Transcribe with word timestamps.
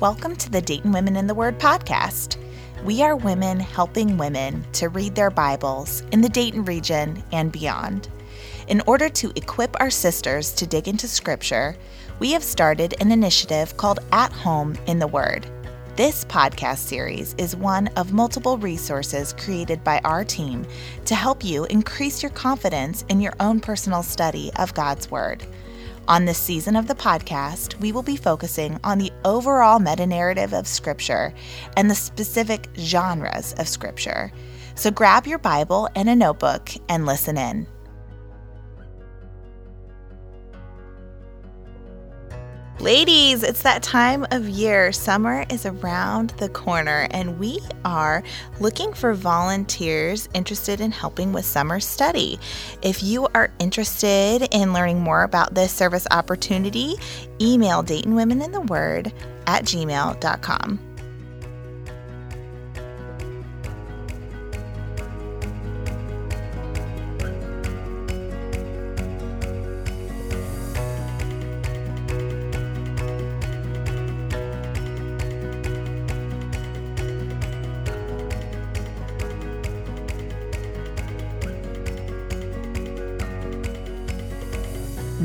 Welcome 0.00 0.34
to 0.36 0.50
the 0.50 0.62
Dayton 0.62 0.92
Women 0.92 1.14
in 1.14 1.26
the 1.26 1.34
Word 1.34 1.58
podcast. 1.58 2.38
We 2.86 3.02
are 3.02 3.16
women 3.16 3.60
helping 3.60 4.16
women 4.16 4.64
to 4.72 4.88
read 4.88 5.14
their 5.14 5.28
Bibles 5.28 6.04
in 6.10 6.22
the 6.22 6.28
Dayton 6.30 6.64
region 6.64 7.22
and 7.32 7.52
beyond. 7.52 8.08
In 8.68 8.80
order 8.86 9.10
to 9.10 9.30
equip 9.36 9.78
our 9.78 9.90
sisters 9.90 10.52
to 10.54 10.66
dig 10.66 10.88
into 10.88 11.06
Scripture, 11.06 11.76
we 12.18 12.32
have 12.32 12.42
started 12.42 12.94
an 12.98 13.12
initiative 13.12 13.76
called 13.76 13.98
At 14.10 14.32
Home 14.32 14.74
in 14.86 14.98
the 14.98 15.06
Word. 15.06 15.46
This 15.96 16.24
podcast 16.24 16.78
series 16.78 17.34
is 17.36 17.54
one 17.54 17.88
of 17.88 18.14
multiple 18.14 18.56
resources 18.56 19.34
created 19.34 19.84
by 19.84 20.00
our 20.02 20.24
team 20.24 20.66
to 21.04 21.14
help 21.14 21.44
you 21.44 21.66
increase 21.66 22.22
your 22.22 22.32
confidence 22.32 23.04
in 23.10 23.20
your 23.20 23.34
own 23.38 23.60
personal 23.60 24.02
study 24.02 24.50
of 24.56 24.72
God's 24.72 25.10
Word. 25.10 25.44
On 26.10 26.24
this 26.24 26.38
season 26.38 26.74
of 26.74 26.88
the 26.88 26.94
podcast, 26.96 27.78
we 27.78 27.92
will 27.92 28.02
be 28.02 28.16
focusing 28.16 28.80
on 28.82 28.98
the 28.98 29.12
overall 29.24 29.78
meta 29.78 30.04
narrative 30.04 30.52
of 30.52 30.66
Scripture 30.66 31.32
and 31.76 31.88
the 31.88 31.94
specific 31.94 32.66
genres 32.76 33.54
of 33.58 33.68
Scripture. 33.68 34.32
So 34.74 34.90
grab 34.90 35.28
your 35.28 35.38
Bible 35.38 35.88
and 35.94 36.08
a 36.08 36.16
notebook 36.16 36.70
and 36.88 37.06
listen 37.06 37.38
in. 37.38 37.64
Ladies, 42.80 43.42
it's 43.42 43.60
that 43.60 43.82
time 43.82 44.26
of 44.30 44.48
year. 44.48 44.90
Summer 44.90 45.44
is 45.50 45.66
around 45.66 46.30
the 46.38 46.48
corner, 46.48 47.08
and 47.10 47.38
we 47.38 47.60
are 47.84 48.22
looking 48.58 48.94
for 48.94 49.12
volunteers 49.12 50.30
interested 50.32 50.80
in 50.80 50.90
helping 50.90 51.34
with 51.34 51.44
summer 51.44 51.78
study. 51.78 52.40
If 52.80 53.02
you 53.02 53.28
are 53.34 53.50
interested 53.58 54.48
in 54.50 54.72
learning 54.72 55.02
more 55.02 55.24
about 55.24 55.54
this 55.54 55.70
service 55.70 56.06
opportunity, 56.10 56.94
email 57.38 57.82
Dayton 57.82 58.14
Women 58.14 58.40
in 58.40 58.50
the 58.50 58.62
Word 58.62 59.12
at 59.46 59.64
gmail.com. 59.64 60.89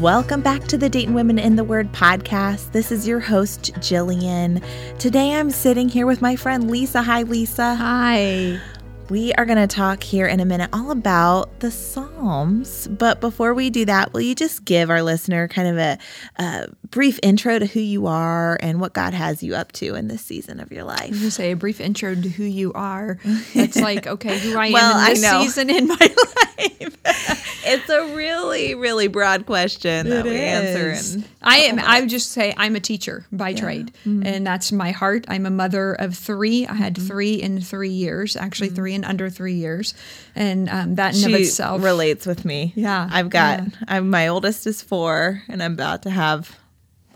Welcome 0.06 0.42
back 0.42 0.66
to 0.66 0.78
the 0.78 0.88
Dayton 0.88 1.16
Women 1.16 1.40
in 1.40 1.56
the 1.56 1.64
Word 1.64 1.92
podcast. 1.92 2.72
This 2.74 2.92
is 2.92 3.08
your 3.08 3.20
host, 3.20 3.74
Jillian. 3.80 4.64
Today 5.00 5.34
I'm 5.34 5.50
sitting 5.50 5.90
here 5.90 6.06
with 6.06 6.22
my 6.22 6.36
friend 6.36 6.70
Lisa. 6.70 7.02
Hi, 7.02 7.24
Lisa. 7.24 7.74
Hi. 7.74 8.62
We 9.08 9.34
are 9.34 9.46
going 9.46 9.60
to 9.60 9.68
talk 9.68 10.02
here 10.02 10.26
in 10.26 10.40
a 10.40 10.46
minute 10.46 10.72
all 10.74 10.90
about 10.90 11.60
the 11.60 11.70
Psalms. 11.70 12.88
But 12.88 13.22
before 13.22 13.54
we 13.54 13.70
do 13.70 13.86
that, 13.86 14.14
will 14.14 14.22
you 14.22 14.34
just 14.34 14.66
give 14.66 14.90
our 14.90 15.04
listener 15.04 15.48
kind 15.48 15.68
of 15.68 15.78
a, 15.78 15.98
a 16.38 16.68
brief 16.90 17.20
intro 17.22 17.60
to 17.60 17.68
who 17.68 17.82
you 17.82 18.08
are 18.08 18.58
and 18.62 18.82
what 18.82 18.94
God 18.94 19.14
has 19.14 19.44
you 19.44 19.54
up 19.54 19.72
to 19.74 19.94
in 19.94 20.08
this 20.08 20.24
season 20.24 20.60
of 20.60 20.72
your 20.72 20.86
life? 20.86 21.16
You 21.16 21.30
say 21.30 21.52
a 21.52 21.56
brief 21.56 21.80
intro 21.80 22.16
to 22.16 22.30
who 22.30 22.46
you 22.46 22.74
are. 22.74 23.20
It's 23.54 23.80
like, 23.80 24.08
okay, 24.08 24.40
who 24.40 24.58
I 24.58 24.72
well, 24.72 24.96
am 24.96 25.16
in 25.16 25.22
this 25.22 25.44
season 25.44 25.70
in 25.70 25.88
my 25.88 25.96
life. 26.00 26.98
it's 27.66 27.90
a 27.90 28.16
really, 28.16 28.76
really 28.76 29.08
broad 29.08 29.46
question 29.46 30.10
that 30.10 30.26
we 30.26 30.32
is. 30.32 31.16
answer. 31.16 31.28
I 31.42 31.58
am. 31.60 31.80
I 31.80 32.00
would 32.00 32.10
just 32.10 32.32
say 32.32 32.54
I'm 32.58 32.76
a 32.76 32.80
teacher 32.80 33.26
by 33.32 33.50
yeah. 33.50 33.60
trade, 33.60 33.94
mm-hmm. 34.06 34.26
and 34.26 34.46
that's 34.46 34.72
my 34.72 34.92
heart. 34.92 35.26
I'm 35.28 35.46
a 35.46 35.52
mother 35.52 35.94
of 35.94 36.16
three. 36.16 36.66
I 36.66 36.74
had 36.74 36.96
mm-hmm. 36.96 37.08
three 37.08 37.34
in 37.36 37.62
three 37.62 37.90
years, 37.90 38.36
actually 38.36 38.68
mm-hmm. 38.70 38.76
three 38.76 38.95
in 38.96 39.04
under 39.04 39.30
three 39.30 39.54
years, 39.54 39.94
and 40.36 40.70
um, 40.70 40.96
that 40.96 41.14
in 41.14 41.22
she 41.22 41.34
of 41.34 41.40
itself 41.42 41.84
relates 41.84 42.26
with 42.26 42.46
me. 42.46 42.74
Yeah, 42.76 43.08
I've 43.12 43.30
got. 43.30 43.60
Yeah. 43.60 43.70
I'm 43.88 44.10
my 44.10 44.28
oldest 44.28 44.66
is 44.66 44.82
four, 44.82 45.44
and 45.48 45.62
I'm 45.62 45.74
about 45.74 46.04
to 46.04 46.10
have 46.10 46.58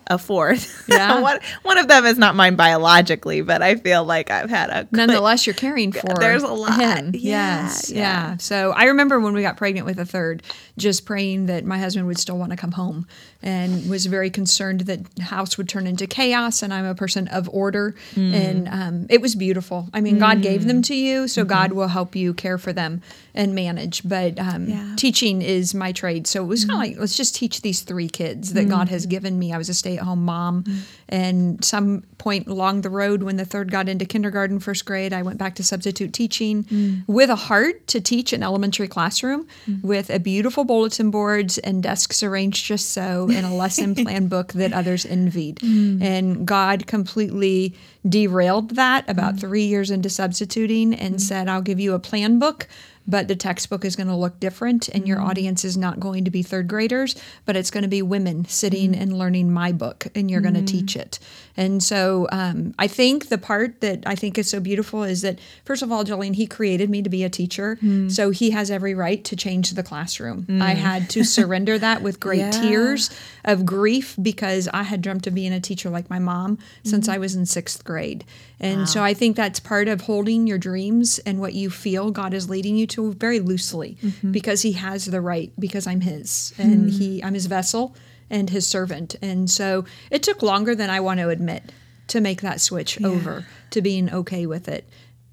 a 0.10 0.18
fourth. 0.18 0.78
Yeah. 0.90 1.22
one, 1.22 1.40
one 1.62 1.78
of 1.78 1.88
them 1.88 2.06
is 2.06 2.18
not 2.18 2.36
mine 2.36 2.56
biologically, 2.56 3.42
but 3.42 3.62
I 3.62 3.76
feel 3.76 4.04
like 4.04 4.32
I've 4.32 4.50
had 4.50 4.72
a. 4.72 4.88
Nonetheless, 4.92 5.46
you're 5.46 5.54
caring 5.54 5.92
for. 5.92 6.16
There's 6.20 6.42
a 6.42 6.48
lot. 6.48 6.80
Him. 6.80 7.12
Yeah, 7.14 7.62
yes. 7.62 7.92
Yeah. 7.92 8.00
yeah. 8.00 8.38
So 8.38 8.72
I 8.72 8.86
remember 8.86 9.20
when 9.20 9.34
we 9.34 9.44
got 9.44 9.56
pregnant 9.56 9.86
with 9.86 10.00
a 10.00 10.06
third, 10.06 10.42
just 10.78 11.06
praying 11.06 11.46
that 11.46 11.64
my 11.64 11.78
husband 11.78 12.08
would 12.08 12.18
still 12.18 12.40
want 12.40 12.52
to 12.52 12.58
come 12.58 12.72
home 12.72 13.06
and 13.42 13.90
was 13.90 14.06
very 14.06 14.30
concerned 14.30 14.82
that 14.82 15.00
house 15.20 15.58
would 15.58 15.70
turn 15.70 15.88
into 15.88 16.06
chaos 16.06 16.62
and 16.62 16.74
i'm 16.74 16.86
a 16.86 16.96
person 16.96 17.28
of 17.30 17.48
order 17.50 17.96
mm. 18.14 18.34
and 18.34 18.68
um, 18.68 19.06
it 19.10 19.22
was 19.22 19.36
beautiful 19.36 19.88
i 19.94 20.02
mean 20.02 20.18
mm. 20.18 20.20
god 20.20 20.42
gave 20.42 20.66
them 20.66 20.82
to 20.82 20.94
you 20.94 21.28
so 21.28 21.42
mm-hmm. 21.42 21.50
god 21.50 21.72
will 21.72 21.88
help 21.88 22.16
you 22.16 22.34
care 22.34 22.58
for 22.58 22.74
them 22.74 23.02
and 23.34 23.56
manage 23.56 24.08
but 24.08 24.38
um, 24.40 24.68
yeah. 24.68 24.94
teaching 24.98 25.42
is 25.42 25.74
my 25.74 25.92
trade 25.92 26.28
so 26.28 26.44
it 26.44 26.48
was 26.48 26.66
mm. 26.66 26.70
kind 26.70 26.84
of 26.84 26.90
like 26.90 27.00
let's 27.00 27.16
just 27.16 27.36
teach 27.36 27.62
these 27.62 27.82
three 27.82 28.10
kids 28.10 28.54
that 28.54 28.68
god 28.68 28.90
has 28.90 29.08
mm. 29.08 29.10
given 29.10 29.40
me 29.40 29.54
i 29.54 29.58
was 29.58 29.70
a 29.70 29.74
stay-at-home 30.00 30.24
mom 30.24 30.64
mm. 30.64 30.82
and 31.10 31.64
some 31.64 32.04
point 32.18 32.48
along 32.48 32.82
the 32.82 32.90
road 32.90 33.24
when 33.24 33.38
the 33.38 33.46
third 33.46 33.72
got 33.72 33.90
into 33.90 34.06
kindergarten 34.06 34.60
first 34.60 34.86
grade 34.86 35.14
i 35.14 35.22
went 35.22 35.38
back 35.38 35.56
to 35.56 35.64
substitute 35.64 36.14
teaching 36.14 36.64
mm. 36.66 37.04
with 37.08 37.30
a 37.30 37.36
heart 37.36 37.86
to 37.88 38.00
teach 38.00 38.34
an 38.34 38.44
elementary 38.44 38.88
classroom 38.88 39.48
with 39.82 40.10
a 40.10 40.20
beautiful 40.20 40.64
bulletin 40.64 41.12
boards 41.12 41.58
and 41.60 41.84
desks 41.84 42.24
arranged 42.24 42.66
just 42.66 42.92
so 42.92 43.30
in 43.30 43.44
a 43.46 43.54
lesson 43.54 43.96
plan 44.04 44.28
book 44.28 44.54
that 44.54 44.74
others 44.74 45.06
envied. 45.06 45.58
Mm. 45.58 46.02
And 46.02 46.48
God 46.48 46.88
completely 46.88 47.76
derailed 48.08 48.76
that 48.76 49.10
about 49.10 49.36
mm. 49.36 49.40
three 49.40 49.64
years 49.64 49.92
into 49.92 50.10
substituting 50.10 50.94
and 50.94 51.16
mm. 51.16 51.20
said, 51.20 51.48
I'll 51.48 51.62
give 51.62 51.80
you 51.80 51.94
a 51.94 52.00
plan 52.00 52.40
book 52.40 52.68
but 53.10 53.28
the 53.28 53.36
textbook 53.36 53.84
is 53.84 53.96
going 53.96 54.08
to 54.08 54.16
look 54.16 54.40
different 54.40 54.88
and 54.90 55.08
your 55.08 55.18
mm-hmm. 55.18 55.30
audience 55.30 55.66
is 55.66 55.76
not 55.76 56.00
going 56.00 56.24
to 56.24 56.32
be 56.32 56.44
third 56.44 56.68
graders 56.68 57.16
but 57.46 57.56
it's 57.56 57.72
going 57.72 57.82
to 57.82 57.90
be 57.90 58.02
women 58.02 58.46
sitting 58.46 58.92
mm-hmm. 58.92 59.02
and 59.02 59.18
learning 59.18 59.52
my 59.52 59.72
book 59.72 60.08
and 60.16 60.30
you're 60.30 60.42
mm-hmm. 60.42 60.54
going 60.54 60.66
to 60.66 60.72
teach 60.72 60.96
it 60.96 61.20
and 61.60 61.84
so 61.84 62.28
um, 62.32 62.74
i 62.80 62.88
think 62.88 63.30
the 63.30 63.38
part 63.38 63.82
that 63.82 64.02
i 64.06 64.16
think 64.16 64.38
is 64.38 64.50
so 64.50 64.60
beautiful 64.60 65.04
is 65.04 65.22
that 65.22 65.38
first 65.66 65.84
of 65.84 65.92
all 65.92 66.04
jolene 66.04 66.36
he 66.36 66.48
created 66.48 66.90
me 66.90 67.02
to 67.02 67.10
be 67.10 67.24
a 67.24 67.30
teacher 67.30 67.78
mm. 67.84 68.10
so 68.12 68.32
he 68.32 68.52
has 68.52 68.72
every 68.72 68.96
right 68.96 69.24
to 69.24 69.36
change 69.36 69.72
the 69.72 69.84
classroom 69.84 70.44
mm. 70.44 70.62
i 70.62 70.74
had 70.74 71.10
to 71.10 71.24
surrender 71.24 71.78
that 71.78 72.02
with 72.02 72.20
great 72.28 72.40
yeah. 72.40 72.52
tears 72.52 73.10
of 73.44 73.66
grief 73.66 74.16
because 74.22 74.68
i 74.74 74.84
had 74.84 75.02
dreamt 75.02 75.28
of 75.28 75.36
being 75.36 75.54
a 75.54 75.60
teacher 75.60 75.90
like 75.90 76.10
my 76.10 76.20
mom 76.20 76.58
since 76.84 77.08
mm-hmm. 77.08 77.16
i 77.16 77.18
was 77.18 77.36
in 77.36 77.46
sixth 77.46 77.84
grade 77.84 78.24
and 78.60 78.80
wow. 78.80 78.86
so 78.86 79.04
I 79.04 79.14
think 79.14 79.36
that's 79.36 79.60
part 79.60 79.88
of 79.88 80.02
holding 80.02 80.46
your 80.46 80.58
dreams 80.58 81.20
and 81.20 81.40
what 81.40 81.54
you 81.54 81.70
feel 81.70 82.12
God 82.12 82.34
is 82.34 82.50
leading 82.50 82.76
you 82.76 82.88
to 82.88 83.14
very 83.14 83.40
loosely 83.40 83.98
mm-hmm. 84.04 84.32
because 84.32 84.62
he 84.62 84.74
has 84.74 85.06
the 85.06 85.22
right 85.22 85.52
because 85.58 85.88
I'm 85.88 86.02
his 86.02 86.54
and 86.58 86.90
mm. 86.90 86.98
he 86.98 87.24
I'm 87.24 87.34
his 87.34 87.46
vessel 87.46 87.96
and 88.30 88.50
his 88.50 88.68
servant. 88.68 89.16
And 89.22 89.50
so 89.50 89.86
it 90.12 90.24
took 90.24 90.42
longer 90.42 90.76
than 90.76 90.90
I 90.90 91.00
want 91.00 91.20
to 91.20 91.30
admit 91.30 91.72
to 92.08 92.22
make 92.22 92.42
that 92.42 92.62
switch 92.62 93.00
yeah. 93.00 93.08
over 93.08 93.46
to 93.72 93.82
being 93.82 94.12
okay 94.12 94.46
with 94.46 94.68
it. 94.68 94.88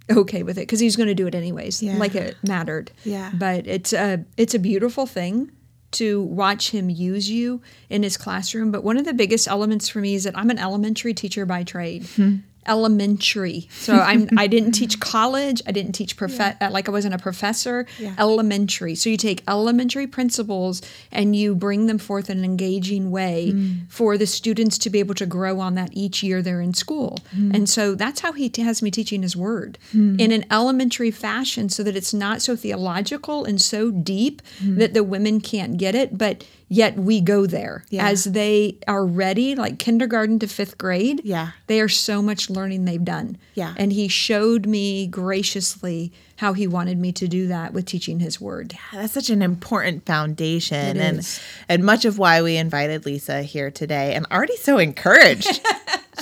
Okay 0.09 0.45
with 0.45 0.57
it 0.57 0.63
because 0.63 0.79
he's 0.79 0.95
going 0.95 1.09
to 1.09 1.17
do 1.17 1.27
it 1.27 1.35
anyways, 1.35 1.83
yeah. 1.83 1.97
like 1.97 2.15
it 2.15 2.37
mattered. 2.45 2.93
Yeah. 3.03 3.33
But 3.35 3.67
it's 3.67 3.93
a 3.93 4.25
it's 4.37 4.55
a 4.55 4.59
beautiful 4.61 5.05
thing 5.05 5.51
to 5.93 6.23
watch 6.23 6.71
him 6.71 6.89
use 6.89 7.29
you 7.29 7.61
in 7.91 8.05
his 8.05 8.17
classroom. 8.17 8.71
But 8.71 8.85
one 8.85 8.99
of 8.99 9.05
the 9.05 9.13
biggest 9.13 9.49
elements 9.49 9.89
for 9.89 9.99
me 9.99 10.15
is 10.15 10.23
that 10.23 10.39
I'm 10.39 10.51
an 10.51 10.59
elementary 10.59 11.13
teacher 11.13 11.45
by 11.45 11.65
trade. 11.65 12.05
Mm-hmm 12.05 12.37
elementary. 12.69 13.69
So 13.71 13.95
I'm 13.95 14.29
I 14.37 14.47
didn't 14.47 14.73
teach 14.73 15.01
college. 15.01 15.63
I 15.67 15.73
didn't 15.73 15.93
teach 15.93 16.17
prof 16.17 16.37
yeah. 16.37 16.57
Uh, 16.61 16.71
like 16.71 16.89
I 16.89 16.93
wasn't 16.93 17.15
a 17.15 17.19
professor. 17.19 17.87
Yeah. 17.99 18.15
Elementary. 18.19 18.95
So 18.95 19.11
you 19.11 19.17
take 19.17 19.43
elementary 19.49 20.07
principles 20.07 20.83
and 21.11 21.35
you 21.35 21.55
bring 21.55 21.87
them 21.87 21.99
forth 21.99 22.31
in 22.31 22.39
an 22.39 22.45
engaging 22.45 23.11
way 23.11 23.53
mm. 23.55 23.91
for 23.91 24.19
the 24.19 24.27
students 24.27 24.79
to 24.79 24.91
be 24.91 24.99
able 24.99 25.15
to 25.15 25.27
grow 25.27 25.61
on 25.61 25.75
that 25.75 25.91
each 25.93 26.23
year 26.23 26.43
they're 26.43 26.61
in 26.61 26.75
school. 26.75 27.19
Mm. 27.35 27.55
And 27.55 27.69
so 27.69 27.95
that's 27.95 28.21
how 28.21 28.33
he 28.33 28.51
has 28.59 28.83
me 28.83 28.91
teaching 28.91 29.23
his 29.23 29.37
word 29.37 29.79
mm. 29.95 30.21
in 30.21 30.33
an 30.33 30.45
elementary 30.51 31.11
fashion 31.11 31.69
so 31.69 31.83
that 31.83 31.97
it's 31.97 32.15
not 32.15 32.43
so 32.43 32.57
theological 32.57 33.45
and 33.45 33.61
so 33.61 33.91
deep 33.91 34.43
mm. 34.63 34.77
that 34.79 34.95
the 34.95 35.05
women 35.05 35.41
can't 35.41 35.77
get 35.77 35.95
it, 35.95 36.17
but 36.17 36.45
yet 36.69 36.97
we 36.97 37.21
go 37.21 37.47
there. 37.47 37.85
Yeah. 37.91 38.09
as 38.09 38.25
they 38.25 38.79
are 38.89 39.05
ready 39.05 39.55
like 39.55 39.79
kindergarten 39.79 40.39
to 40.41 40.47
fifth 40.47 40.79
grade 40.79 41.21
yeah. 41.25 41.51
they 41.67 41.81
are 41.81 41.89
so 41.89 42.21
much 42.23 42.51
learning 42.51 42.85
they've 42.85 43.05
done. 43.05 43.39
Yeah. 43.55 43.75
And 43.77 43.93
he 43.93 44.09
showed 44.09 44.67
me 44.67 45.07
graciously 45.07 46.13
how 46.37 46.53
he 46.53 46.67
wanted 46.67 46.99
me 46.99 47.13
to 47.13 47.27
do 47.27 47.47
that 47.47 47.73
with 47.73 47.87
teaching 47.87 48.21
his 48.21 48.41
word 48.41 48.73
yeah 48.73 49.01
that's 49.01 49.13
such 49.13 49.31
an 49.31 49.43
important 49.43 50.05
foundation 50.07 50.97
it 50.97 51.01
and 51.01 51.19
is. 51.19 51.41
and 51.69 51.85
much 51.85 52.05
of 52.05 52.19
why 52.19 52.43
we 52.43 52.57
invited 52.57 53.05
lisa 53.07 53.43
here 53.43 53.71
today 53.71 54.15
and 54.15 54.27
already 54.31 54.57
so 54.57 54.79
encouraged 54.79 55.61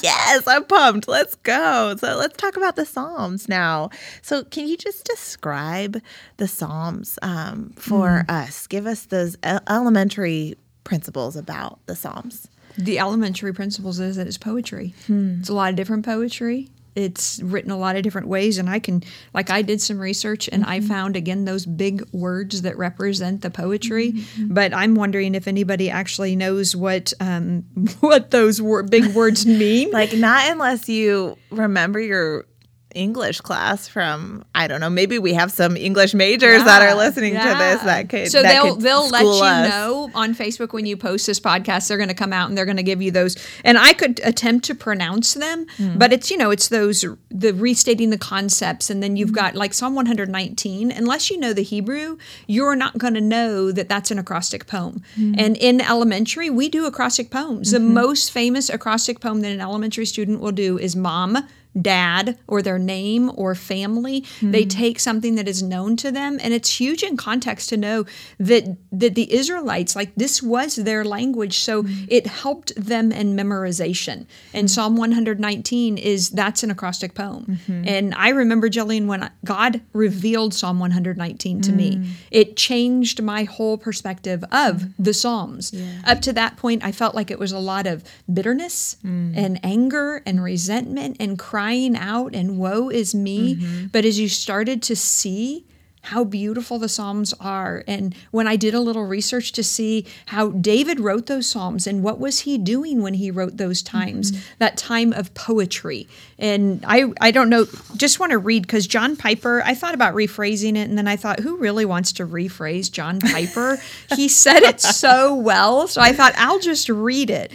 yes, 0.02 0.46
I'm 0.46 0.64
pumped. 0.64 1.08
Let's 1.08 1.34
go. 1.37 1.96
So 1.99 2.16
let's 2.16 2.37
talk 2.37 2.56
about 2.56 2.76
the 2.76 2.84
Psalms 2.84 3.49
now. 3.49 3.90
So 4.22 4.44
can 4.44 4.66
you 4.66 4.76
just 4.76 5.05
describe 5.05 6.00
the 6.37 6.49
Psalms 6.49 7.19
um, 7.22 7.72
for 7.76 8.25
mm. 8.26 8.31
us? 8.31 8.67
Give 8.67 8.87
us 8.87 9.06
those 9.06 9.37
elementary 9.43 10.56
principles 10.84 11.37
about 11.37 11.78
the 11.87 11.96
Psalms. 11.96 12.49
the 12.76 12.99
elementary 12.99 13.52
principles 13.52 14.00
is 14.00 14.17
that 14.17 14.26
it's 14.26 14.38
poetry. 14.38 14.94
It's 15.08 15.49
a 15.49 15.55
lot 15.55 15.70
of 15.70 15.76
different 15.76 16.05
poetry. 16.05 16.69
It's 16.94 17.41
written 17.43 17.70
a 17.70 17.76
lot 17.76 17.96
of 17.96 18.02
different 18.02 18.29
ways, 18.29 18.58
and 18.58 18.69
I 18.70 18.79
can, 18.79 19.02
like, 19.32 19.50
I 19.50 19.62
did 19.62 19.81
some 19.81 19.99
research 19.99 20.49
and 20.52 20.64
I 20.64 20.81
found 20.81 21.17
again 21.17 21.44
those 21.44 21.67
big 21.67 22.05
words 22.12 22.62
that 22.62 22.76
represent 22.79 23.43
the 23.43 23.50
poetry. 23.50 24.14
But 24.38 24.73
I'm 24.75 24.94
wondering 24.94 25.35
if 25.35 25.49
anybody 25.49 25.91
actually 25.91 26.37
knows 26.37 26.76
what 26.76 27.12
um, 27.20 27.62
what 28.00 28.31
those 28.31 28.61
wor- 28.62 28.82
big 28.82 29.06
words 29.14 29.46
mean. 29.46 29.91
Like 29.91 30.12
not 30.12 30.50
unless 30.50 30.88
you 30.88 31.37
remember 31.50 32.00
your 32.00 32.46
English 32.94 33.41
class 33.41 33.88
from 33.88 34.44
I 34.55 34.67
don't 34.69 34.81
know. 34.81 34.91
Maybe 34.91 35.19
we 35.19 35.35
have 35.35 35.50
some 35.52 35.76
English 35.76 36.14
majors 36.14 36.64
that 36.64 36.82
are 36.82 36.94
listening 36.94 37.35
to 37.35 37.38
this 37.38 37.82
that 37.82 38.08
could. 38.08 38.31
So 38.31 38.43
that 38.43 38.49
they'll 38.62 38.75
could 38.75 38.85
they'll 38.85 39.08
let 39.08 39.23
you 39.23 39.43
us. 39.43 39.69
know 39.69 40.11
on 40.14 40.35
Facebook 40.35 40.73
when 40.73 40.87
you 40.87 40.96
post 40.96 41.26
this 41.26 41.41
podcast. 41.41 41.88
They're 41.88 41.96
going 41.96 42.08
to 42.08 42.14
come 42.14 42.32
out 42.32 42.49
and 42.49 42.56
they're 42.56 42.64
going 42.64 42.76
to 42.76 42.82
give 42.82 43.02
you 43.02 43.11
those. 43.11 43.37
And 43.64 43.76
I 43.79 43.93
could 43.93 44.20
attempt 44.25 44.64
to 44.67 44.75
pronounce 44.75 45.35
them, 45.35 45.67
Hmm. 45.76 45.99
but 45.99 46.12
it's 46.12 46.31
you 46.31 46.37
know 46.37 46.50
it's 46.50 46.69
those 46.69 47.05
the 47.31 47.52
restating 47.52 48.11
the 48.11 48.19
concepts, 48.19 48.91
and 48.91 49.02
then 49.02 49.17
you've 49.17 49.32
got 49.32 49.55
like 49.55 49.75
Psalm 49.75 49.94
119. 49.94 50.91
Unless 50.93 51.31
you 51.31 51.38
know 51.38 51.52
the 51.52 51.62
Hebrew, 51.62 52.17
you're 52.46 52.76
not 52.76 52.99
going 52.99 53.14
to 53.14 53.20
know 53.20 53.73
that 53.73 53.88
that's 53.88 54.11
an 54.11 54.19
acrostic 54.19 54.67
poem. 54.67 55.02
Hmm. 55.17 55.35
And 55.37 55.56
in 55.56 55.81
elementary, 55.81 56.50
we 56.50 56.69
do 56.69 56.87
acrostic 56.87 57.31
poems. 57.31 57.70
The 57.70 57.79
Mm-hmm. 57.79 57.94
most 57.94 58.31
famous 58.32 58.70
acrostic 58.70 59.20
poem 59.20 59.41
that 59.43 59.52
an 59.52 59.61
elementary 59.61 60.06
student 60.06 60.41
will 60.41 60.52
do 60.52 60.79
is 60.79 60.94
"Mom." 60.96 61.46
Dad 61.81 62.38
or 62.47 62.62
their 62.62 62.79
name 62.79 63.31
or 63.35 63.55
family. 63.55 64.25
They 64.41 64.62
hmm. 64.62 64.69
take 64.69 65.00
something 65.00 65.35
that 65.35 65.49
is 65.49 65.62
known 65.62 65.97
to 65.99 66.11
them 66.11 66.38
and 66.43 66.55
it's 66.55 66.81
huge 66.81 67.03
in 67.03 67.17
context 67.17 67.69
to 67.71 67.76
know 67.76 68.05
that 68.38 68.76
that 68.93 69.15
the 69.15 69.32
israelites 69.32 69.97
like 69.97 70.15
this 70.15 70.43
was 70.43 70.76
their 70.76 71.05
language 71.05 71.59
so 71.59 71.82
hmm. 71.82 72.05
it 72.09 72.26
helped 72.26 72.73
them 72.76 73.12
in 73.12 73.37
memorization. 73.37 74.26
And 74.53 74.65
hmm. 74.65 74.69
psalm 74.69 74.97
119 74.97 75.99
is 75.99 76.31
that's 76.31 76.62
an 76.62 76.71
acrostic 76.71 77.15
poem. 77.15 77.47
Mm-hmm. 77.47 77.88
And 77.88 78.15
i 78.15 78.29
remember 78.29 78.69
jillian 78.69 79.06
when 79.06 79.25
I- 79.25 79.31
god 79.44 79.81
revealed 79.93 80.55
psalm 80.55 80.79
119 80.79 81.61
to 81.62 81.73
me. 81.73 81.97
Mm. 81.97 82.09
It 82.31 82.56
changed 82.56 83.23
my 83.23 83.44
whole 83.44 83.79
perspective 83.79 84.43
of 84.44 84.77
mm. 84.77 84.93
the 84.99 85.15
psalms. 85.15 85.75
Up 86.05 86.20
to 86.23 86.32
that 86.32 86.56
point 86.56 86.85
i 86.85 86.93
felt 86.93 87.15
like 87.15 87.31
it 87.31 87.38
was 87.38 87.53
a 87.53 87.59
lot 87.59 87.87
of 87.87 88.05
bitterness 88.32 88.97
mm. 89.05 89.37
and 89.37 89.59
anger 89.65 90.23
and 90.27 90.43
resentment 90.43 91.17
and 91.19 91.38
crying 91.38 91.63
out 91.96 92.34
and 92.34 92.58
woe 92.58 92.88
is 92.88 93.14
me. 93.14 93.56
Mm-hmm. 93.56 93.87
But 93.88 94.05
as 94.05 94.19
you 94.19 94.28
started 94.28 94.82
to 94.82 94.96
see 94.96 95.64
how 96.05 96.22
beautiful 96.22 96.78
the 96.78 96.88
Psalms 96.88 97.32
are, 97.40 97.82
and 97.88 98.14
when 98.31 98.46
I 98.46 98.56
did 98.56 98.75
a 98.75 98.81
little 98.81 99.05
research 99.06 99.52
to 99.52 99.62
see 99.62 100.06
how 100.26 100.50
David 100.50 101.00
wrote 101.00 101.26
those 101.26 101.46
Psalms 101.46 101.87
and 101.87 102.02
what 102.02 102.20
was 102.20 102.40
he 102.40 102.58
doing 102.58 103.00
when 103.00 103.14
he 103.14 103.31
wrote 103.31 103.56
those 103.56 103.82
times, 103.82 104.31
mm-hmm. 104.31 104.43
that 104.58 104.76
time 104.76 105.14
of 105.14 105.32
poetry. 105.32 106.06
And 106.38 106.84
I, 106.87 107.11
I 107.22 107.31
don't 107.31 107.49
know, 107.49 107.67
just 107.96 108.20
want 108.20 108.32
to 108.32 108.38
read 108.38 108.62
because 108.62 108.87
John 108.87 109.17
Piper, 109.17 109.62
I 109.64 109.75
thought 109.75 109.94
about 109.94 110.14
rephrasing 110.14 110.76
it, 110.76 110.88
and 110.90 110.99
then 110.99 111.08
I 111.08 111.17
thought, 111.17 111.40
who 111.40 111.56
really 111.56 111.87
wants 111.87 112.12
to 112.12 112.26
rephrase 112.26 112.93
John 112.93 113.19
Piper? 113.19 113.78
he 114.14 114.28
said 114.28 114.62
it 114.62 114.82
so 114.82 115.34
well. 115.34 115.88
So 115.88 116.02
I 116.02 116.12
thought, 116.12 116.34
I'll 116.37 116.60
just 116.60 116.90
read 116.90 117.31
it. 117.31 117.50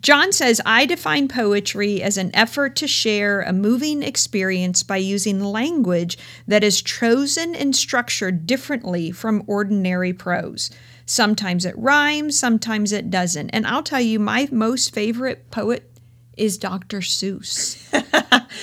John 0.00 0.30
says, 0.32 0.60
I 0.64 0.86
define 0.86 1.26
poetry 1.26 2.02
as 2.02 2.16
an 2.16 2.30
effort 2.34 2.76
to 2.76 2.86
share 2.86 3.42
a 3.42 3.52
moving 3.52 4.02
experience 4.02 4.82
by 4.84 4.98
using 4.98 5.40
language 5.42 6.16
that 6.46 6.62
is 6.62 6.82
chosen 6.82 7.56
and 7.56 7.74
structured 7.74 8.46
differently 8.46 9.10
from 9.10 9.42
ordinary 9.48 10.12
prose. 10.12 10.70
Sometimes 11.04 11.64
it 11.64 11.76
rhymes, 11.76 12.38
sometimes 12.38 12.92
it 12.92 13.10
doesn't. 13.10 13.50
And 13.50 13.66
I'll 13.66 13.82
tell 13.82 14.00
you, 14.00 14.20
my 14.20 14.48
most 14.52 14.94
favorite 14.94 15.50
poet 15.50 15.90
is 16.36 16.58
Dr. 16.58 17.00
Seuss. 17.00 17.78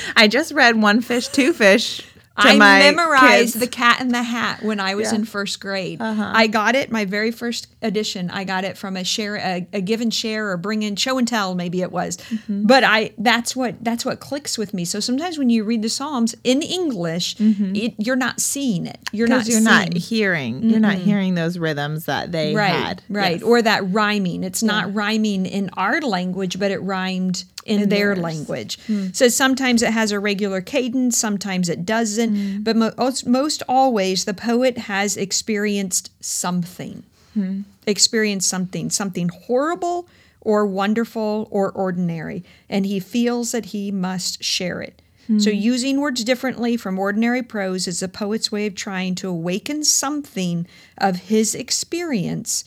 I 0.16 0.28
just 0.28 0.54
read 0.54 0.82
One 0.82 1.02
Fish, 1.02 1.28
Two 1.28 1.52
Fish. 1.52 2.02
I 2.40 2.56
memorized 2.58 3.54
kids. 3.54 3.54
The 3.54 3.68
Cat 3.68 4.02
in 4.02 4.10
the 4.10 4.24
Hat 4.24 4.62
when 4.64 4.80
I 4.80 4.96
was 4.96 5.12
in 5.12 5.26
first 5.26 5.60
grade. 5.60 6.02
Uh-huh. 6.02 6.32
I 6.34 6.48
got 6.48 6.76
it, 6.76 6.92
my 6.92 7.06
very 7.06 7.32
first 7.32 7.68
edition. 7.82 8.30
I 8.30 8.44
got 8.44 8.64
it 8.64 8.78
from 8.78 8.96
a 8.98 9.04
share, 9.04 9.36
a, 9.38 9.68
a 9.74 9.82
give 9.82 10.02
and 10.02 10.14
share 10.14 10.50
or 10.50 10.58
bring 10.58 10.84
in 10.84 10.96
show 10.96 11.18
and 11.18 11.28
tell, 11.28 11.56
maybe 11.56 11.82
it 11.82 11.92
was. 11.92 12.18
Mm-hmm. 12.18 12.66
But 12.66 12.84
I 12.84 13.12
that's 13.18 13.56
what 13.56 13.84
that's 13.84 14.06
what 14.06 14.20
clicks 14.20 14.58
with 14.58 14.74
me. 14.74 14.86
So 14.86 15.00
sometimes 15.00 15.38
when 15.38 15.50
you 15.50 15.64
read 15.64 15.82
the 15.82 15.90
Psalms 15.90 16.36
in 16.44 16.62
English, 16.62 17.36
mm-hmm. 17.38 17.76
it, 17.76 17.94
you're 17.98 18.16
not 18.16 18.40
seeing 18.40 18.86
it. 18.86 19.00
You're 19.12 19.28
not. 19.28 19.48
you're 19.48 19.62
not 19.62 19.94
hearing. 19.94 20.64
You're 20.70 20.80
not 20.80 20.96
hearing 20.98 21.36
those 21.36 21.58
rhythms 21.58 22.06
that 22.06 22.32
they 22.32 22.54
right, 22.54 22.70
had. 22.72 23.04
right, 23.10 23.40
Yes. 23.40 23.44
or 23.44 23.62
that 23.62 23.90
rhyming. 23.92 24.44
It's 24.44 24.64
not 24.64 24.94
rhyming 24.94 25.46
in 25.46 25.70
our 25.74 26.02
language, 26.02 26.60
but 26.60 26.72
it 26.72 26.80
rhymed 26.80 27.44
in, 27.70 27.90
their 27.90 28.16
theirs. 28.16 28.20
language. 28.20 28.80
Hmm. 28.86 29.08
So 29.14 29.28
sometimes 29.28 29.82
it 29.82 29.92
has 29.92 30.12
a 30.12 30.20
regular 30.20 30.62
cadence, 30.62 31.18
sometimes 31.18 31.70
it 31.70 31.86
doesn't, 31.86 32.36
hmm. 32.36 32.64
but 32.64 32.76
mo- 32.76 32.94
most, 32.98 33.26
most 33.26 33.64
always 33.68 34.26
the 34.26 34.34
poet 34.34 34.78
has 34.78 35.18
experienced 35.18 36.12
something, 36.24 37.04
hmm. 37.34 37.62
experienced 37.86 38.50
something, 38.50 38.90
something 38.90 39.30
horrible 39.30 40.08
or 40.42 40.66
wonderful 40.66 41.48
or 41.52 41.72
ordinary, 41.72 42.44
and 42.70 42.86
he 42.86 43.00
feels 43.00 43.52
that 43.52 43.68
he 43.68 43.92
must 43.92 44.44
share 44.44 44.82
it. 44.82 45.02
So, 45.38 45.52
using 45.52 46.02
words 46.02 46.24
differently 46.24 46.76
from 46.76 46.98
ordinary 46.98 47.44
prose 47.44 47.88
is 47.88 48.00
the 48.00 48.08
poet's 48.08 48.52
way 48.52 48.66
of 48.66 48.74
trying 48.74 49.14
to 49.16 49.30
awaken 49.30 49.84
something 49.84 50.66
of 50.98 51.18
his 51.18 51.54
experience 51.54 52.64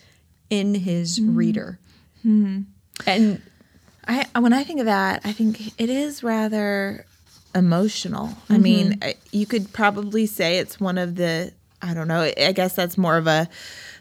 in 0.49 0.77
his 0.77 1.21
reader. 1.21 1.81
And 3.05 3.43
I 4.07 4.27
when 4.39 4.53
I 4.53 4.65
think 4.65 4.81
of 4.81 4.87
that, 4.87 5.21
I 5.25 5.33
think 5.33 5.79
it 5.81 5.89
is 5.91 6.23
rather 6.23 7.07
emotional. 7.55 8.31
I 8.49 8.55
Mm-hmm. 8.55 8.63
mean, 8.63 9.01
you 9.31 9.47
could 9.47 9.73
probably 9.73 10.27
say 10.27 10.59
it's 10.59 10.81
one 10.81 10.99
of 10.99 11.17
the 11.17 11.53
I 11.81 11.95
don't 11.95 12.09
know. 12.09 12.21
I 12.37 12.53
guess 12.53 12.75
that's 12.77 12.97
more 12.97 13.17
of 13.17 13.27
a 13.27 13.49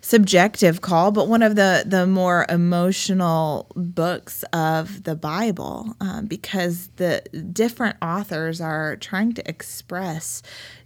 subjective 0.02 0.82
call, 0.82 1.12
but 1.12 1.28
one 1.28 1.42
of 1.44 1.56
the 1.56 1.84
the 1.86 2.06
more 2.08 2.46
emotional 2.50 3.68
books 3.76 4.44
of 4.54 5.04
the 5.04 5.16
Bible 5.16 5.96
um, 6.02 6.26
because 6.26 6.90
the 6.98 7.22
different 7.54 7.98
authors 8.02 8.60
are 8.62 8.96
trying 8.98 9.34
to 9.34 9.48
express 9.50 10.42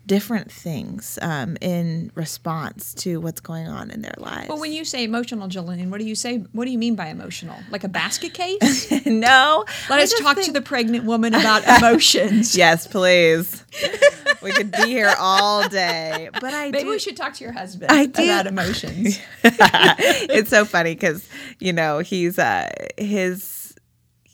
different 0.08 0.52
things 0.52 1.18
um, 1.24 1.58
in 1.62 2.12
response 2.14 2.94
to 2.94 3.20
what's 3.20 3.40
going 3.42 3.68
on 3.68 3.90
in 3.90 4.02
their 4.04 4.14
lives. 4.20 4.48
But 4.48 4.60
when 4.60 4.72
you 4.72 4.86
say 4.86 5.04
emotional, 5.04 5.48
Jillian, 5.48 5.90
what 5.90 6.00
do 6.00 6.06
you 6.06 6.14
say? 6.14 6.38
What 6.52 6.66
do 6.66 6.72
you 6.72 6.78
mean 6.78 6.94
by 6.94 7.08
emotional? 7.08 7.58
Like 7.72 7.84
a 7.84 7.88
basket 7.88 8.34
case? 8.36 8.92
no, 9.08 9.66
Let 9.90 10.00
I 10.00 10.04
us 10.04 10.14
talk 10.20 10.40
to 10.44 10.52
the 10.52 10.62
pregnant 10.62 11.06
woman 11.06 11.34
about 11.34 11.64
emotions. 11.80 12.56
Yes, 12.66 12.86
please. 12.86 13.64
we 14.44 14.52
could 14.52 14.72
be 14.72 14.84
here 14.86 15.14
all 15.20 15.68
day. 15.68 16.30
But 16.34 16.54
I 16.54 16.70
Maybe 16.70 16.84
do. 16.84 16.90
we 16.92 17.00
should 17.00 17.18
talk 17.18 17.34
to 17.34 17.44
your 17.44 17.54
husband 17.54 17.92
I 17.92 18.06
do- 18.06 18.24
about 18.26 18.46
emotions. 18.46 19.05
it's 19.44 20.50
so 20.50 20.66
funny 20.66 20.94
because 20.96 21.28
you 21.60 21.72
know 21.74 22.00
he's 22.00 22.40
uh 22.40 22.70
his 22.98 23.66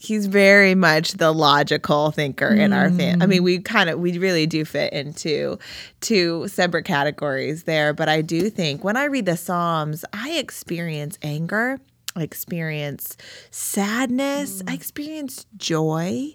he's 0.02 0.26
very 0.26 0.74
much 0.74 1.14
the 1.14 1.32
logical 1.32 2.12
thinker 2.12 2.48
in 2.48 2.74
our 2.74 2.90
family. 2.90 3.22
I 3.22 3.28
mean, 3.28 3.44
we 3.44 3.60
kind 3.60 3.90
of 3.90 4.00
we 4.00 4.18
really 4.18 4.48
do 4.48 4.66
fit 4.66 4.94
into 4.94 5.60
two 6.00 6.48
separate 6.48 6.86
categories 6.86 7.64
there. 7.64 7.94
But 7.94 8.10
I 8.10 8.22
do 8.22 8.50
think 8.50 8.84
when 8.84 8.98
I 8.98 9.06
read 9.06 9.26
the 9.26 9.38
Psalms, 9.38 10.04
I 10.12 10.32
experience 10.32 11.20
anger. 11.22 11.80
I 12.16 12.24
experience 12.24 13.16
sadness. 13.52 14.62
I 14.68 14.74
experience 14.74 15.46
joy. 15.56 16.34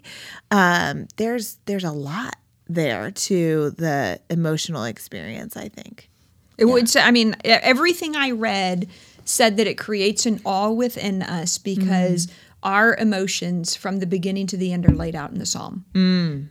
Um, 0.49 1.07
there's 1.17 1.59
there's 1.65 1.83
a 1.83 1.91
lot 1.91 2.35
there 2.67 3.11
to 3.11 3.71
the 3.71 4.19
emotional 4.29 4.85
experience. 4.85 5.57
I 5.57 5.67
think. 5.67 6.09
It 6.57 6.65
would 6.65 6.89
say, 6.89 7.01
I 7.01 7.11
mean, 7.11 7.35
everything 7.43 8.15
I 8.15 8.31
read 8.31 8.87
said 9.25 9.57
that 9.57 9.67
it 9.67 9.77
creates 9.77 10.25
an 10.25 10.41
awe 10.43 10.71
within 10.71 11.21
us 11.21 11.57
because 11.57 12.27
mm. 12.27 12.33
our 12.63 12.95
emotions 12.95 13.75
from 13.75 13.99
the 13.99 14.07
beginning 14.07 14.47
to 14.47 14.57
the 14.57 14.73
end 14.73 14.85
are 14.85 14.95
laid 14.95 15.15
out 15.15 15.31
in 15.31 15.39
the 15.39 15.45
psalm. 15.45 15.85
Mm. 15.93 16.49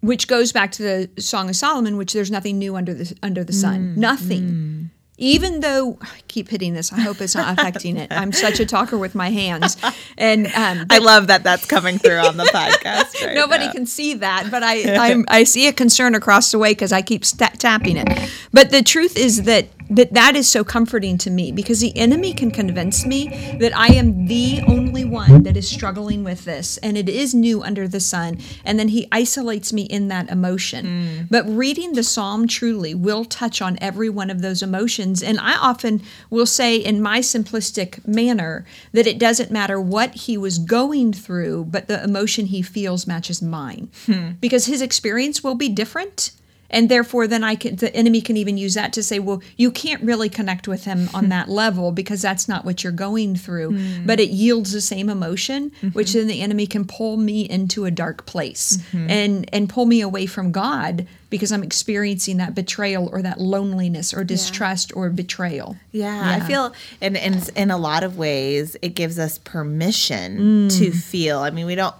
Which 0.00 0.28
goes 0.28 0.52
back 0.52 0.70
to 0.72 0.82
the 0.82 1.22
Song 1.22 1.48
of 1.48 1.56
Solomon, 1.56 1.96
which 1.96 2.12
there's 2.12 2.30
nothing 2.30 2.58
new 2.58 2.76
under 2.76 2.92
the 2.92 3.16
under 3.22 3.42
the 3.42 3.54
sun. 3.54 3.94
Mm. 3.94 3.96
Nothing. 3.96 4.90
Even 5.16 5.60
though 5.60 5.96
I 6.02 6.20
keep 6.26 6.48
hitting 6.48 6.74
this, 6.74 6.92
I 6.92 6.98
hope 7.00 7.20
it's 7.20 7.36
not 7.36 7.56
affecting 7.56 7.96
it. 7.96 8.10
I'm 8.10 8.32
such 8.32 8.58
a 8.58 8.66
talker 8.66 8.98
with 8.98 9.14
my 9.14 9.30
hands, 9.30 9.76
and 10.18 10.46
um, 10.48 10.86
I 10.90 10.98
love 10.98 11.28
that 11.28 11.44
that's 11.44 11.66
coming 11.66 11.98
through 11.98 12.18
on 12.18 12.36
the 12.36 12.44
podcast. 12.44 13.14
Right 13.24 13.34
Nobody 13.34 13.66
now. 13.66 13.72
can 13.72 13.86
see 13.86 14.14
that, 14.14 14.48
but 14.50 14.62
I 14.62 14.96
I'm, 15.10 15.24
I 15.28 15.44
see 15.44 15.68
a 15.68 15.72
concern 15.72 16.14
across 16.14 16.50
the 16.50 16.58
way 16.58 16.72
because 16.72 16.92
I 16.92 17.00
keep 17.00 17.24
sta 17.24 17.48
tapping 17.58 17.96
it. 17.96 18.08
But 18.52 18.70
the 18.70 18.82
truth 18.82 19.16
is 19.16 19.44
that 19.44 19.68
that 19.90 20.14
that 20.14 20.34
is 20.34 20.48
so 20.48 20.64
comforting 20.64 21.18
to 21.18 21.30
me 21.30 21.52
because 21.52 21.80
the 21.80 21.96
enemy 21.96 22.32
can 22.32 22.50
convince 22.50 23.04
me 23.04 23.56
that 23.60 23.76
I 23.76 23.88
am 23.88 24.26
the 24.26 24.62
only 24.66 25.04
one 25.04 25.42
that 25.42 25.56
is 25.56 25.68
struggling 25.68 26.24
with 26.24 26.44
this 26.44 26.78
and 26.78 26.96
it 26.96 27.08
is 27.08 27.34
new 27.34 27.62
under 27.62 27.86
the 27.86 28.00
sun 28.00 28.38
and 28.64 28.78
then 28.78 28.88
he 28.88 29.06
isolates 29.12 29.72
me 29.72 29.82
in 29.82 30.08
that 30.08 30.30
emotion. 30.30 30.86
Mm. 30.86 31.26
But 31.30 31.44
reading 31.46 31.92
the 31.92 32.02
psalm 32.02 32.48
truly 32.48 32.94
will 32.94 33.24
touch 33.24 33.60
on 33.60 33.78
every 33.80 34.08
one 34.08 34.30
of 34.30 34.40
those 34.40 34.62
emotions 34.62 35.03
and 35.04 35.38
I 35.40 35.56
often 35.56 36.02
will 36.30 36.46
say 36.46 36.76
in 36.76 37.02
my 37.02 37.20
simplistic 37.20 38.06
manner 38.06 38.64
that 38.92 39.06
it 39.06 39.18
doesn't 39.18 39.50
matter 39.50 39.80
what 39.80 40.14
he 40.14 40.36
was 40.36 40.58
going 40.58 41.12
through 41.12 41.64
but 41.64 41.88
the 41.88 42.02
emotion 42.02 42.46
he 42.46 42.62
feels 42.62 43.06
matches 43.06 43.42
mine. 43.42 43.90
Hmm. 44.06 44.32
Because 44.40 44.66
his 44.66 44.80
experience 44.80 45.42
will 45.42 45.54
be 45.54 45.68
different 45.68 46.30
and 46.74 46.88
therefore 46.88 47.26
then 47.26 47.42
i 47.42 47.54
can 47.54 47.76
the 47.76 47.94
enemy 47.96 48.20
can 48.20 48.36
even 48.36 48.58
use 48.58 48.74
that 48.74 48.92
to 48.92 49.02
say 49.02 49.18
well 49.18 49.40
you 49.56 49.70
can't 49.70 50.02
really 50.02 50.28
connect 50.28 50.68
with 50.68 50.84
him 50.84 51.08
on 51.14 51.28
that 51.30 51.48
level 51.48 51.92
because 51.92 52.20
that's 52.20 52.48
not 52.48 52.64
what 52.64 52.82
you're 52.82 52.92
going 52.92 53.34
through 53.34 53.70
mm. 53.70 54.06
but 54.06 54.20
it 54.20 54.28
yields 54.28 54.72
the 54.72 54.80
same 54.80 55.08
emotion 55.08 55.70
mm-hmm. 55.70 55.88
which 55.88 56.12
then 56.12 56.26
the 56.26 56.42
enemy 56.42 56.66
can 56.66 56.84
pull 56.84 57.16
me 57.16 57.48
into 57.48 57.86
a 57.86 57.90
dark 57.90 58.26
place 58.26 58.76
mm-hmm. 58.76 59.08
and 59.08 59.48
and 59.54 59.70
pull 59.70 59.86
me 59.86 60.00
away 60.00 60.26
from 60.26 60.52
god 60.52 61.06
because 61.30 61.52
i'm 61.52 61.62
experiencing 61.62 62.36
that 62.36 62.54
betrayal 62.54 63.08
or 63.12 63.22
that 63.22 63.40
loneliness 63.40 64.12
or 64.12 64.24
distrust 64.24 64.90
yeah. 64.90 64.96
or 64.96 65.10
betrayal 65.10 65.76
yeah, 65.92 66.36
yeah, 66.36 66.44
i 66.44 66.46
feel 66.46 66.74
in, 67.00 67.16
in 67.16 67.40
in 67.56 67.70
a 67.70 67.78
lot 67.78 68.02
of 68.02 68.18
ways 68.18 68.76
it 68.82 68.90
gives 68.90 69.18
us 69.18 69.38
permission 69.38 70.68
mm. 70.68 70.78
to 70.78 70.90
feel 70.90 71.38
i 71.38 71.50
mean 71.50 71.66
we 71.66 71.74
don't 71.74 71.94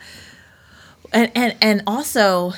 and 1.13 1.31
and 1.35 1.57
and 1.63 1.83
also 1.87 2.53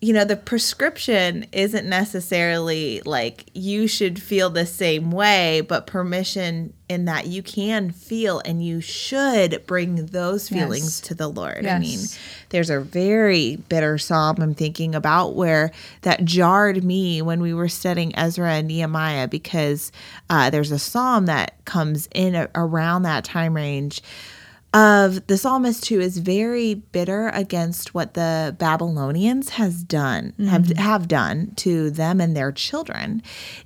you 0.00 0.12
know, 0.12 0.24
the 0.24 0.36
prescription 0.36 1.46
isn't 1.52 1.88
necessarily 1.88 3.00
like 3.06 3.46
you 3.54 3.86
should 3.86 4.20
feel 4.20 4.50
the 4.50 4.66
same 4.66 5.10
way, 5.10 5.62
but 5.62 5.86
permission 5.86 6.74
in 6.88 7.06
that 7.06 7.26
you 7.26 7.42
can 7.42 7.90
feel 7.90 8.40
and 8.44 8.64
you 8.64 8.80
should 8.82 9.64
bring 9.66 10.06
those 10.06 10.50
feelings 10.50 10.84
yes. 10.84 11.00
to 11.00 11.14
the 11.14 11.28
Lord. 11.28 11.62
Yes. 11.62 11.74
I 11.74 11.78
mean, 11.78 11.98
there's 12.50 12.68
a 12.68 12.78
very 12.78 13.56
bitter 13.56 13.96
psalm 13.96 14.36
I'm 14.38 14.54
thinking 14.54 14.94
about 14.94 15.34
where 15.34 15.72
that 16.02 16.24
jarred 16.26 16.84
me 16.84 17.22
when 17.22 17.40
we 17.40 17.54
were 17.54 17.68
studying 17.68 18.16
Ezra 18.16 18.52
and 18.52 18.68
Nehemiah 18.68 19.28
because 19.28 19.92
uh, 20.28 20.50
there's 20.50 20.72
a 20.72 20.78
psalm 20.78 21.24
that 21.26 21.64
comes 21.64 22.06
in 22.14 22.34
a, 22.34 22.50
around 22.54 23.02
that 23.02 23.24
time 23.24 23.56
range 23.56 24.02
of 24.74 25.26
the 25.26 25.38
psalmist 25.38 25.88
who 25.88 26.00
is 26.00 26.18
very 26.18 26.74
bitter 26.74 27.28
against 27.28 27.94
what 27.94 28.14
the 28.14 28.54
Babylonians 28.58 29.50
has 29.50 29.82
done 29.82 30.32
mm-hmm. 30.32 30.48
have 30.48 30.68
have 30.76 31.08
done 31.08 31.52
to 31.56 31.90
them 31.90 32.20
and 32.20 32.36
their 32.36 32.52
children. 32.52 33.22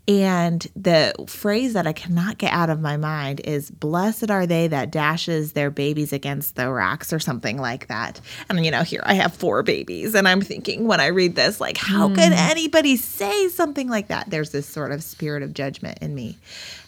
And 0.07 0.67
the 0.77 1.13
phrase 1.27 1.73
that 1.73 1.87
I 1.87 1.93
cannot 1.93 2.39
get 2.39 2.53
out 2.53 2.71
of 2.71 2.81
my 2.81 2.97
mind 2.97 3.41
is 3.45 3.71
blessed 3.71 4.31
are 4.31 4.47
they 4.47 4.69
that 4.69 4.93
dashes 4.93 5.53
their 5.53 5.71
babies 5.71 6.13
against 6.13 6.55
the 6.55 6.71
rocks 6.71 7.13
or 7.13 7.19
something 7.19 7.59
like 7.59 7.89
that. 7.89 8.21
And 8.49 8.65
you 8.65 8.71
know, 8.71 8.83
here 8.83 9.03
I 9.05 9.15
have 9.15 9.35
four 9.35 9.63
babies 9.63 10.15
and 10.15 10.29
I'm 10.29 10.41
thinking 10.41 10.87
when 10.87 11.01
I 11.01 11.07
read 11.07 11.35
this 11.35 11.61
like 11.61 11.77
how 11.77 12.09
mm. 12.09 12.15
could 12.15 12.33
anybody 12.33 12.97
say 12.97 13.49
something 13.49 13.89
like 13.89 14.09
that? 14.09 14.31
There's 14.31 14.51
this 14.51 14.67
sort 14.67 14.93
of 14.93 15.03
spirit 15.03 15.43
of 15.43 15.55
judgment 15.55 15.99
in 16.01 16.15
me. 16.15 16.39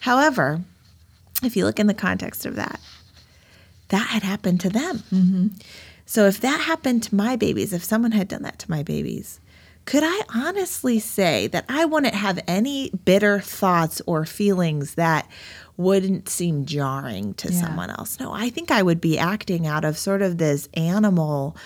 However, 0.01 0.61
if 1.43 1.57
you 1.57 1.65
look 1.65 1.81
in 1.81 1.89
the 1.89 1.95
context 1.95 2.47
of 2.47 2.57
that, 2.57 2.79
that 3.93 4.09
had 4.09 4.23
happened 4.23 4.61
to 4.61 4.71
them. 4.71 4.99
Mm-hmm. 5.13 5.47
So 6.07 6.27
if 6.27 6.41
that 6.41 6.61
happened 6.61 7.03
to 7.05 7.15
my 7.15 7.37
babies, 7.37 7.73
if 7.73 7.85
someone 7.85 8.13
had 8.13 8.29
done 8.29 8.43
that 8.43 8.59
to 8.61 8.71
my 8.71 8.83
babies, 8.83 9.39
could 9.85 10.03
I 10.03 10.23
honestly 10.35 10.99
say 10.99 11.47
that 11.49 11.67
I 11.69 11.85
wouldn't 11.85 12.15
have 12.15 12.41
any 12.49 12.91
bitter 13.05 13.41
thoughts 13.41 14.01
or 14.07 14.25
feelings 14.25 14.95
that 14.95 15.29
wouldn't 15.77 16.29
seem 16.29 16.65
jarring 16.65 17.35
to 17.35 17.53
yeah. 17.53 17.61
someone 17.61 17.91
else? 17.91 18.19
No, 18.19 18.33
I 18.33 18.49
think 18.49 18.71
I 18.71 18.83
would 18.83 19.01
be 19.01 19.19
acting 19.19 19.67
out 19.67 19.85
of 19.85 19.99
sort 19.99 20.23
of 20.23 20.39
this 20.39 20.69
animal 20.75 21.57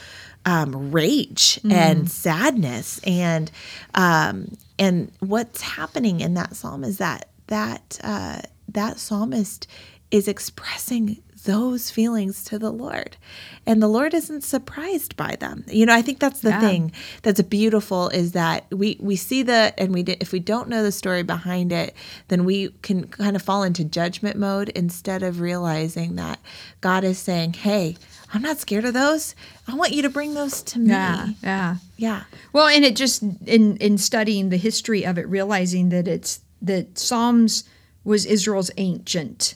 um, 0.44 0.90
rage 0.90 1.60
mm. 1.62 1.72
and 1.72 2.10
sadness, 2.10 3.00
and 3.04 3.50
um, 3.94 4.56
and 4.78 5.12
what's 5.20 5.60
happening 5.60 6.20
in 6.20 6.34
that 6.34 6.56
psalm 6.56 6.84
is 6.84 6.98
that 6.98 7.28
that 7.48 7.98
uh, 8.02 8.40
that 8.68 8.98
psalmist 8.98 9.66
is 10.10 10.28
expressing 10.28 11.20
those 11.46 11.90
feelings 11.90 12.44
to 12.44 12.58
the 12.58 12.70
Lord. 12.70 13.16
And 13.64 13.80
the 13.82 13.88
Lord 13.88 14.12
isn't 14.14 14.42
surprised 14.42 15.16
by 15.16 15.36
them. 15.36 15.64
You 15.68 15.86
know, 15.86 15.94
I 15.94 16.02
think 16.02 16.18
that's 16.18 16.40
the 16.40 16.50
yeah. 16.50 16.60
thing 16.60 16.92
that's 17.22 17.40
beautiful 17.42 18.08
is 18.10 18.32
that 18.32 18.66
we 18.70 18.98
we 19.00 19.16
see 19.16 19.42
the 19.42 19.72
and 19.78 19.94
we 19.94 20.02
if 20.02 20.32
we 20.32 20.40
don't 20.40 20.68
know 20.68 20.82
the 20.82 20.92
story 20.92 21.22
behind 21.22 21.72
it, 21.72 21.94
then 22.28 22.44
we 22.44 22.68
can 22.82 23.06
kind 23.06 23.34
of 23.34 23.42
fall 23.42 23.62
into 23.62 23.84
judgment 23.84 24.36
mode 24.36 24.68
instead 24.70 25.22
of 25.22 25.40
realizing 25.40 26.16
that 26.16 26.40
God 26.80 27.04
is 27.04 27.18
saying, 27.18 27.54
"Hey, 27.54 27.96
I'm 28.34 28.42
not 28.42 28.58
scared 28.58 28.84
of 28.84 28.94
those. 28.94 29.34
I 29.66 29.74
want 29.74 29.92
you 29.92 30.02
to 30.02 30.10
bring 30.10 30.34
those 30.34 30.62
to 30.64 30.78
me." 30.78 30.90
Yeah. 30.90 31.28
Yeah. 31.42 31.76
Yeah. 31.96 32.22
Well, 32.52 32.66
and 32.66 32.84
it 32.84 32.96
just 32.96 33.22
in 33.22 33.76
in 33.76 33.98
studying 33.98 34.50
the 34.50 34.58
history 34.58 35.06
of 35.06 35.16
it 35.16 35.28
realizing 35.28 35.90
that 35.90 36.08
it's 36.08 36.40
that 36.60 36.98
Psalms 36.98 37.64
was 38.04 38.26
Israel's 38.26 38.70
ancient 38.76 39.54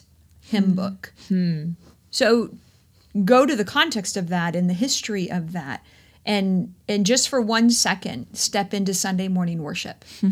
hymn 0.51 0.65
hmm. 0.65 0.71
book. 0.73 1.13
Hmm. 1.27 1.71
So 2.11 2.51
go 3.25 3.45
to 3.45 3.55
the 3.55 3.65
context 3.65 4.15
of 4.15 4.29
that 4.29 4.55
and 4.55 4.69
the 4.69 4.73
history 4.73 5.29
of 5.29 5.51
that 5.53 5.83
and 6.25 6.73
and 6.87 7.05
just 7.05 7.29
for 7.29 7.41
one 7.41 7.69
second 7.69 8.27
step 8.33 8.73
into 8.73 8.93
Sunday 8.93 9.27
morning 9.27 9.63
worship. 9.63 10.05
Hmm. 10.19 10.29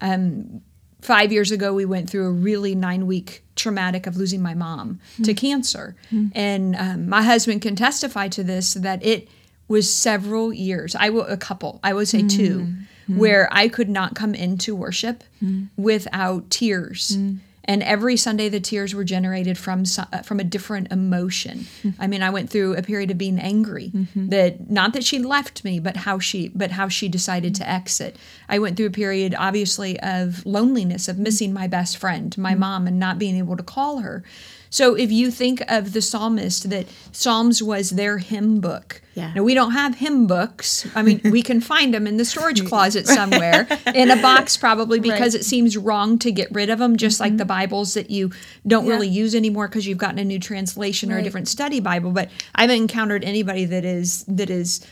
Um, 0.00 0.62
five 1.00 1.32
years 1.32 1.50
ago, 1.50 1.72
we 1.72 1.84
went 1.84 2.10
through 2.10 2.26
a 2.26 2.30
really 2.30 2.74
nine 2.74 3.06
week 3.06 3.44
traumatic 3.54 4.06
of 4.06 4.16
losing 4.16 4.42
my 4.42 4.54
mom 4.54 5.00
mm. 5.18 5.24
to 5.24 5.34
cancer, 5.34 5.94
mm. 6.10 6.32
and 6.34 6.74
um, 6.76 7.08
my 7.08 7.22
husband 7.22 7.62
can 7.62 7.76
testify 7.76 8.28
to 8.28 8.42
this 8.42 8.74
that 8.74 9.04
it 9.04 9.28
was 9.68 9.92
several 9.92 10.52
years. 10.52 10.96
I 10.96 11.10
will 11.10 11.26
a 11.26 11.36
couple. 11.36 11.78
I 11.84 11.92
would 11.92 12.08
say 12.08 12.22
mm. 12.22 12.30
two, 12.30 12.66
where 13.06 13.48
I 13.52 13.68
could 13.68 13.88
not 13.88 14.16
come 14.16 14.34
into 14.34 14.74
worship 14.74 15.22
without 15.76 16.50
tears 16.50 17.16
and 17.64 17.82
every 17.82 18.16
Sunday 18.16 18.48
the 18.48 18.60
tears 18.60 18.94
were 18.94 19.04
generated 19.04 19.56
from 19.56 19.84
uh, 19.98 20.22
from 20.22 20.40
a 20.40 20.44
different 20.44 20.90
emotion. 20.90 21.66
Mm-hmm. 21.82 22.02
I 22.02 22.06
mean, 22.06 22.22
I 22.22 22.30
went 22.30 22.50
through 22.50 22.76
a 22.76 22.82
period 22.82 23.10
of 23.10 23.18
being 23.18 23.38
angry 23.38 23.90
mm-hmm. 23.94 24.28
that 24.28 24.70
not 24.70 24.92
that 24.94 25.04
she 25.04 25.18
left 25.18 25.64
me, 25.64 25.78
but 25.78 25.98
how 25.98 26.18
she 26.18 26.48
but 26.48 26.72
how 26.72 26.88
she 26.88 27.08
decided 27.08 27.54
mm-hmm. 27.54 27.64
to 27.64 27.70
exit. 27.70 28.16
I 28.48 28.58
went 28.58 28.76
through 28.76 28.86
a 28.86 28.90
period 28.90 29.34
obviously 29.38 29.98
of 30.00 30.44
loneliness, 30.44 31.08
of 31.08 31.18
missing 31.18 31.52
my 31.52 31.68
best 31.68 31.96
friend, 31.96 32.36
my 32.36 32.52
mm-hmm. 32.52 32.60
mom, 32.60 32.86
and 32.86 32.98
not 32.98 33.18
being 33.18 33.36
able 33.36 33.56
to 33.56 33.62
call 33.62 33.98
her. 33.98 34.24
So 34.72 34.94
if 34.94 35.12
you 35.12 35.30
think 35.30 35.62
of 35.68 35.92
the 35.92 36.00
psalmist, 36.00 36.70
that 36.70 36.86
Psalms 37.12 37.62
was 37.62 37.90
their 37.90 38.16
hymn 38.16 38.58
book. 38.58 39.02
Yeah. 39.14 39.34
Now 39.34 39.42
we 39.42 39.52
don't 39.52 39.72
have 39.72 39.96
hymn 39.96 40.26
books. 40.26 40.88
I 40.94 41.02
mean, 41.02 41.20
we 41.24 41.42
can 41.42 41.60
find 41.72 41.92
them 41.92 42.06
in 42.06 42.16
the 42.16 42.24
storage 42.24 42.64
closet 42.64 43.06
somewhere, 43.06 43.68
in 43.94 44.10
a 44.10 44.16
box 44.22 44.56
probably, 44.56 44.98
because 44.98 45.34
right. 45.34 45.42
it 45.42 45.44
seems 45.44 45.76
wrong 45.76 46.18
to 46.20 46.32
get 46.32 46.50
rid 46.52 46.70
of 46.70 46.78
them. 46.78 46.96
Just 46.96 47.16
mm-hmm. 47.16 47.32
like 47.32 47.36
the 47.36 47.44
Bibles 47.44 47.92
that 47.92 48.10
you 48.10 48.30
don't 48.66 48.86
yeah. 48.86 48.92
really 48.92 49.08
use 49.08 49.34
anymore 49.34 49.68
because 49.68 49.86
you've 49.86 49.98
gotten 49.98 50.18
a 50.18 50.24
new 50.24 50.38
translation 50.38 51.10
right. 51.10 51.16
or 51.16 51.18
a 51.18 51.22
different 51.22 51.48
study 51.48 51.78
Bible. 51.78 52.10
But 52.10 52.30
I 52.54 52.62
haven't 52.62 52.76
encountered 52.76 53.24
anybody 53.24 53.66
that 53.66 53.84
is 53.84 54.24
that 54.24 54.48
is 54.48 54.86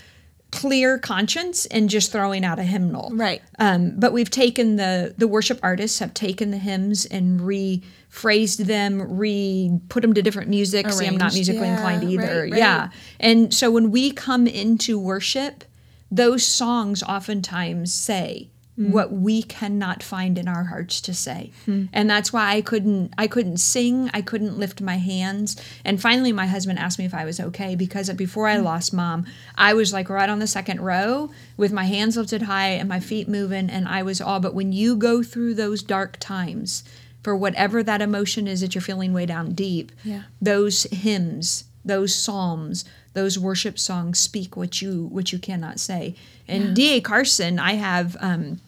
clear 0.50 0.98
conscience 0.98 1.64
and 1.66 1.88
just 1.88 2.12
throwing 2.12 2.44
out 2.44 2.58
a 2.58 2.64
hymnal. 2.64 3.10
Right. 3.14 3.40
Um, 3.58 3.94
but 3.98 4.12
we've 4.12 4.30
taken 4.30 4.76
the 4.76 5.14
the 5.16 5.26
worship 5.26 5.58
artists 5.62 6.00
have 6.00 6.12
taken 6.12 6.50
the 6.50 6.58
hymns 6.58 7.06
and 7.06 7.40
re 7.40 7.82
phrased 8.10 8.66
them, 8.66 9.16
re 9.18 9.80
put 9.88 10.02
them 10.02 10.12
to 10.12 10.20
different 10.20 10.50
music. 10.50 10.84
Arranged, 10.84 10.98
See, 10.98 11.06
I'm 11.06 11.16
not 11.16 11.32
musically 11.32 11.62
yeah, 11.62 11.76
inclined 11.76 12.04
either. 12.04 12.42
Right, 12.42 12.52
right. 12.52 12.58
Yeah. 12.58 12.90
And 13.18 13.54
so 13.54 13.70
when 13.70 13.90
we 13.90 14.10
come 14.10 14.46
into 14.46 14.98
worship, 14.98 15.64
those 16.10 16.44
songs 16.44 17.02
oftentimes 17.02 17.92
say, 17.94 18.50
mm. 18.80 18.90
what 18.90 19.12
we 19.12 19.42
cannot 19.42 20.02
find 20.02 20.38
in 20.38 20.48
our 20.48 20.64
hearts 20.64 21.00
to 21.02 21.14
say. 21.14 21.52
Mm. 21.66 21.88
And 21.92 22.10
that's 22.10 22.32
why 22.32 22.52
I 22.52 22.60
couldn't 22.60 23.12
I 23.18 23.26
couldn't 23.26 23.58
sing, 23.58 24.10
I 24.12 24.22
couldn't 24.22 24.58
lift 24.58 24.80
my 24.80 24.96
hands. 24.96 25.56
And 25.84 26.00
finally 26.00 26.32
my 26.32 26.46
husband 26.46 26.78
asked 26.78 26.98
me 26.98 27.04
if 27.04 27.14
I 27.14 27.24
was 27.24 27.38
okay 27.38 27.74
because 27.74 28.10
before 28.14 28.48
I 28.48 28.56
mm. 28.56 28.64
lost 28.64 28.92
mom, 28.92 29.26
I 29.56 29.74
was 29.74 29.92
like 29.92 30.08
right 30.08 30.28
on 30.28 30.38
the 30.38 30.46
second 30.46 30.80
row 30.80 31.30
with 31.56 31.72
my 31.72 31.84
hands 31.84 32.16
lifted 32.16 32.42
high 32.42 32.70
and 32.70 32.88
my 32.88 33.00
feet 33.00 33.28
moving 33.28 33.70
and 33.70 33.86
I 33.86 34.02
was 34.02 34.20
all 34.20 34.40
but 34.40 34.54
when 34.54 34.72
you 34.72 34.96
go 34.96 35.22
through 35.22 35.54
those 35.54 35.82
dark 35.82 36.16
times, 36.18 36.82
for 37.22 37.36
whatever 37.36 37.82
that 37.82 38.00
emotion 38.00 38.46
is 38.46 38.60
that 38.60 38.74
you're 38.74 38.82
feeling 38.82 39.12
way 39.12 39.26
down 39.26 39.52
deep, 39.52 39.92
yeah. 40.04 40.22
those 40.40 40.84
hymns, 40.84 41.64
those 41.84 42.14
psalms, 42.14 42.84
those 43.12 43.38
worship 43.38 43.78
songs 43.78 44.18
speak 44.18 44.56
what 44.56 44.80
you 44.80 45.06
what 45.06 45.32
you 45.32 45.38
cannot 45.38 45.80
say. 45.80 46.14
And 46.46 46.68
yeah. 46.68 46.74
D.A. 46.74 47.00
Carson, 47.00 47.58
I 47.58 47.74
have 47.74 48.16
um, 48.20 48.60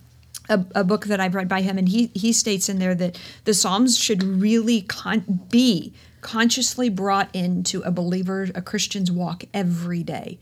a, 0.48 0.64
a, 0.74 0.84
book 0.84 1.06
that 1.06 1.20
I've 1.20 1.34
read 1.34 1.48
by 1.48 1.62
him, 1.62 1.78
and 1.78 1.88
he 1.88 2.10
he 2.14 2.32
states 2.32 2.68
in 2.68 2.78
there 2.78 2.94
that 2.94 3.18
the 3.44 3.54
Psalms 3.54 3.96
should 3.98 4.22
really 4.22 4.82
con- 4.82 5.40
be 5.50 5.92
consciously 6.22 6.88
brought 6.88 7.28
into 7.34 7.82
a 7.82 7.90
believer, 7.90 8.48
a 8.54 8.62
Christian's 8.62 9.10
walk 9.12 9.44
every 9.52 10.02
day. 10.02 10.38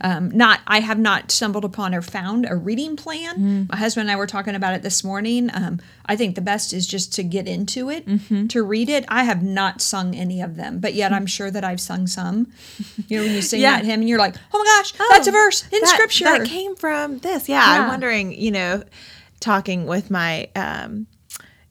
Um, 0.00 0.30
not, 0.30 0.60
I 0.66 0.80
have 0.80 0.98
not 0.98 1.30
stumbled 1.30 1.64
upon 1.64 1.94
or 1.94 2.00
found 2.00 2.46
a 2.48 2.54
reading 2.56 2.96
plan. 2.96 3.66
My 3.68 3.76
husband 3.76 4.02
and 4.08 4.10
I 4.12 4.16
were 4.16 4.26
talking 4.28 4.54
about 4.54 4.74
it 4.74 4.82
this 4.82 5.02
morning. 5.04 5.50
Um, 5.52 5.80
I 6.06 6.14
think 6.16 6.36
the 6.36 6.40
best 6.40 6.72
is 6.72 6.86
just 6.86 7.12
to 7.14 7.22
get 7.24 7.46
into 7.48 7.90
it, 7.90 8.06
to 8.50 8.62
read 8.62 8.88
it. 8.88 9.04
I 9.08 9.24
have 9.24 9.42
not 9.42 9.82
sung 9.82 10.14
any 10.14 10.40
of 10.40 10.56
them, 10.56 10.78
but 10.78 10.94
yet 10.94 11.12
I'm 11.12 11.26
sure 11.26 11.50
that 11.50 11.64
I've 11.64 11.80
sung 11.80 12.06
some. 12.06 12.46
You 13.08 13.18
know, 13.18 13.24
when 13.26 13.34
you 13.34 13.42
sing 13.42 13.60
Yeah. 13.60 13.76
that 13.76 13.84
hymn 13.84 14.00
and 14.00 14.08
you're 14.08 14.18
like, 14.18 14.36
oh 14.52 14.58
my 14.58 14.64
gosh, 14.64 14.92
that's 15.10 15.26
a 15.26 15.32
verse 15.32 15.64
in 15.70 15.80
that, 15.80 15.88
scripture. 15.88 16.24
that 16.24 16.46
came 16.46 16.74
from 16.76 17.18
this. 17.18 17.48
Yeah, 17.48 17.56
Yeah. 17.74 17.82
I'm 17.82 17.88
wondering, 17.88 18.32
you 18.32 18.50
know, 18.50 18.82
talking 19.40 19.84
with 19.86 20.10
my 20.10 20.48
um 20.56 21.06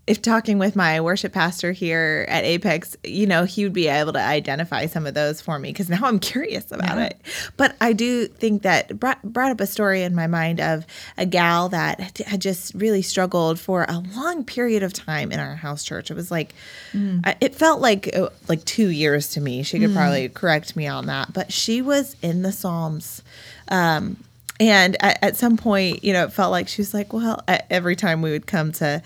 if 0.06 0.22
talking 0.22 0.58
with 0.60 0.76
my 0.76 1.00
worship 1.00 1.32
pastor 1.32 1.72
here 1.72 2.26
at 2.28 2.44
Apex, 2.44 2.98
you 3.06 3.26
know, 3.26 3.46
he 3.46 3.64
would 3.64 3.72
be 3.72 3.88
able 3.88 4.12
to 4.12 4.20
identify 4.20 4.86
some 4.86 5.08
of 5.08 5.14
those 5.14 5.40
for 5.40 5.58
me 5.58 5.70
because 5.70 5.88
now 5.90 6.00
I'm 6.04 6.20
curious 6.34 6.70
about 6.74 6.98
Yeah. 6.98 7.06
it. 7.06 7.22
But 7.56 7.78
I 7.80 7.94
do 7.94 8.28
think 8.28 8.64
that 8.64 9.00
brought, 9.00 9.24
brought 9.24 9.52
up 9.52 9.62
a 9.62 9.66
story 9.66 10.04
in 10.04 10.14
my 10.14 10.28
mind 10.28 10.60
of 10.60 10.86
a 11.18 11.26
gal 11.26 11.70
that 11.70 12.18
had 12.20 12.42
just 12.42 12.74
really 12.76 13.02
struggled 13.02 13.62
for 13.62 13.86
a 13.88 14.00
long 14.14 14.44
period 14.44 14.84
of 14.84 14.92
time 14.92 15.32
in 15.32 15.40
our 15.40 15.56
house 15.56 15.86
church. 15.86 16.12
It 16.12 16.16
was 16.16 16.30
like, 16.32 16.54
I, 16.94 17.36
it 17.40 17.56
felt 17.56 17.80
like 17.80 18.14
uh, 18.14 18.28
like 18.50 18.66
two 18.66 18.90
years 18.90 19.30
to 19.32 19.40
me. 19.42 19.64
She 19.64 19.80
could 19.80 19.94
probably 19.96 20.28
correct 20.28 20.76
me 20.76 20.86
on 20.86 21.06
that, 21.06 21.32
but 21.32 21.54
she 21.54 21.82
was 21.82 22.18
in 22.22 22.42
the 22.42 22.52
Psalms. 22.52 23.24
Um, 23.70 24.18
and 24.60 24.96
at, 25.02 25.18
at 25.24 25.36
some 25.38 25.56
point, 25.58 26.04
you 26.04 26.14
know, 26.14 26.26
it 26.26 26.34
felt 26.34 26.52
like 26.52 26.68
she 26.68 26.82
was 26.82 26.94
like, 26.94 27.12
well, 27.14 27.42
every 27.48 27.96
time 27.96 28.22
we 28.22 28.32
would 28.32 28.46
come 28.48 28.72
to 28.74 29.02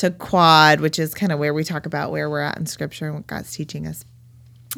to 0.00 0.10
quad, 0.10 0.80
which 0.80 0.98
is 0.98 1.12
kind 1.12 1.30
of 1.30 1.38
where 1.38 1.52
we 1.52 1.62
talk 1.62 1.84
about 1.84 2.10
where 2.10 2.30
we're 2.30 2.40
at 2.40 2.56
in 2.56 2.64
scripture 2.64 3.06
and 3.06 3.16
what 3.16 3.26
God's 3.26 3.52
teaching 3.52 3.86
us. 3.86 4.04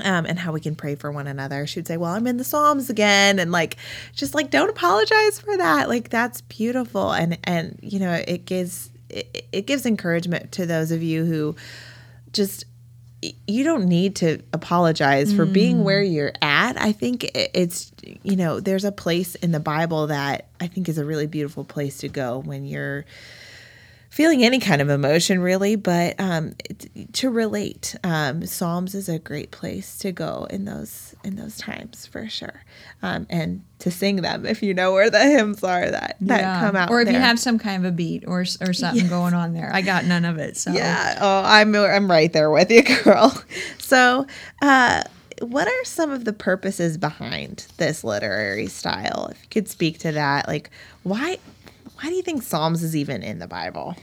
Um, 0.03 0.25
and 0.25 0.39
how 0.39 0.53
we 0.53 0.61
can 0.61 0.75
pray 0.75 0.95
for 0.95 1.13
one 1.13 1.27
another. 1.27 1.67
She 1.67 1.79
would 1.79 1.87
say, 1.87 1.99
Well, 1.99 2.13
I'm 2.13 2.27
in 2.27 2.39
the 2.39 2.45
Psalms 2.45 2.89
again. 2.89 3.39
And 3.39 3.53
like, 3.53 3.77
just 4.15 4.35
like, 4.35 4.51
don't 4.51 4.71
apologize 4.71 5.39
for 5.39 5.55
that. 5.55 5.91
Like, 5.91 6.09
that's 6.09 6.41
beautiful. 6.41 7.13
And, 7.13 7.39
and, 7.45 7.79
you 7.83 7.99
know, 7.99 8.11
it 8.27 8.47
gives, 8.47 8.91
it, 9.11 9.49
it 9.53 9.67
gives 9.67 9.85
encouragement 9.85 10.51
to 10.53 10.65
those 10.65 10.93
of 10.93 11.03
you 11.03 11.27
who 11.27 11.57
just, 12.33 12.65
you 13.47 13.65
don't 13.65 13.85
need 13.85 14.17
to 14.17 14.41
apologize 14.55 15.31
for 15.35 15.45
being 15.45 15.85
where 15.85 16.03
you're 16.03 16.33
at. 16.41 16.81
I 16.81 16.93
think 16.93 17.31
it's, 17.35 17.93
you 18.23 18.35
know, 18.35 18.61
there's 18.61 18.85
a 18.85 18.93
place 18.93 19.35
in 19.37 19.53
the 19.53 19.61
Bible 19.61 20.07
that 20.07 20.49
I 20.59 20.69
think 20.69 20.89
is 20.89 20.97
a 20.97 21.05
really 21.05 21.27
beautiful 21.27 21.65
place 21.65 21.99
to 21.99 22.09
go 22.09 22.39
when 22.39 22.65
you're 22.65 23.05
feeling 24.13 24.45
any 24.45 24.61
kind 24.61 24.83
of 24.83 24.91
emotion, 24.91 25.41
really. 25.41 25.75
But 25.75 26.15
um, 26.21 26.55
to 27.15 27.31
relate, 27.31 27.97
um, 28.05 28.45
Psalms 28.47 28.95
is 28.95 29.09
a 29.09 29.19
great 29.19 29.51
place 29.51 29.97
to 29.99 30.13
go 30.13 30.47
in 30.51 30.67
those 30.67 31.17
in 31.25 31.37
those 31.37 31.57
times 31.57 32.07
for 32.07 32.29
sure, 32.29 32.63
um, 33.03 33.27
and 33.31 33.63
to 33.79 33.91
sing 33.91 34.17
them 34.17 34.45
if 34.45 34.63
you 34.63 34.75
know 34.75 34.93
where 34.93 35.09
the 35.09 35.21
hymns 35.21 35.65
are 35.65 35.91
that 35.91 36.17
that 36.21 36.41
Yeah. 36.41 36.61
come 36.61 36.77
out. 36.77 36.91
or 36.91 37.01
if 37.01 37.11
you 37.11 37.19
have 37.19 37.39
some 37.41 37.59
kind 37.59 37.85
of 37.85 37.93
a 37.93 37.95
beat 37.95 38.25
or 38.27 38.41
or 38.61 38.73
something 38.73 39.09
going 39.09 39.35
on 39.35 39.55
there. 39.55 39.71
I 39.73 39.81
got 39.81 40.05
none 40.05 40.25
of 40.25 40.39
it. 40.39 40.57
So 40.57 40.73
Yeah. 40.73 41.19
Oh, 41.21 41.43
I'm 41.45 41.75
I'm 41.75 42.11
right 42.11 42.33
there 42.33 42.51
with 42.51 42.71
you, 42.71 42.83
girl. 43.05 43.35
So, 43.79 44.27
uh, 44.61 45.03
what 45.41 45.67
are 45.67 45.85
some 45.85 46.11
of 46.11 46.25
the 46.25 46.33
purposes 46.33 46.99
behind 46.99 47.67
this 47.79 48.05
literary 48.05 48.67
style? 48.69 49.29
If 49.33 49.43
you 49.43 49.49
could 49.51 49.69
speak 49.69 49.99
to 50.01 50.13
that, 50.13 50.47
like 50.49 50.71
why 51.03 51.39
why 52.03 52.09
do 52.09 52.17
you 52.17 52.23
think 52.23 52.43
Psalms 52.43 52.83
is 52.83 52.97
even 52.97 53.23
in 53.23 53.39
the 53.39 53.47
Bible? 53.47 53.97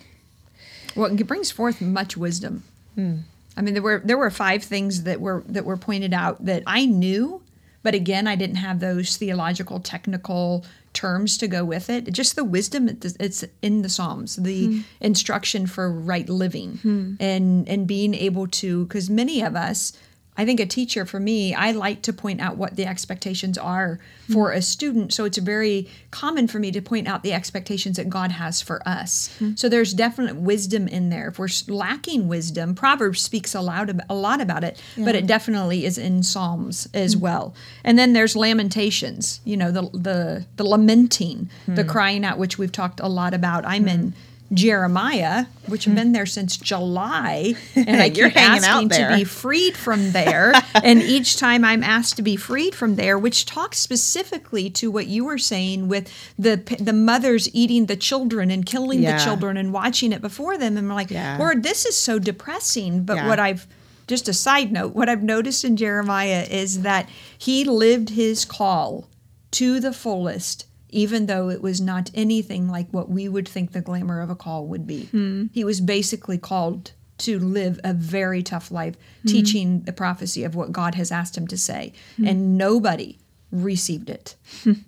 Well, 0.95 1.11
it 1.11 1.27
brings 1.27 1.51
forth 1.51 1.81
much 1.81 2.15
wisdom. 2.15 2.63
Hmm. 2.95 3.17
I 3.57 3.61
mean, 3.61 3.73
there 3.73 3.83
were 3.83 4.01
there 4.03 4.17
were 4.17 4.31
five 4.31 4.63
things 4.63 5.03
that 5.03 5.19
were 5.19 5.43
that 5.47 5.65
were 5.65 5.75
pointed 5.75 6.13
out 6.13 6.45
that 6.45 6.63
I 6.65 6.85
knew, 6.85 7.41
but 7.83 7.93
again, 7.93 8.25
I 8.25 8.35
didn't 8.35 8.55
have 8.55 8.79
those 8.79 9.17
theological, 9.17 9.81
technical 9.81 10.65
terms 10.93 11.37
to 11.39 11.47
go 11.47 11.65
with 11.65 11.89
it. 11.89 12.11
Just 12.13 12.37
the 12.37 12.43
wisdom 12.45 12.87
it- 12.87 13.15
it's 13.19 13.43
in 13.61 13.81
the 13.81 13.89
Psalms, 13.89 14.37
the 14.37 14.67
hmm. 14.67 14.79
instruction 15.01 15.67
for 15.67 15.91
right 15.91 16.29
living, 16.29 16.77
hmm. 16.77 17.13
and 17.19 17.67
and 17.67 17.85
being 17.85 18.13
able 18.13 18.47
to, 18.47 18.85
because 18.85 19.09
many 19.09 19.41
of 19.41 19.55
us. 19.55 19.91
I 20.39 20.45
think 20.45 20.61
a 20.61 20.65
teacher 20.65 21.05
for 21.05 21.19
me, 21.19 21.53
I 21.53 21.71
like 21.71 22.01
to 22.03 22.13
point 22.13 22.39
out 22.39 22.55
what 22.55 22.77
the 22.77 22.85
expectations 22.85 23.57
are 23.57 23.99
for 24.31 24.47
mm-hmm. 24.47 24.59
a 24.59 24.61
student. 24.61 25.13
So 25.13 25.25
it's 25.25 25.37
very 25.37 25.89
common 26.11 26.47
for 26.47 26.59
me 26.59 26.71
to 26.71 26.81
point 26.81 27.09
out 27.09 27.23
the 27.23 27.33
expectations 27.33 27.97
that 27.97 28.09
God 28.09 28.31
has 28.31 28.61
for 28.61 28.81
us. 28.87 29.35
Mm-hmm. 29.35 29.55
So 29.55 29.67
there's 29.67 29.93
definite 29.93 30.37
wisdom 30.37 30.87
in 30.87 31.09
there. 31.09 31.27
If 31.27 31.39
we're 31.39 31.49
lacking 31.67 32.29
wisdom, 32.29 32.73
Proverbs 32.73 33.21
speaks 33.21 33.53
a 33.53 33.59
lot, 33.59 33.89
ab- 33.89 34.05
a 34.09 34.15
lot 34.15 34.39
about 34.39 34.63
it, 34.63 34.81
but 34.97 35.13
it 35.13 35.27
definitely 35.27 35.85
is 35.85 35.97
in 35.97 36.23
Psalms 36.23 36.87
as 36.93 37.15
mm-hmm. 37.15 37.23
well. 37.25 37.53
And 37.83 37.99
then 37.99 38.13
there's 38.13 38.37
Lamentations, 38.37 39.41
you 39.43 39.57
know, 39.57 39.71
the 39.71 39.89
the 39.89 40.45
the 40.55 40.63
lamenting, 40.63 41.49
the 41.67 41.83
crying 41.83 42.23
out, 42.23 42.37
which 42.37 42.57
we've 42.57 42.71
talked 42.71 43.01
a 43.01 43.09
lot 43.09 43.33
about. 43.33 43.65
I'm 43.65 43.89
in 43.89 44.13
Jeremiah, 44.51 45.45
which 45.67 45.85
have 45.85 45.93
hmm. 45.93 45.99
been 45.99 46.11
there 46.11 46.25
since 46.25 46.57
July, 46.57 47.53
and 47.75 48.01
I 48.01 48.05
You're 48.05 48.29
keep 48.29 48.37
hanging 48.37 48.63
out 48.63 48.85
asking 48.85 48.89
to 48.89 49.15
be 49.15 49.23
freed 49.23 49.77
from 49.77 50.11
there. 50.11 50.53
and 50.83 51.01
each 51.01 51.37
time 51.37 51.63
I'm 51.63 51.83
asked 51.83 52.15
to 52.15 52.21
be 52.21 52.35
freed 52.35 52.73
from 52.73 52.95
there, 52.95 53.17
which 53.17 53.45
talks 53.45 53.77
specifically 53.77 54.69
to 54.71 54.89
what 54.89 55.07
you 55.07 55.25
were 55.25 55.37
saying 55.37 55.87
with 55.87 56.11
the 56.37 56.57
the 56.79 56.93
mothers 56.93 57.47
eating 57.53 57.85
the 57.85 57.95
children 57.95 58.49
and 58.49 58.65
killing 58.65 59.01
Yeah. 59.01 59.17
the 59.17 59.23
children 59.23 59.57
and 59.57 59.71
watching 59.71 60.11
it 60.11 60.21
before 60.21 60.57
them. 60.57 60.77
And 60.77 60.89
I'm 60.89 60.95
like, 60.95 61.11
Yeah. 61.11 61.37
Lord, 61.37 61.63
this 61.63 61.85
is 61.85 61.95
so 61.95 62.17
depressing. 62.17 63.03
But 63.03 63.17
Yeah. 63.17 63.27
what 63.27 63.39
I've 63.39 63.67
just 64.07 64.27
a 64.27 64.33
side 64.33 64.71
note, 64.71 64.95
what 64.95 65.07
I've 65.07 65.21
noticed 65.21 65.63
in 65.63 65.77
Jeremiah 65.77 66.45
is 66.49 66.81
that 66.81 67.07
he 67.37 67.63
lived 67.63 68.09
his 68.09 68.43
call 68.43 69.07
to 69.51 69.79
the 69.79 69.93
fullest, 69.93 70.65
even 70.89 71.27
though 71.27 71.49
it 71.49 71.61
was 71.61 71.79
not 71.79 72.09
anything 72.13 72.67
like 72.67 72.89
what 72.89 73.09
we 73.09 73.29
would 73.29 73.47
think 73.47 73.71
the 73.71 73.81
glamour 73.81 74.21
of 74.21 74.29
a 74.29 74.35
call 74.35 74.65
would 74.67 74.87
be. 74.87 75.05
Hmm. 75.05 75.47
He 75.51 75.63
was 75.63 75.81
basically 75.81 76.37
called 76.37 76.91
to 77.19 77.37
live 77.37 77.79
a 77.83 77.93
very 77.93 78.41
tough 78.41 78.71
life, 78.71 78.95
hmm. 79.21 79.27
teaching 79.27 79.81
the 79.81 79.93
prophecy 79.93 80.43
of 80.43 80.55
what 80.55 80.71
God 80.71 80.95
has 80.95 81.11
asked 81.11 81.37
him 81.37 81.47
to 81.47 81.57
say. 81.57 81.93
Hmm. 82.17 82.27
And 82.27 82.57
nobody 82.57 83.19
received 83.51 84.09
it. 84.09 84.35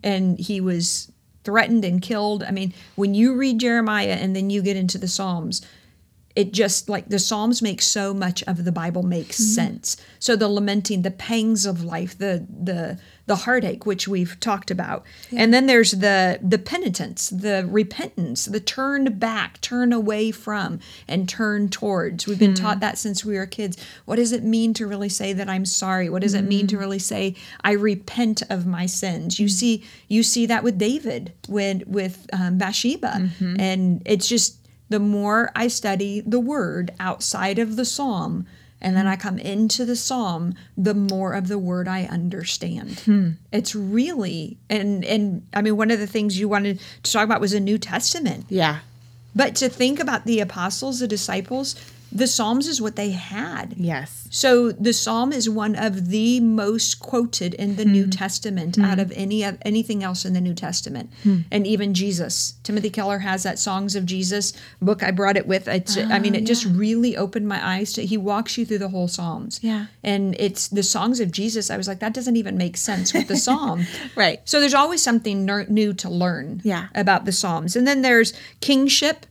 and 0.04 0.40
he 0.40 0.62
was 0.62 1.12
threatened 1.44 1.86
and 1.86 2.02
killed. 2.02 2.44
I 2.44 2.52
mean, 2.52 2.74
when 2.96 3.14
you 3.14 3.36
read 3.36 3.60
Jeremiah 3.60 4.18
and 4.20 4.36
then 4.36 4.50
you 4.50 4.62
get 4.62 4.78
into 4.78 4.98
the 4.98 5.08
Psalms, 5.08 5.62
it 6.36 6.54
just 6.54 6.88
like 6.90 7.10
the 7.10 7.20
psalms 7.20 7.62
make 7.62 7.82
so 7.82 8.14
much 8.14 8.44
of 8.44 8.64
the 8.64 8.72
bible 8.72 9.04
makes 9.04 9.36
sense 9.36 9.98
so 10.20 10.36
the 10.36 10.48
lamenting 10.48 11.02
the 11.02 11.12
pangs 11.12 11.66
of 11.66 11.84
life 11.84 12.18
the 12.18 12.46
the 12.50 12.98
the 13.32 13.38
heartache 13.38 13.86
which 13.86 14.10
we've 14.10 14.38
talked 14.42 14.70
about. 14.70 15.06
And 15.32 15.54
then 15.54 15.66
there's 15.66 15.92
the 15.92 16.38
the 16.42 16.58
penitence 16.58 17.30
the 17.30 17.66
repentance 17.70 18.44
the 18.44 18.60
turn 18.60 19.18
back 19.18 19.62
turn 19.62 19.94
away 19.94 20.32
from 20.32 20.80
and 21.08 21.30
turn 21.30 21.70
towards. 21.70 22.28
We've 22.28 22.38
been 22.38 22.52
hmm. 22.52 22.64
taught 22.64 22.82
that 22.82 22.98
since 22.98 23.24
we 23.24 23.38
were 23.38 23.46
kids. 23.46 23.78
What 24.04 24.18
does 24.18 24.34
it 24.34 24.44
mean 24.44 24.74
to 24.74 24.86
really 24.86 25.08
say 25.08 25.32
that 25.32 25.50
i'm 25.50 25.66
sorry? 25.66 26.10
What 26.10 26.24
does 26.24 26.34
it 26.34 26.44
mean 26.44 26.68
to 26.68 26.76
hmm. 26.76 26.82
really 26.82 27.00
say 27.00 27.36
i 27.62 27.72
repent 27.72 28.44
of 28.50 28.66
my 28.66 28.86
sins 28.86 29.40
you 29.40 29.46
hmm. 29.46 29.60
see 29.62 29.84
you 30.10 30.24
see 30.24 30.46
that 30.48 30.64
with 30.64 30.78
david 30.78 31.32
when 31.48 31.84
with 31.88 32.28
um, 32.34 32.58
bathsheba. 32.58 33.14
Mm-hmm. 33.18 33.60
And 33.60 34.02
it's 34.06 34.28
just 34.28 34.58
the 34.90 35.00
more 35.00 35.52
I 35.56 35.68
study 35.68 36.22
the 36.22 36.40
word 36.40 36.92
outside 37.00 37.60
of 37.60 37.76
the 37.76 37.86
psalm, 37.86 38.46
and 38.82 38.96
then 38.96 39.06
hmm. 39.06 39.12
I 39.12 39.16
come 39.16 39.38
into 39.38 39.86
the 39.86 39.96
psalm, 39.96 40.56
the 40.78 40.94
more 40.94 41.34
of 41.34 41.48
the 41.48 41.60
word 41.60 41.88
I 41.88 42.06
understand. 42.06 43.00
Hmm. 43.02 43.30
It's 43.52 43.76
really 43.76 44.58
and 44.70 45.06
and 45.06 45.48
I 45.54 45.62
mean 45.62 45.78
one 45.78 45.92
of 45.92 46.00
the 46.00 46.08
things 46.08 46.40
you 46.40 46.50
wanted 46.50 46.80
to 47.04 47.12
talk 47.12 47.24
about 47.24 47.42
was 47.42 47.52
the 47.52 47.60
New 47.60 47.78
Testament. 47.78 48.46
Yeah. 48.50 48.80
But 49.36 49.56
to 49.58 49.70
think 49.70 50.00
about 50.00 50.26
the 50.26 50.42
apostles, 50.42 51.00
the 51.00 51.08
disciples, 51.08 51.76
the 52.12 52.28
Psalms 52.28 52.68
is 52.68 52.82
what 52.82 52.96
they 52.96 53.12
had. 53.12 53.74
Yes. 53.78 54.28
So 54.30 54.72
the 54.72 54.94
Psalm 54.94 55.32
is 55.32 55.50
one 55.50 55.76
of 55.76 56.08
the 56.08 56.40
most 56.40 57.00
quoted 57.00 57.54
in 57.54 57.76
the 57.76 57.86
New 57.86 58.06
hmm. 58.06 58.10
Testament 58.10 58.76
hmm. 58.76 58.86
out 58.86 59.00
of 59.00 59.12
any 59.16 59.44
of 59.44 59.58
anything 59.64 60.04
else 60.04 60.26
in 60.26 60.34
the 60.34 60.42
New 60.42 60.54
Testament, 60.54 61.10
hmm. 61.24 61.42
and 61.52 61.68
even 61.68 61.94
Jesus. 61.94 62.56
Timothy 62.64 62.90
Keller 62.90 63.20
has 63.20 63.44
that 63.44 63.60
"Songs 63.60 63.96
of 63.96 64.06
Jesus" 64.06 64.54
book. 64.82 65.04
I 65.04 65.12
brought 65.12 65.38
it 65.38 65.48
with. 65.48 65.68
It's, 65.68 65.98
I 65.98 66.20
mean, 66.20 66.36
it 66.36 66.44
ah, 66.44 66.46
just 66.46 66.66
really 66.66 67.16
opened 67.18 67.48
my 67.48 67.66
eyes 67.66 67.94
to. 67.94 68.06
He 68.06 68.18
walks 68.18 68.58
you 68.58 68.66
through 68.66 68.80
the 68.80 68.90
whole 68.90 69.08
Psalms. 69.08 69.60
Yeah. 69.62 69.88
and 70.04 70.36
it's 70.40 70.68
the 70.68 70.84
songs 70.84 71.20
of 71.20 71.32
Jesus. 71.32 71.70
I 71.70 71.78
was 71.78 71.88
like, 71.88 72.00
that 72.00 72.14
doesn't 72.14 72.36
even 72.38 72.58
make 72.58 72.78
sense 72.78 73.14
with 73.14 73.28
the 73.28 73.38
Psalm. 73.38 73.86
Right. 74.16 74.42
So 74.46 74.60
there's 74.60 74.74
always 74.74 75.02
something 75.02 75.46
ner- 75.46 75.66
new 75.70 75.94
to 75.94 76.10
learn 76.10 76.62
Yeah. 76.64 76.88
about 76.94 77.26
the 77.26 77.32
Psalms. 77.32 77.76
And 77.76 77.88
then 77.88 78.02
there's 78.02 78.34
kingship. 78.60 79.26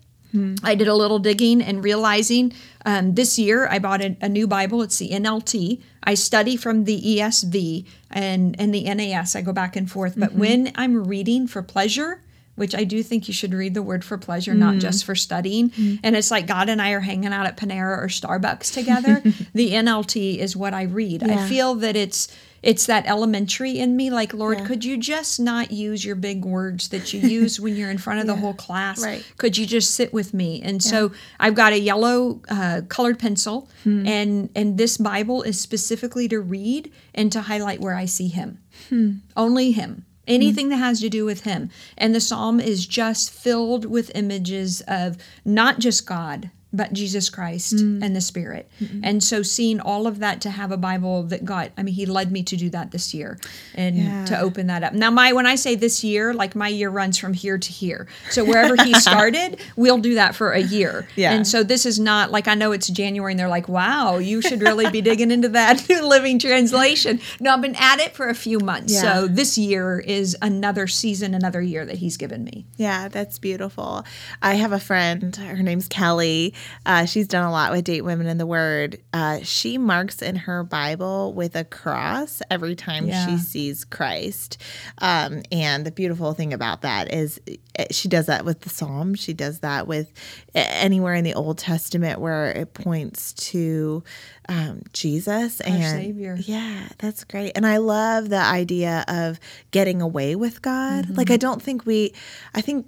I 0.63 0.75
did 0.75 0.89
a 0.89 0.95
little 0.95 1.19
digging 1.19 1.63
and 1.63 1.83
realizing 1.83 2.53
um, 2.85 3.15
this 3.15 3.39
year 3.39 3.67
I 3.69 3.79
bought 3.79 4.01
a, 4.01 4.17
a 4.21 4.29
new 4.29 4.47
Bible. 4.47 4.83
It's 4.83 4.99
the 4.99 5.11
NLT. 5.11 5.81
I 6.03 6.15
study 6.15 6.57
from 6.57 6.85
the 6.85 7.01
ESV 7.01 7.87
and, 8.11 8.59
and 8.59 8.75
the 8.75 8.93
NAS. 8.95 9.37
I 9.37 9.43
go 9.43 9.53
back 9.53 9.77
and 9.77 9.91
forth. 9.91 10.15
But 10.17 10.33
when 10.33 10.73
I'm 10.77 11.05
reading 11.07 11.47
for 11.47 11.63
pleasure, 11.63 12.23
which 12.57 12.75
I 12.75 12.85
do 12.85 13.03
think 13.03 13.27
you 13.29 13.33
should 13.35 13.55
read 13.55 13.73
the 13.75 13.83
word 13.83 14.05
for 14.05 14.19
pleasure, 14.19 14.53
not 14.55 14.75
Mm. 14.75 14.81
just 14.81 15.05
for 15.05 15.15
studying. 15.15 15.73
And 16.03 16.15
it's 16.15 16.31
like 16.31 16.47
God 16.47 16.69
and 16.69 16.81
I 16.83 16.91
are 16.91 17.01
hanging 17.01 17.33
out 17.33 17.47
at 17.47 17.57
Panera 17.57 17.97
or 17.99 18.09
Starbucks 18.09 18.73
together. 18.75 19.23
the 19.55 19.73
NLT 19.73 20.39
is 20.39 20.55
what 20.57 20.75
I 20.75 20.83
read. 20.83 21.23
I 21.23 21.49
feel 21.49 21.75
that 21.77 21.97
it's 21.97 22.29
it's 22.63 22.85
that 22.85 23.07
elementary 23.07 23.79
in 23.79 23.97
me 23.97 24.11
like 24.11 24.35
lord 24.35 24.59
Yeah. 24.59 24.67
could 24.67 24.85
you 24.85 24.99
just 24.99 25.41
not 25.41 25.71
use 25.73 26.05
your 26.05 26.15
big 26.15 26.45
words 26.45 26.89
that 26.89 27.11
you 27.15 27.21
use 27.21 27.59
when 27.59 27.75
you're 27.75 27.91
in 27.91 27.97
front 27.97 28.21
of 28.21 28.27
the 28.27 28.37
whole 28.43 28.53
class 28.53 29.03
Right. 29.03 29.25
could 29.39 29.57
you 29.57 29.65
just 29.65 29.95
sit 29.95 30.13
with 30.13 30.35
me 30.35 30.61
and 30.63 30.83
so 30.83 31.11
i've 31.39 31.55
got 31.55 31.73
a 31.73 31.81
yellow 31.81 32.43
uh, 32.51 32.83
colored 32.91 33.19
pencil 33.19 33.67
Hmm. 33.85 34.07
and 34.07 34.51
and 34.55 34.77
this 34.77 34.99
bible 34.99 35.41
is 35.41 35.59
specifically 35.59 36.29
to 36.29 36.39
read 36.39 36.93
and 37.15 37.33
to 37.33 37.41
highlight 37.41 37.81
where 37.81 37.95
i 37.95 38.05
see 38.05 38.29
him 38.29 38.59
Hmm. 38.91 39.11
only 39.39 39.73
him 39.73 40.05
Mm-hmm. 40.31 40.43
anything 40.43 40.69
that 40.71 40.77
has 40.77 41.01
to 41.01 41.09
do 41.09 41.25
with 41.25 41.43
him. 41.43 41.71
And 41.99 42.15
the 42.15 42.21
psalm 42.21 42.61
is 42.61 42.87
just 42.87 43.31
filled 43.31 43.85
with 43.85 44.11
images 44.15 44.83
of 44.87 45.17
not 45.45 45.79
just 45.79 46.07
god 46.07 46.51
but 46.73 46.93
jesus 46.93 47.29
christ 47.31 47.81
Hmm. 47.81 48.03
and 48.03 48.15
the 48.15 48.21
spirit 48.21 48.69
and 49.03 49.23
so 49.23 49.43
seeing 49.43 49.81
all 49.81 50.07
of 50.07 50.19
that 50.21 50.41
to 50.43 50.51
have 50.51 50.71
a 50.73 50.77
bible 50.77 51.25
that 51.25 51.45
god 51.45 51.73
i 51.77 51.83
mean 51.83 51.95
he 51.95 52.07
led 52.07 52.31
me 52.31 52.43
to 52.45 52.57
do 52.57 52.71
that 52.71 52.91
this 52.93 53.13
year 53.13 53.39
and 53.75 53.97
Yeah. 53.97 54.25
to 54.27 54.39
open 54.41 54.67
that 54.69 54.83
up 54.85 54.93
now 54.93 55.11
my 55.11 55.33
when 55.33 55.47
i 55.47 55.55
say 55.57 55.75
this 55.75 56.05
year 56.05 56.33
like 56.35 56.55
my 56.55 56.69
year 56.69 56.91
runs 56.91 57.19
from 57.19 57.33
here 57.35 57.59
to 57.59 57.73
here 57.73 58.07
so 58.31 58.45
wherever 58.45 58.77
he 58.83 58.95
started 59.01 59.59
we'll 59.77 59.99
do 59.99 60.15
that 60.15 60.35
for 60.35 60.53
a 60.53 60.61
year 60.61 61.09
Yeah. 61.17 61.33
and 61.33 61.47
so 61.47 61.63
this 61.63 61.85
is 61.87 61.99
not 61.99 62.31
like 62.31 62.47
i 62.49 62.55
know 62.55 62.73
it's 62.73 62.89
january 62.89 63.33
and 63.33 63.39
they're 63.41 63.49
like 63.49 63.69
wow 63.69 64.19
you 64.19 64.41
should 64.43 64.63
really 64.63 64.89
be 64.91 65.01
digging 65.01 65.31
into 65.31 65.49
that 65.51 65.87
new 65.89 66.07
living 66.07 66.39
translation 66.39 67.21
no 67.41 67.53
i've 67.55 67.63
been 67.63 67.75
at 67.77 67.99
it 68.01 68.15
for 68.15 68.29
a 68.29 68.35
few 68.35 68.61
months 68.61 68.93
Yeah. 68.95 69.01
so 69.03 69.27
this 69.27 69.59
year 69.59 69.99
is 69.99 70.37
another 70.43 70.87
season 70.87 71.35
another 71.35 71.61
year 71.63 71.85
that 71.85 71.97
he's 71.97 72.17
given 72.17 72.45
me 72.45 72.67
Yeah, 72.77 73.09
that's 73.09 73.39
beautiful. 73.39 74.05
I 74.43 74.55
have 74.55 74.73
a 74.73 74.79
friend, 74.81 75.35
her 75.37 75.63
name's 75.63 75.89
Kelly. 75.89 76.55
Uh, 76.87 77.05
she's 77.05 77.27
done 77.29 77.45
a 77.45 77.51
lot 77.51 77.73
with 77.73 77.85
Dayton 77.85 78.05
Women 78.07 78.27
in 78.27 78.39
the 78.39 78.47
Word. 78.47 79.01
Uh, 79.13 79.41
she 79.43 79.79
marks 79.79 80.23
in 80.23 80.37
her 80.37 80.63
Bible 80.65 81.33
with 81.35 81.57
a 81.57 81.65
cross 81.65 82.43
every 82.51 82.75
time 82.75 83.07
Yeah. 83.07 83.27
she 83.27 83.39
sees 83.39 83.85
Christ. 83.85 84.59
Um, 84.99 85.43
and 85.53 85.85
the 85.85 85.91
beautiful 85.91 86.33
thing 86.35 86.53
about 86.53 86.83
that 86.83 87.13
is 87.13 87.41
uh, 87.79 87.85
she 87.91 88.09
does 88.09 88.27
that 88.27 88.45
with 88.45 88.61
the 88.61 88.69
Psalm. 88.71 89.15
She 89.15 89.33
does 89.35 89.61
that 89.61 89.87
with 89.87 90.13
anywhere 90.55 91.15
in 91.15 91.25
the 91.25 91.35
Old 91.35 91.59
Testament 91.59 92.21
where 92.21 92.51
it 92.53 92.75
points 92.75 93.33
to 93.35 94.03
um, 94.49 94.83
Jesus 94.93 95.61
and 95.61 95.83
Savior. 96.03 96.37
yeah, 96.41 96.89
that's 96.99 97.25
great. 97.25 97.53
And 97.55 97.67
I 97.67 97.77
love 97.77 98.29
the 98.31 98.39
idea 98.41 99.05
of 99.07 99.39
getting 99.71 100.03
away 100.03 100.35
with 100.35 100.61
God. 100.63 101.05
Mm-hmm. 101.05 101.15
Like, 101.15 101.31
I 101.31 101.37
don't 101.37 101.63
think 101.63 101.87
we, 101.87 102.13
I 102.55 102.61
think 102.61 102.87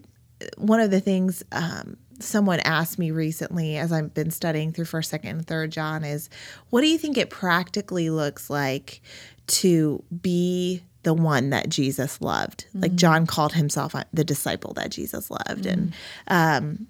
one 0.58 0.80
of 0.80 0.90
the 0.90 1.00
things 1.00 1.44
um, 1.52 1.96
someone 2.24 2.60
asked 2.60 2.98
me 2.98 3.10
recently 3.10 3.76
as 3.76 3.92
I've 3.92 4.14
been 4.14 4.30
studying 4.30 4.72
through 4.72 4.86
first, 4.86 5.10
second, 5.10 5.30
and 5.30 5.46
third 5.46 5.70
John 5.72 6.04
is 6.04 6.28
what 6.70 6.80
do 6.80 6.88
you 6.88 6.98
think 6.98 7.16
it 7.16 7.30
practically 7.30 8.10
looks 8.10 8.50
like 8.50 9.00
to 9.48 10.02
be 10.22 10.82
the 11.02 11.14
one 11.14 11.50
that 11.50 11.68
Jesus 11.68 12.20
loved? 12.20 12.66
Like, 12.74 12.94
John 12.94 13.26
called 13.26 13.54
himself 13.54 13.94
uh, 13.94 14.04
the 14.12 14.24
disciple 14.24 14.72
that 14.74 14.90
Jesus 14.90 15.30
loved. 15.30 15.66
And, 15.66 15.92
um, 16.28 16.86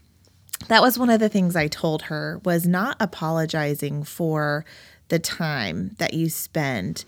that 0.69 0.83
was 0.83 0.99
one 0.99 1.11
of 1.11 1.21
the 1.21 1.29
things 1.29 1.57
I 1.57 1.67
told 1.67 2.03
her 2.03 2.41
was 2.45 2.67
not 2.67 2.97
apologizing 3.01 4.05
for 4.05 4.65
the 5.09 5.19
time 5.19 5.95
that 5.99 6.15
you 6.15 6.29
spend 6.29 7.05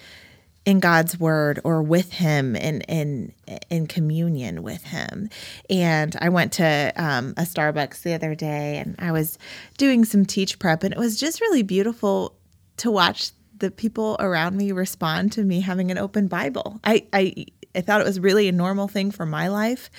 in 0.64 0.80
God's 0.80 1.18
word 1.20 1.60
or 1.64 1.82
with 1.82 2.12
him 2.12 2.56
in 2.56 2.80
in 2.82 3.32
in 3.70 3.86
communion 3.86 4.62
with 4.62 4.84
him. 4.84 5.28
And 5.68 6.16
I 6.20 6.28
went 6.28 6.52
to 6.54 6.92
um, 6.96 7.34
a 7.36 7.42
Starbucks 7.42 8.02
the 8.02 8.14
other 8.14 8.34
day 8.34 8.78
and 8.78 8.94
I 8.98 9.12
was 9.12 9.38
doing 9.76 10.04
some 10.04 10.24
teach 10.24 10.58
prep 10.58 10.82
and 10.82 10.92
it 10.92 10.98
was 10.98 11.18
just 11.18 11.40
really 11.40 11.62
beautiful 11.62 12.34
to 12.78 12.90
watch 12.90 13.30
the 13.58 13.70
people 13.70 14.16
around 14.18 14.56
me 14.56 14.72
respond 14.72 15.32
to 15.32 15.44
me 15.44 15.60
having 15.60 15.90
an 15.90 15.98
open 15.98 16.28
Bible. 16.28 16.80
I 16.84 17.06
I, 17.12 17.46
I 17.74 17.80
thought 17.80 18.00
it 18.00 18.06
was 18.06 18.20
really 18.20 18.48
a 18.48 18.52
normal 18.52 18.88
thing 18.88 19.10
for 19.10 19.26
my 19.26 19.48
life 19.48 19.90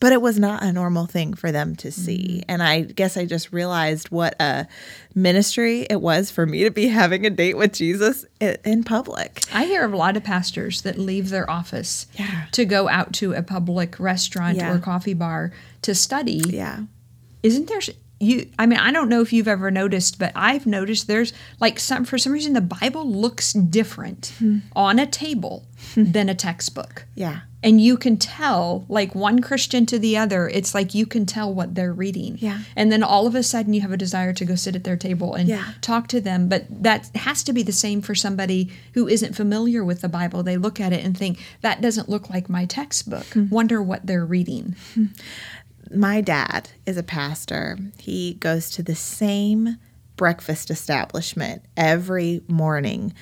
but 0.00 0.12
it 0.12 0.22
was 0.22 0.38
not 0.38 0.62
a 0.62 0.72
normal 0.72 1.06
thing 1.06 1.34
for 1.34 1.50
them 1.50 1.74
to 1.76 1.90
see. 1.90 2.38
Mm-hmm. 2.42 2.50
And 2.50 2.62
I 2.62 2.82
guess 2.82 3.16
I 3.16 3.24
just 3.26 3.52
realized 3.52 4.10
what 4.10 4.36
a 4.40 4.66
ministry 5.14 5.86
it 5.90 6.00
was 6.00 6.30
for 6.30 6.46
me 6.46 6.64
to 6.64 6.70
be 6.70 6.88
having 6.88 7.26
a 7.26 7.30
date 7.30 7.56
with 7.56 7.72
Jesus 7.72 8.24
in 8.40 8.84
public. 8.84 9.42
I 9.52 9.64
hear 9.64 9.84
of 9.84 9.92
a 9.92 9.96
lot 9.96 10.16
of 10.16 10.24
pastors 10.24 10.82
that 10.82 10.98
leave 10.98 11.30
their 11.30 11.48
office 11.50 12.06
Yeah. 12.14 12.44
to 12.52 12.64
go 12.64 12.88
out 12.88 13.12
to 13.14 13.32
a 13.32 13.42
public 13.42 13.98
restaurant 13.98 14.58
Yeah. 14.58 14.72
or 14.72 14.78
coffee 14.78 15.14
bar 15.14 15.52
to 15.82 15.94
study. 15.94 16.42
Yeah. 16.46 16.82
Isn't 17.42 17.68
there 17.68 17.80
you 18.20 18.48
I 18.58 18.66
mean, 18.66 18.78
I 18.78 18.90
don't 18.90 19.08
know 19.08 19.20
if 19.22 19.32
you've 19.32 19.48
ever 19.48 19.70
noticed, 19.70 20.18
but 20.18 20.32
I've 20.34 20.66
noticed 20.66 21.06
there's 21.06 21.32
like 21.60 21.78
some 21.78 22.04
for 22.04 22.18
some 22.18 22.32
reason 22.32 22.52
the 22.52 22.60
Bible 22.60 23.08
looks 23.10 23.52
different 23.52 24.32
Hmm. 24.38 24.58
on 24.74 24.98
a 24.98 25.06
table 25.06 25.66
hmm. 25.94 26.10
than 26.12 26.28
a 26.28 26.34
textbook. 26.34 27.06
Yeah. 27.14 27.40
And 27.60 27.80
you 27.80 27.96
can 27.96 28.18
tell, 28.18 28.86
like 28.88 29.16
one 29.16 29.40
Christian 29.40 29.84
to 29.86 29.98
the 29.98 30.16
other, 30.16 30.48
it's 30.48 30.76
like 30.76 30.94
you 30.94 31.06
can 31.06 31.26
tell 31.26 31.52
what 31.52 31.74
they're 31.74 31.92
reading. 31.92 32.38
Yeah. 32.38 32.60
And 32.76 32.92
then 32.92 33.02
all 33.02 33.26
of 33.26 33.34
a 33.34 33.42
sudden 33.42 33.74
you 33.74 33.80
have 33.80 33.90
a 33.90 33.96
desire 33.96 34.32
to 34.32 34.44
go 34.44 34.54
sit 34.54 34.76
at 34.76 34.84
their 34.84 34.96
table 34.96 35.34
and 35.34 35.48
Yeah. 35.48 35.72
talk 35.80 36.06
to 36.08 36.20
them. 36.20 36.48
But 36.48 36.66
that 36.84 37.10
has 37.16 37.42
to 37.42 37.52
be 37.52 37.64
the 37.64 37.72
same 37.72 38.00
for 38.00 38.14
somebody 38.14 38.70
who 38.94 39.08
isn't 39.08 39.34
familiar 39.34 39.84
with 39.84 40.02
the 40.02 40.08
Bible. 40.08 40.44
They 40.44 40.56
look 40.56 40.78
at 40.78 40.92
it 40.92 41.04
and 41.04 41.18
think, 41.18 41.40
that 41.62 41.80
doesn't 41.80 42.08
look 42.08 42.30
like 42.30 42.48
my 42.48 42.64
textbook. 42.64 43.26
Hmm. 43.26 43.48
Wonder 43.48 43.82
what 43.82 44.06
they're 44.06 44.24
reading. 44.26 44.76
Hmm. 44.94 45.06
My 45.94 46.20
dad 46.20 46.70
is 46.86 46.96
a 46.96 47.02
pastor. 47.02 47.78
He 47.98 48.34
goes 48.34 48.70
to 48.70 48.82
the 48.82 48.94
same 48.94 49.78
breakfast 50.16 50.70
establishment 50.70 51.62
every 51.76 52.42
morning 52.48 53.14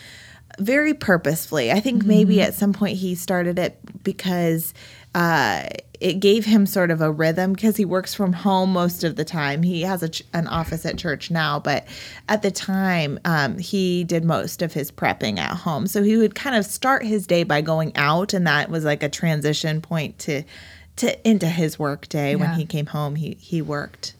very 0.58 0.94
purposefully. 0.94 1.70
I 1.70 1.80
think 1.80 2.04
maybe 2.04 2.40
at 2.40 2.54
some 2.54 2.72
point 2.72 2.96
he 2.96 3.14
started 3.14 3.58
it 3.58 3.78
because 4.02 4.72
uh, 5.14 5.64
it 6.00 6.14
gave 6.14 6.44
him 6.44 6.66
sort 6.66 6.90
of 6.90 7.00
a 7.00 7.10
rhythm 7.10 7.52
because 7.52 7.76
he 7.76 7.84
works 7.84 8.14
from 8.14 8.32
home 8.32 8.72
most 8.72 9.04
of 9.04 9.16
the 9.16 9.24
time. 9.24 9.62
He 9.62 9.82
has 9.82 10.02
a 10.02 10.08
ch- 10.08 10.22
an 10.32 10.46
office 10.46 10.84
at 10.86 10.98
church 10.98 11.30
now, 11.30 11.58
but 11.60 11.86
at 12.28 12.42
the 12.42 12.50
time 12.50 13.18
um, 13.24 13.58
he 13.58 14.04
did 14.04 14.24
most 14.24 14.62
of 14.62 14.72
his 14.72 14.90
prepping 14.90 15.38
at 15.38 15.56
home. 15.56 15.86
So 15.86 16.02
he 16.02 16.16
would 16.16 16.34
kind 16.34 16.56
of 16.56 16.64
start 16.64 17.04
his 17.04 17.26
day 17.26 17.44
by 17.44 17.60
going 17.60 17.96
out, 17.96 18.34
and 18.34 18.46
that 18.46 18.70
was 18.70 18.84
like 18.84 19.02
a 19.02 19.08
transition 19.08 19.80
point 19.80 20.18
to 20.20 20.42
to 20.96 21.28
into 21.28 21.46
his 21.48 21.78
work 21.78 22.08
day. 22.08 22.36
When 22.36 22.54
he 22.54 22.64
came 22.66 22.86
home, 22.86 23.16
he 23.16 23.36
he 23.40 23.60
worked, 23.62 24.14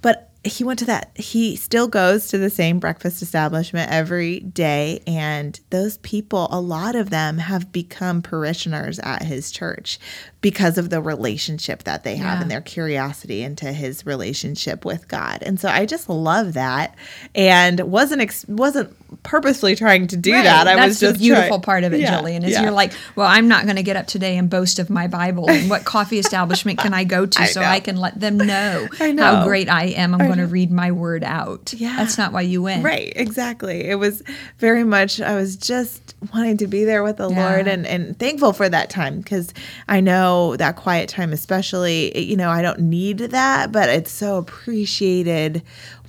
but 0.00 0.28
he 0.44 0.64
went 0.64 0.76
to 0.80 0.84
that 0.84 1.12
he 1.14 1.54
still 1.54 1.86
goes 1.86 2.26
to 2.26 2.36
the 2.36 2.50
same 2.50 2.80
breakfast 2.80 3.22
establishment 3.22 3.88
every 3.92 4.40
day 4.40 5.00
and 5.06 5.60
those 5.70 5.98
people 5.98 6.48
a 6.50 6.60
lot 6.60 6.96
of 6.96 7.10
them 7.10 7.38
have 7.38 7.70
become 7.70 8.20
parishioners 8.20 8.98
at 8.98 9.22
his 9.22 9.52
church 9.52 10.00
because 10.40 10.78
of 10.78 10.90
the 10.90 11.00
relationship 11.00 11.84
that 11.84 12.02
they 12.02 12.16
have 12.16 12.38
Yeah. 12.38 12.42
and 12.42 12.50
their 12.50 12.60
curiosity 12.60 13.44
into 13.44 13.72
his 13.72 14.04
relationship 14.04 14.84
with 14.84 15.06
God 15.06 15.44
and 15.44 15.60
so 15.60 15.68
I 15.68 15.86
just 15.86 16.08
love 16.08 16.54
that 16.54 16.96
and 17.36 17.78
wasn't 17.78 18.22
ex- 18.22 18.44
wasn't 18.48 18.96
purposely 19.22 19.76
trying 19.76 20.06
to 20.08 20.16
do 20.16 20.32
Right. 20.32 20.44
that 20.44 20.66
I 20.68 20.74
That's 20.76 20.88
was 20.88 21.00
just 21.00 21.12
the 21.14 21.18
beautiful 21.20 21.48
trying- 21.48 21.60
part 21.62 21.84
of 21.84 21.92
it, 21.92 22.00
Yeah, 22.00 22.20
Jillian. 22.20 22.44
Is 22.44 22.52
yeah. 22.52 22.62
you're 22.62 22.70
like, 22.70 22.92
well, 23.16 23.26
I'm 23.26 23.48
not 23.48 23.64
going 23.64 23.76
to 23.76 23.82
get 23.82 23.96
up 23.96 24.06
today 24.06 24.36
and 24.36 24.48
boast 24.50 24.78
of 24.78 24.90
my 24.90 25.06
Bible 25.06 25.48
and 25.50 25.68
what 25.70 25.84
coffee 25.84 26.18
establishment 26.24 26.78
can 26.78 26.94
I 26.94 27.04
go 27.04 27.26
to 27.26 27.42
I 27.42 27.46
so 27.46 27.60
know. 27.60 27.66
I 27.66 27.80
can 27.80 27.96
let 27.96 28.18
them 28.18 28.36
know, 28.38 28.88
know. 29.00 29.22
how 29.24 29.44
great 29.44 29.68
I 29.68 29.84
am. 29.86 30.14
I'm 30.14 30.26
going 30.26 30.38
to 30.38 30.46
read 30.46 30.70
my 30.72 30.92
word 30.92 31.24
out. 31.24 31.72
Yeah. 31.76 31.96
that's 31.96 32.18
not 32.18 32.32
why 32.32 32.42
you 32.42 32.62
went. 32.62 32.84
Right, 32.84 33.12
exactly. 33.16 33.84
It 33.84 33.96
was 33.96 34.22
very 34.58 34.84
much, 34.84 35.20
I 35.20 35.34
was 35.36 35.56
just 35.56 36.14
wanting 36.32 36.56
to 36.58 36.66
be 36.66 36.84
there 36.84 37.02
with 37.02 37.16
the 37.18 37.28
Yeah. 37.30 37.48
Lord 37.50 37.68
and, 37.68 37.86
and 37.86 38.18
thankful 38.18 38.52
for 38.52 38.68
that 38.68 38.90
time 38.90 39.18
because 39.20 39.52
I 39.88 40.00
know 40.00 40.56
that 40.56 40.76
quiet 40.76 41.08
time, 41.08 41.32
especially, 41.32 42.16
you 42.18 42.36
know, 42.36 42.50
I 42.50 42.62
don't 42.62 42.80
need 42.80 43.18
that, 43.18 43.72
but 43.72 43.88
it's 43.88 44.10
so 44.12 44.36
appreciated 44.38 45.62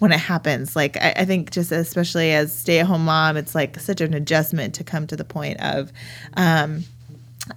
when 0.03 0.11
it 0.11 0.19
happens. 0.19 0.75
Like, 0.75 0.97
I, 0.97 1.13
I 1.19 1.25
think 1.25 1.49
just 1.51 1.71
especially 1.71 2.33
as 2.33 2.53
stay 2.53 2.79
at 2.79 2.87
home 2.87 3.05
mom, 3.05 3.37
it's 3.37 3.55
like 3.55 3.79
such 3.79 4.01
an 4.01 4.13
adjustment 4.13 4.75
to 4.75 4.83
come 4.83 5.07
to 5.07 5.15
the 5.15 5.23
point 5.23 5.61
of, 5.61 5.93
um, 6.33 6.83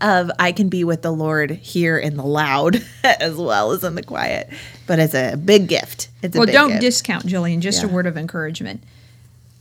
of 0.01 0.31
I 0.39 0.53
can 0.53 0.69
be 0.69 0.85
with 0.85 1.03
the 1.03 1.11
Lord 1.11 1.51
here 1.51 1.99
in 1.99 2.17
the 2.17 2.23
loud 2.23 2.85
as 3.05 3.35
well 3.35 3.73
as 3.73 3.83
in 3.83 3.97
the 3.97 4.03
quiet, 4.05 4.49
but 4.87 5.01
it's 5.01 5.13
a 5.13 5.35
big 5.37 5.67
gift. 5.67 6.09
It's 6.23 6.37
a 6.37 6.39
Well, 6.39 6.47
don't 6.47 6.69
gift. 6.69 6.83
discount 6.83 7.27
Jillian. 7.27 7.59
Just 7.59 7.83
a 7.83 7.89
word 7.89 8.07
of 8.07 8.17
encouragement. 8.17 8.81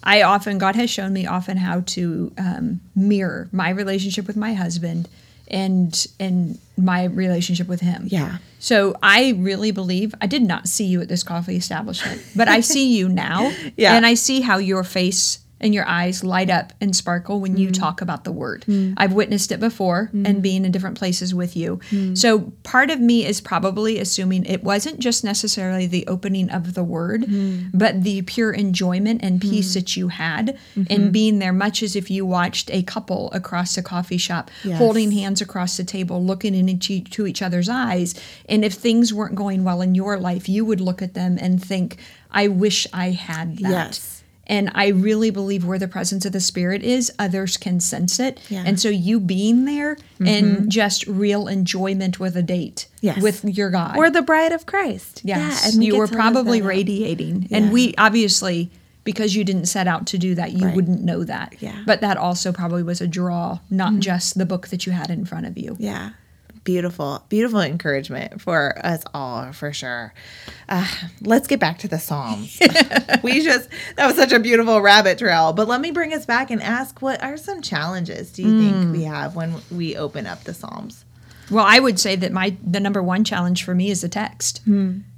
I 0.03 0.21
often, 0.21 0.59
God 0.59 0.75
has 0.75 0.91
shown 0.91 1.11
me 1.11 1.25
often 1.25 1.57
how 1.57 1.81
to 1.87 2.31
um, 2.37 2.81
mirror 2.95 3.49
my 3.51 3.71
relationship 3.71 4.27
with 4.27 4.37
my 4.37 4.53
husband 4.53 5.09
and 5.47 6.05
and 6.19 6.57
my 6.77 7.05
relationship 7.05 7.67
with 7.67 7.81
him. 7.81 8.07
Yeah. 8.07 8.37
So 8.59 8.95
I 9.03 9.33
really 9.37 9.71
believe 9.71 10.13
I 10.19 10.27
did 10.27 10.41
not 10.41 10.67
see 10.67 10.85
you 10.85 10.99
at 11.01 11.07
this 11.07 11.23
coffee 11.23 11.55
establishment, 11.55 12.21
but 12.35 12.47
I 12.47 12.59
see 12.61 12.97
you 12.97 13.07
now, 13.09 13.51
Yeah. 13.77 13.95
and 13.95 14.05
I 14.05 14.15
see 14.15 14.41
how 14.41 14.57
your 14.57 14.83
face 14.83 15.39
and 15.65 15.73
your 15.73 15.87
eyes 15.87 16.23
light 16.23 16.51
up 16.51 16.71
and 16.79 16.95
sparkle 16.95 17.41
when 17.41 17.57
you 17.57 17.69
mm. 17.69 17.73
talk 17.73 17.99
about 17.99 18.23
the 18.23 18.31
word. 18.31 18.63
Mm. 18.67 18.93
I've 18.97 19.13
witnessed 19.13 19.51
it 19.51 19.59
before 19.59 20.11
mm. 20.13 20.27
and 20.27 20.43
being 20.43 20.63
in 20.63 20.71
different 20.71 20.95
places 20.95 21.33
with 21.33 21.57
you. 21.57 21.79
So 22.13 22.53
part 22.61 22.91
of 22.91 22.99
me 22.99 23.25
is 23.25 23.41
probably 23.41 23.97
assuming 23.97 24.45
it 24.45 24.63
wasn't 24.63 24.99
just 24.99 25.23
necessarily 25.23 25.87
the 25.87 26.05
opening 26.05 26.51
of 26.51 26.75
the 26.75 26.83
word, 26.83 27.25
but 27.73 28.03
the 28.03 28.21
pure 28.21 28.51
enjoyment 28.51 29.23
and 29.23 29.41
peace 29.41 29.73
that 29.73 29.97
you 29.97 30.09
had 30.09 30.57
in 30.75 30.85
mm-hmm. 30.85 31.09
being 31.09 31.39
there, 31.39 31.51
much 31.51 31.81
as 31.81 31.95
if 31.95 32.11
you 32.11 32.25
watched 32.25 32.69
a 32.71 32.83
couple 32.83 33.31
across 33.31 33.75
a 33.77 33.81
coffee 33.81 34.17
shop 34.17 34.51
Yes. 34.63 34.77
holding 34.77 35.11
hands 35.11 35.41
across 35.41 35.77
the 35.77 35.83
table, 35.83 36.23
looking 36.23 36.53
into 36.53 37.25
each 37.25 37.41
other's 37.41 37.69
eyes. 37.69 38.13
And 38.47 38.63
if 38.63 38.73
things 38.73 39.13
weren't 39.13 39.35
going 39.35 39.63
well 39.63 39.81
in 39.81 39.95
your 39.95 40.17
life, 40.19 40.47
you 40.47 40.63
would 40.65 40.81
look 40.81 41.01
at 41.01 41.15
them 41.15 41.37
and 41.41 41.63
think, 41.63 41.97
I 42.29 42.47
wish 42.49 42.85
I 42.93 43.11
had 43.11 43.57
that. 43.57 43.69
Yes. 43.69 44.14
And 44.47 44.71
I 44.75 44.87
really 44.87 45.29
believe 45.29 45.65
where 45.65 45.79
the 45.79 45.87
presence 45.87 46.25
of 46.25 46.31
the 46.31 46.39
Spirit 46.39 46.83
is, 46.83 47.11
others 47.17 47.57
can 47.57 47.79
sense 47.79 48.19
it. 48.19 48.39
Yeah. 48.49 48.63
And 48.65 48.79
so 48.79 48.89
you 48.89 49.19
being 49.19 49.65
there 49.65 49.97
and 50.19 50.45
mm-hmm. 50.45 50.67
just 50.69 51.07
real 51.07 51.47
enjoyment 51.47 52.19
with 52.19 52.37
a 52.37 52.43
date 52.43 52.87
Yes. 53.01 53.21
with 53.21 53.43
your 53.45 53.69
God. 53.69 53.97
We're 53.97 54.09
the 54.09 54.21
bride 54.21 54.51
of 54.51 54.65
Christ. 54.65 55.21
yes. 55.23 55.63
Yeah, 55.63 55.69
and 55.69 55.79
we 55.79 55.87
you 55.87 55.97
were 55.97 56.07
probably 56.07 56.61
radiating. 56.61 57.47
Yeah. 57.49 57.57
And 57.57 57.71
we 57.71 57.93
obviously, 57.97 58.71
because 59.03 59.35
you 59.35 59.43
didn't 59.43 59.65
set 59.65 59.87
out 59.87 60.07
to 60.07 60.17
do 60.17 60.35
that, 60.35 60.53
you 60.53 60.65
Right. 60.65 60.75
wouldn't 60.75 61.03
know 61.03 61.23
that. 61.23 61.55
Yeah. 61.59 61.83
But 61.85 62.01
that 62.01 62.17
also 62.17 62.51
probably 62.51 62.83
was 62.83 63.01
a 63.01 63.07
draw, 63.07 63.59
not 63.69 63.91
mm-hmm. 63.91 63.99
just 63.99 64.37
the 64.37 64.45
book 64.45 64.67
that 64.69 64.85
you 64.85 64.91
had 64.91 65.09
in 65.09 65.25
front 65.25 65.45
of 65.45 65.57
you. 65.57 65.75
Yeah. 65.79 66.11
Beautiful, 66.65 67.23
beautiful 67.29 67.61
encouragement 67.61 68.41
for 68.41 68.77
us 68.83 69.03
all, 69.13 69.53
for 69.53 69.71
sure. 69.71 70.13
Uh, 70.67 70.87
let's 71.21 71.47
get 71.47 71.59
back 71.59 71.77
to 71.79 71.87
the 71.87 71.99
Psalms. 71.99 72.59
we 73.23 73.41
just, 73.41 73.69
that 73.95 74.07
was 74.07 74.15
such 74.15 74.31
a 74.31 74.39
beautiful 74.39 74.81
rabbit 74.81 75.19
trail. 75.19 75.53
But 75.53 75.67
let 75.67 75.79
me 75.79 75.91
bring 75.91 76.11
us 76.11 76.25
back 76.25 76.49
and 76.51 76.61
ask 76.61 77.01
what 77.03 77.23
are 77.23 77.37
some 77.37 77.61
challenges 77.61 78.31
do 78.31 78.41
you 78.41 78.59
think 78.59 78.91
we 78.91 79.03
have 79.03 79.35
when 79.35 79.61
we 79.71 79.95
open 79.95 80.25
up 80.25 80.43
the 80.43 80.53
Psalms? 80.53 81.05
Well, 81.51 81.65
I 81.65 81.79
would 81.79 81.99
say 81.99 82.15
that 82.15 82.31
my 82.31 82.57
the 82.65 82.79
number 82.79 83.01
one 83.03 83.23
challenge 83.23 83.63
for 83.63 83.75
me 83.75 83.91
is 83.91 84.01
the 84.01 84.09
text. 84.09 84.61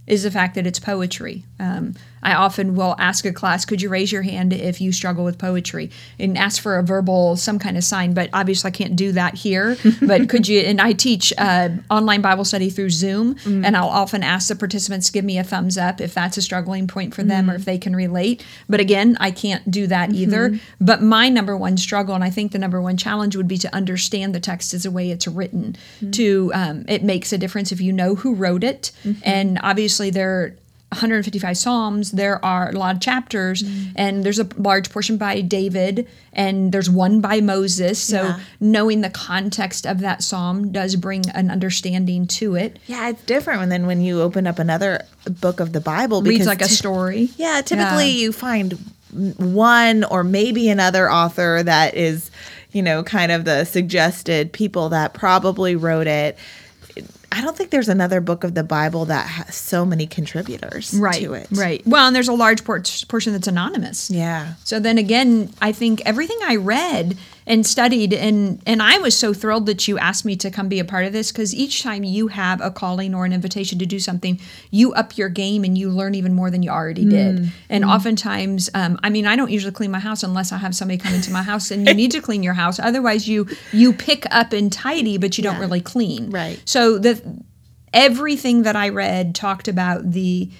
Is 0.06 0.24
the 0.24 0.32
fact 0.32 0.56
that 0.56 0.66
it's 0.68 0.80
poetry. 0.80 1.44
Um, 1.60 1.96
I 2.24 2.34
often 2.34 2.76
will 2.76 2.96
ask 3.00 3.26
a 3.26 3.34
class, 3.34 3.66
"Could 3.66 3.82
you 3.82 3.90
raise 3.90 4.12
your 4.12 4.24
hand 4.24 4.54
if 4.54 4.82
you 4.82 4.92
struggle 4.92 5.24
with 5.24 5.38
poetry?" 5.38 5.92
and 6.20 6.38
ask 6.38 6.62
for 6.62 6.78
a 6.78 6.84
verbal, 6.84 7.36
some 7.36 7.60
kind 7.60 7.78
of 7.78 7.84
sign. 7.84 8.14
But 8.14 8.30
obviously, 8.34 8.70
I 8.70 8.72
can't 8.72 8.96
do 8.96 9.12
that 9.14 9.36
here. 9.36 9.78
but 10.02 10.30
could 10.30 10.48
you? 10.48 10.62
And 10.62 10.82
I 10.82 10.94
teach 10.94 11.34
uh, 11.38 11.70
online 11.90 12.22
Bible 12.22 12.46
study 12.46 12.70
through 12.70 12.90
Zoom, 12.90 13.36
mm-hmm. 13.36 13.66
and 13.66 13.78
I'll 13.78 13.88
often 13.88 14.24
ask 14.24 14.48
the 14.48 14.56
participants 14.56 15.10
give 15.10 15.26
me 15.26 15.38
a 15.38 15.44
thumbs 15.44 15.78
up 15.78 16.02
if 16.02 16.14
that's 16.14 16.38
a 16.38 16.42
struggling 16.42 16.88
point 16.88 17.14
for 17.14 17.24
them 17.24 17.50
or 17.50 17.56
if 17.56 17.62
mm-hmm. 17.62 17.66
they 17.66 17.78
can 17.78 17.96
relate. 17.96 18.46
But 18.70 18.80
again, 18.80 19.18
I 19.20 19.32
can't 19.32 19.70
do 19.70 19.88
that 19.88 20.10
mm-hmm. 20.10 20.18
either. 20.18 20.60
But 20.80 21.02
my 21.02 21.30
number 21.30 21.56
one 21.56 21.78
struggle, 21.78 22.16
and 22.16 22.24
I 22.24 22.30
think 22.30 22.52
the 22.52 22.60
number 22.60 22.82
one 22.82 22.98
challenge, 22.98 23.36
would 23.36 23.48
be 23.48 23.58
to 23.60 23.74
understand 23.76 24.34
the 24.34 24.40
text 24.40 24.74
as 24.74 24.84
the 24.84 24.92
way 24.92 25.12
it's 25.12 25.28
written. 25.28 25.76
To 26.12 26.52
um, 26.54 26.86
it 26.88 27.04
makes 27.04 27.34
a 27.34 27.38
difference 27.38 27.72
if 27.72 27.82
you 27.82 27.94
know 27.94 28.16
who 28.16 28.34
wrote 28.34 28.64
it, 28.64 28.92
and 29.24 29.60
obviously 29.62 30.10
there. 30.10 30.56
Are 30.91 30.95
155 30.95 31.58
psalms 31.58 32.12
there 32.12 32.43
are 32.45 32.69
a 32.69 32.71
lot 32.71 32.95
of 32.95 33.02
chapters 33.02 33.62
mm. 33.62 33.91
and 33.95 34.23
there's 34.23 34.39
a 34.39 34.47
large 34.58 34.89
portion 34.89 35.17
by 35.17 35.41
david 35.41 36.08
and 36.32 36.71
there's 36.71 36.89
one 36.89 37.19
by 37.19 37.41
moses 37.41 38.02
so 38.02 38.23
Yeah. 38.23 38.39
knowing 38.62 39.02
the 39.02 39.10
context 39.10 39.86
of 39.86 40.00
that 40.00 40.23
psalm 40.23 40.71
does 40.71 40.95
bring 40.95 41.30
an 41.32 41.52
understanding 41.52 42.26
to 42.28 42.56
it 42.56 42.80
Yeah, 42.88 43.10
it's 43.10 43.21
different 43.23 43.69
than 43.69 43.86
when 43.86 44.00
you 44.02 44.21
open 44.21 44.47
up 44.47 44.60
another 44.60 45.04
book 45.41 45.60
of 45.60 45.73
the 45.73 45.82
Bible. 45.82 46.21
reads 46.21 46.36
because 46.36 46.47
like 46.47 46.62
a 46.62 46.69
story 46.69 47.30
Yeah, 47.38 47.62
typically 47.62 48.08
Yeah. 48.12 48.21
you 48.23 48.32
find 48.32 48.78
one 49.12 50.04
or 50.06 50.23
maybe 50.23 50.69
another 50.69 51.12
author 51.12 51.63
that 51.63 51.95
is, 51.95 52.30
you 52.71 52.82
know, 52.82 53.04
kind 53.04 53.32
of 53.32 53.45
the 53.45 53.65
suggested 53.65 54.52
people 54.52 54.89
that 54.89 55.13
probably 55.13 55.76
wrote 55.76 56.08
it. 56.08 56.38
I 57.32 57.42
don't 57.42 57.56
think 57.58 57.70
there's 57.70 57.90
another 57.90 58.22
book 58.22 58.44
of 58.44 58.54
the 58.56 58.64
Bible 58.64 59.06
that 59.06 59.28
has 59.28 59.56
so 59.56 59.86
many 59.86 60.08
contributors 60.08 60.94
right 60.94 61.22
to 61.22 61.34
it. 61.34 61.48
right 61.52 61.86
well 61.86 62.08
and 62.08 62.16
there's 62.16 62.28
a 62.30 62.34
large 62.34 62.64
por- 62.64 62.82
portion 63.08 63.34
that's 63.34 63.48
anonymous 63.48 64.10
Yeah. 64.10 64.54
So 64.64 64.80
then 64.80 64.98
again, 64.98 65.52
I 65.62 65.72
think 65.72 66.02
everything 66.06 66.38
I 66.44 66.56
read 66.56 67.18
and 67.48 67.66
studied 67.66 68.14
and 68.14 68.62
and 68.68 68.84
I 68.84 69.00
was 69.00 69.18
so 69.18 69.34
thrilled 69.34 69.66
that 69.68 69.88
you 69.88 69.98
asked 69.98 70.26
me 70.26 70.36
to 70.36 70.52
come 70.52 70.68
be 70.68 70.80
a 70.80 70.86
part 70.86 71.06
of 71.06 71.14
this 71.14 71.32
because 71.32 71.56
each 71.56 71.82
time 71.82 72.04
you 72.04 72.28
have 72.28 72.60
a 72.62 72.70
calling 72.70 73.16
or 73.16 73.26
an 73.26 73.32
invitation 73.32 73.80
to 73.80 73.86
do 73.86 74.00
something, 74.00 74.40
you 74.70 74.94
up 74.94 75.18
your 75.18 75.30
game 75.30 75.64
and 75.64 75.78
you 75.78 75.90
learn 75.90 76.14
even 76.14 76.36
more 76.36 76.52
than 76.52 76.62
you 76.62 76.70
already 76.70 77.06
did. 77.06 77.50
And 77.70 77.86
oftentimes, 77.86 78.70
um, 78.74 79.00
I 79.02 79.10
mean, 79.10 79.26
I 79.26 79.36
don't 79.38 79.50
usually 79.50 79.72
clean 79.72 79.92
my 79.92 80.00
house 80.00 80.24
unless 80.24 80.52
I 80.52 80.58
have 80.58 80.76
somebody 80.76 80.98
come 80.98 81.14
into 81.14 81.32
my 81.32 81.42
house 81.42 81.72
and 81.72 81.88
you 81.88 81.94
need 81.94 82.12
to 82.12 82.22
clean 82.22 82.44
your 82.44 82.54
house. 82.54 82.80
Otherwise, 82.80 83.28
you 83.28 83.48
you 83.72 83.94
pick 83.94 84.26
up 84.30 84.52
and 84.52 84.72
tidy, 84.72 85.18
but 85.18 85.38
you 85.38 85.44
don't 85.44 85.60
really 85.60 85.82
clean. 85.82 86.30
Right. 86.30 86.62
So 86.66 87.00
the 87.00 87.22
everything 87.94 88.64
that 88.64 88.76
I 88.76 88.90
read 88.90 89.34
talked 89.34 89.70
about 89.70 90.12
the 90.12 90.52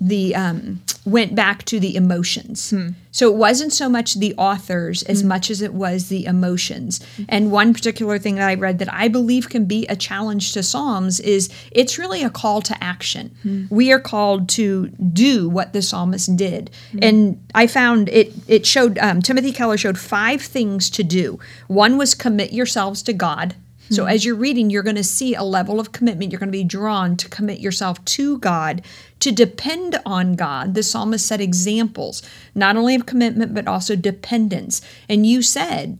the 0.00 0.34
um, 0.34 0.80
went 1.04 1.34
back 1.34 1.64
to 1.64 1.78
the 1.80 1.94
emotions. 1.96 2.74
So 3.12 3.32
it 3.32 3.36
wasn't 3.36 3.72
so 3.72 3.88
much 3.88 4.14
the 4.14 4.34
authors 4.36 5.02
as 5.04 5.22
much 5.24 5.50
as 5.50 5.62
it 5.62 5.72
was 5.72 6.08
the 6.08 6.26
emotions. 6.26 7.00
And 7.28 7.50
one 7.50 7.72
particular 7.72 8.18
thing 8.18 8.34
that 8.34 8.46
I 8.48 8.54
read 8.54 8.78
that 8.80 8.92
I 8.92 9.08
believe 9.08 9.48
can 9.48 9.64
be 9.64 9.86
a 9.86 9.96
challenge 9.96 10.52
to 10.52 10.62
Psalms 10.62 11.18
is 11.20 11.48
it's 11.70 11.96
really 11.98 12.22
a 12.22 12.28
call 12.28 12.60
to 12.62 12.84
action. 12.84 13.30
We 13.70 13.90
are 13.92 14.00
called 14.00 14.48
to 14.50 14.88
do 14.88 15.48
what 15.48 15.72
the 15.72 15.80
psalmist 15.80 16.36
did. 16.36 16.70
And 17.00 17.42
I 17.54 17.66
found 17.68 18.08
it. 18.10 18.34
It 18.48 18.66
showed 18.66 18.98
um, 18.98 19.22
Timothy 19.22 19.52
Keller 19.52 19.78
showed 19.78 19.98
five 19.98 20.42
things 20.42 20.90
to 20.90 21.02
do. 21.02 21.38
One 21.68 21.96
was 21.96 22.14
commit 22.14 22.52
yourselves 22.52 23.02
to 23.04 23.12
God. 23.14 23.54
So 23.90 24.04
hmm. 24.04 24.10
as 24.10 24.24
you're 24.24 24.34
reading, 24.34 24.70
you're 24.70 24.82
going 24.82 24.96
to 24.96 25.04
see 25.04 25.34
a 25.34 25.42
level 25.42 25.80
of 25.80 25.92
commitment. 25.92 26.32
You're 26.32 26.38
going 26.38 26.48
to 26.48 26.58
be 26.58 26.64
drawn 26.64 27.16
to 27.16 27.28
commit 27.28 27.60
yourself 27.60 28.04
to 28.04 28.38
God, 28.38 28.82
to 29.20 29.32
depend 29.32 29.98
on 30.04 30.34
God. 30.34 30.74
The 30.74 30.82
psalmist 30.82 31.26
set 31.26 31.40
examples, 31.40 32.22
not 32.54 32.76
only 32.76 32.94
of 32.94 33.06
commitment, 33.06 33.54
but 33.54 33.68
also 33.68 33.96
dependence. 33.96 34.80
And 35.08 35.26
you 35.26 35.42
said, 35.42 35.98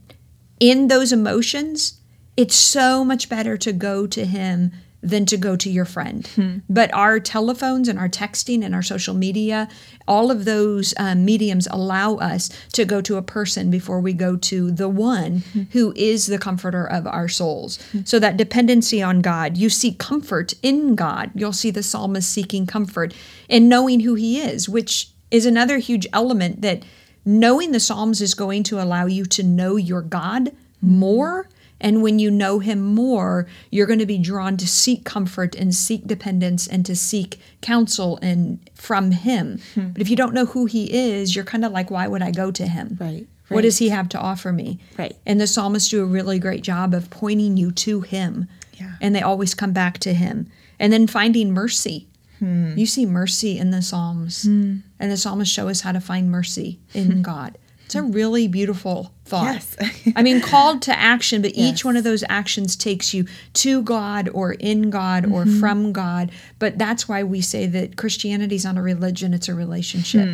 in 0.59 0.87
those 0.87 1.11
emotions, 1.11 1.99
it's 2.35 2.55
so 2.55 3.03
much 3.03 3.29
better 3.29 3.57
to 3.57 3.73
go 3.73 4.07
to 4.07 4.25
Him 4.25 4.71
than 5.09 5.25
to 5.25 5.37
go 5.37 5.55
to 5.55 5.69
your 5.69 5.85
friend. 5.85 6.27
Hmm. 6.27 6.57
But 6.69 6.93
our 6.93 7.19
telephones 7.19 7.87
and 7.87 7.97
our 7.97 8.09
texting 8.09 8.63
and 8.63 8.75
our 8.75 8.81
social 8.81 9.13
media, 9.13 9.67
all 10.07 10.31
of 10.31 10.45
those 10.45 10.93
um, 10.97 11.25
mediums 11.25 11.67
allow 11.71 12.15
us 12.15 12.49
to 12.73 12.85
go 12.85 13.01
to 13.01 13.17
a 13.17 13.21
person 13.21 13.71
before 13.71 13.99
we 13.99 14.13
go 14.13 14.35
to 14.35 14.71
the 14.71 14.89
one 14.89 15.39
hmm. 15.53 15.63
who 15.71 15.93
is 15.95 16.27
the 16.27 16.37
comforter 16.37 16.85
of 16.85 17.07
our 17.07 17.27
souls. 17.27 17.79
Hmm. 17.91 18.01
So 18.05 18.19
that 18.19 18.37
dependency 18.37 19.01
on 19.01 19.21
God, 19.21 19.57
you 19.57 19.69
seek 19.69 19.97
comfort 19.97 20.53
in 20.61 20.95
God. 20.95 21.31
You'll 21.35 21.53
see 21.53 21.71
the 21.71 21.83
psalmist 21.83 22.29
seeking 22.29 22.65
comfort 22.65 23.13
in 23.47 23.69
knowing 23.69 24.01
who 24.01 24.15
he 24.15 24.39
is, 24.39 24.67
which 24.67 25.09
is 25.31 25.45
another 25.45 25.77
huge 25.77 26.07
element 26.13 26.61
that 26.61 26.83
knowing 27.25 27.71
the 27.73 27.79
Psalms 27.79 28.21
is 28.21 28.33
going 28.33 28.63
to 28.63 28.81
allow 28.81 29.05
you 29.05 29.25
to 29.25 29.43
know 29.43 29.75
your 29.75 30.01
God 30.01 30.51
more. 30.81 31.49
And 31.79 32.01
when 32.01 32.17
you 32.19 32.31
know 32.31 32.59
him 32.59 32.81
more, 32.81 33.47
you're 33.71 33.85
going 33.85 33.99
to 33.99 34.05
be 34.05 34.17
drawn 34.17 34.57
to 34.57 34.67
seek 34.67 35.05
comfort 35.05 35.55
and 35.55 35.75
seek 35.75 36.07
dependence 36.07 36.67
and 36.67 36.85
to 36.85 36.95
seek 36.95 37.39
counsel 37.61 38.17
and 38.21 38.59
from 38.73 39.11
him. 39.11 39.59
But 39.75 40.01
if 40.01 40.09
you 40.09 40.15
don't 40.15 40.33
know 40.33 40.45
who 40.45 40.65
he 40.65 40.91
is, 40.91 41.35
you're 41.35 41.45
kind 41.45 41.63
of 41.63 41.71
like, 41.71 41.91
why 41.91 42.07
would 42.07 42.21
I 42.23 42.31
go 42.31 42.49
to 42.51 42.67
him? 42.67 42.97
Right, 42.99 43.27
What 43.49 43.61
does 43.61 43.77
he 43.77 43.89
have 43.89 44.09
to 44.09 44.19
offer 44.19 44.51
me? 44.51 44.79
Right. 44.97 45.15
And 45.25 45.39
the 45.39 45.45
psalmists 45.47 45.89
do 45.89 46.01
a 46.01 46.05
really 46.05 46.39
great 46.39 46.63
job 46.63 46.93
of 46.93 47.09
pointing 47.11 47.57
you 47.57 47.71
to 47.73 48.01
him. 48.01 48.47
Yeah. 48.73 48.93
And 48.99 49.15
they 49.15 49.21
always 49.21 49.53
come 49.53 49.73
back 49.73 49.99
to 49.99 50.13
him. 50.13 50.47
And 50.79 50.91
then 50.91 51.05
finding 51.07 51.51
mercy. 51.53 52.07
Hmm. 52.39 52.77
You 52.77 52.85
see 52.85 53.05
mercy 53.05 53.57
in 53.57 53.71
the 53.71 53.81
Psalms. 53.81 54.45
And 54.45 54.83
the 54.99 55.17
psalmists 55.17 55.53
show 55.53 55.69
us 55.69 55.81
how 55.81 55.91
to 55.91 55.99
find 55.99 56.29
mercy 56.31 56.79
in 56.93 57.21
God. 57.23 57.57
It's 57.87 57.95
a 57.95 58.01
really 58.03 58.47
beautiful 58.49 59.11
thought. 59.25 59.45
Yes. 59.45 59.75
I 60.15 60.21
mean, 60.21 60.41
called 60.41 60.81
to 60.83 60.97
action, 60.99 61.41
but 61.41 61.55
Yes. 61.55 61.73
each 61.73 61.85
one 61.85 61.95
of 61.97 62.03
those 62.03 62.23
actions 62.29 62.75
takes 62.75 63.13
you 63.13 63.25
to 63.53 63.81
God 63.81 64.29
or 64.33 64.53
in 64.53 64.89
God 64.89 65.25
or 65.25 65.45
Mm-hmm. 65.45 65.59
from 65.59 65.93
God. 65.93 66.29
But 66.59 66.77
that's 66.77 67.07
why 67.07 67.23
we 67.23 67.39
say 67.41 67.65
that 67.65 67.95
Christianity 67.95 68.55
is 68.57 68.65
not 68.65 68.77
a 68.77 68.81
religion, 68.81 69.33
it's 69.33 69.47
a 69.49 69.55
relationship. 69.55 70.27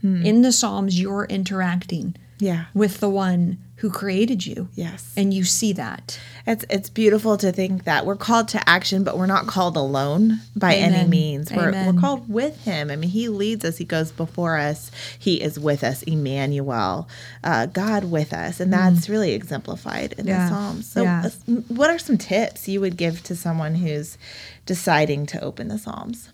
Hmm. 0.00 0.24
In 0.26 0.42
the 0.42 0.50
Psalms, 0.52 0.98
you're 1.00 1.26
interacting 1.26 2.14
Yeah. 2.38 2.64
with 2.74 3.00
the 3.00 3.08
one 3.10 3.58
who 3.84 3.90
created 3.90 4.46
you. 4.46 4.66
Yes. 4.74 5.12
And 5.14 5.34
you 5.34 5.44
see 5.44 5.74
that. 5.74 6.18
It's 6.46 6.64
it's 6.70 6.88
beautiful 6.88 7.36
to 7.36 7.52
think 7.52 7.84
that 7.84 8.06
we're 8.06 8.16
called 8.16 8.48
to 8.48 8.66
action, 8.66 9.04
but 9.04 9.18
we're 9.18 9.26
not 9.26 9.46
called 9.46 9.76
alone 9.76 10.40
by 10.56 10.74
any 10.76 11.06
means. 11.06 11.52
We're, 11.52 11.68
Amen. 11.68 11.94
we're 11.94 12.00
called 12.00 12.26
with 12.30 12.64
Him. 12.64 12.90
I 12.90 12.96
mean, 12.96 13.10
He 13.10 13.28
leads 13.28 13.62
us. 13.62 13.76
He 13.76 13.84
goes 13.84 14.10
before 14.10 14.56
us. 14.56 14.90
He 15.18 15.42
is 15.42 15.60
with 15.60 15.84
us, 15.84 16.02
Emmanuel, 16.04 17.10
uh, 17.42 17.66
God 17.66 18.04
with 18.10 18.32
us, 18.32 18.58
and 18.58 18.72
that's 18.72 19.10
really 19.10 19.32
exemplified 19.32 20.14
in 20.16 20.24
Mm. 20.24 20.28
Yeah. 20.28 20.48
the 20.48 20.54
Psalms. 20.54 20.86
So, 20.90 21.02
Yeah. 21.02 21.26
uh, 21.26 21.52
what 21.68 21.90
are 21.90 21.98
some 21.98 22.16
tips 22.16 22.66
you 22.66 22.80
would 22.80 22.96
give 22.96 23.22
to 23.24 23.36
someone 23.36 23.74
who's 23.74 24.16
deciding 24.64 25.26
to 25.26 25.40
open 25.42 25.68
the 25.68 25.78
Psalms? 25.78 26.30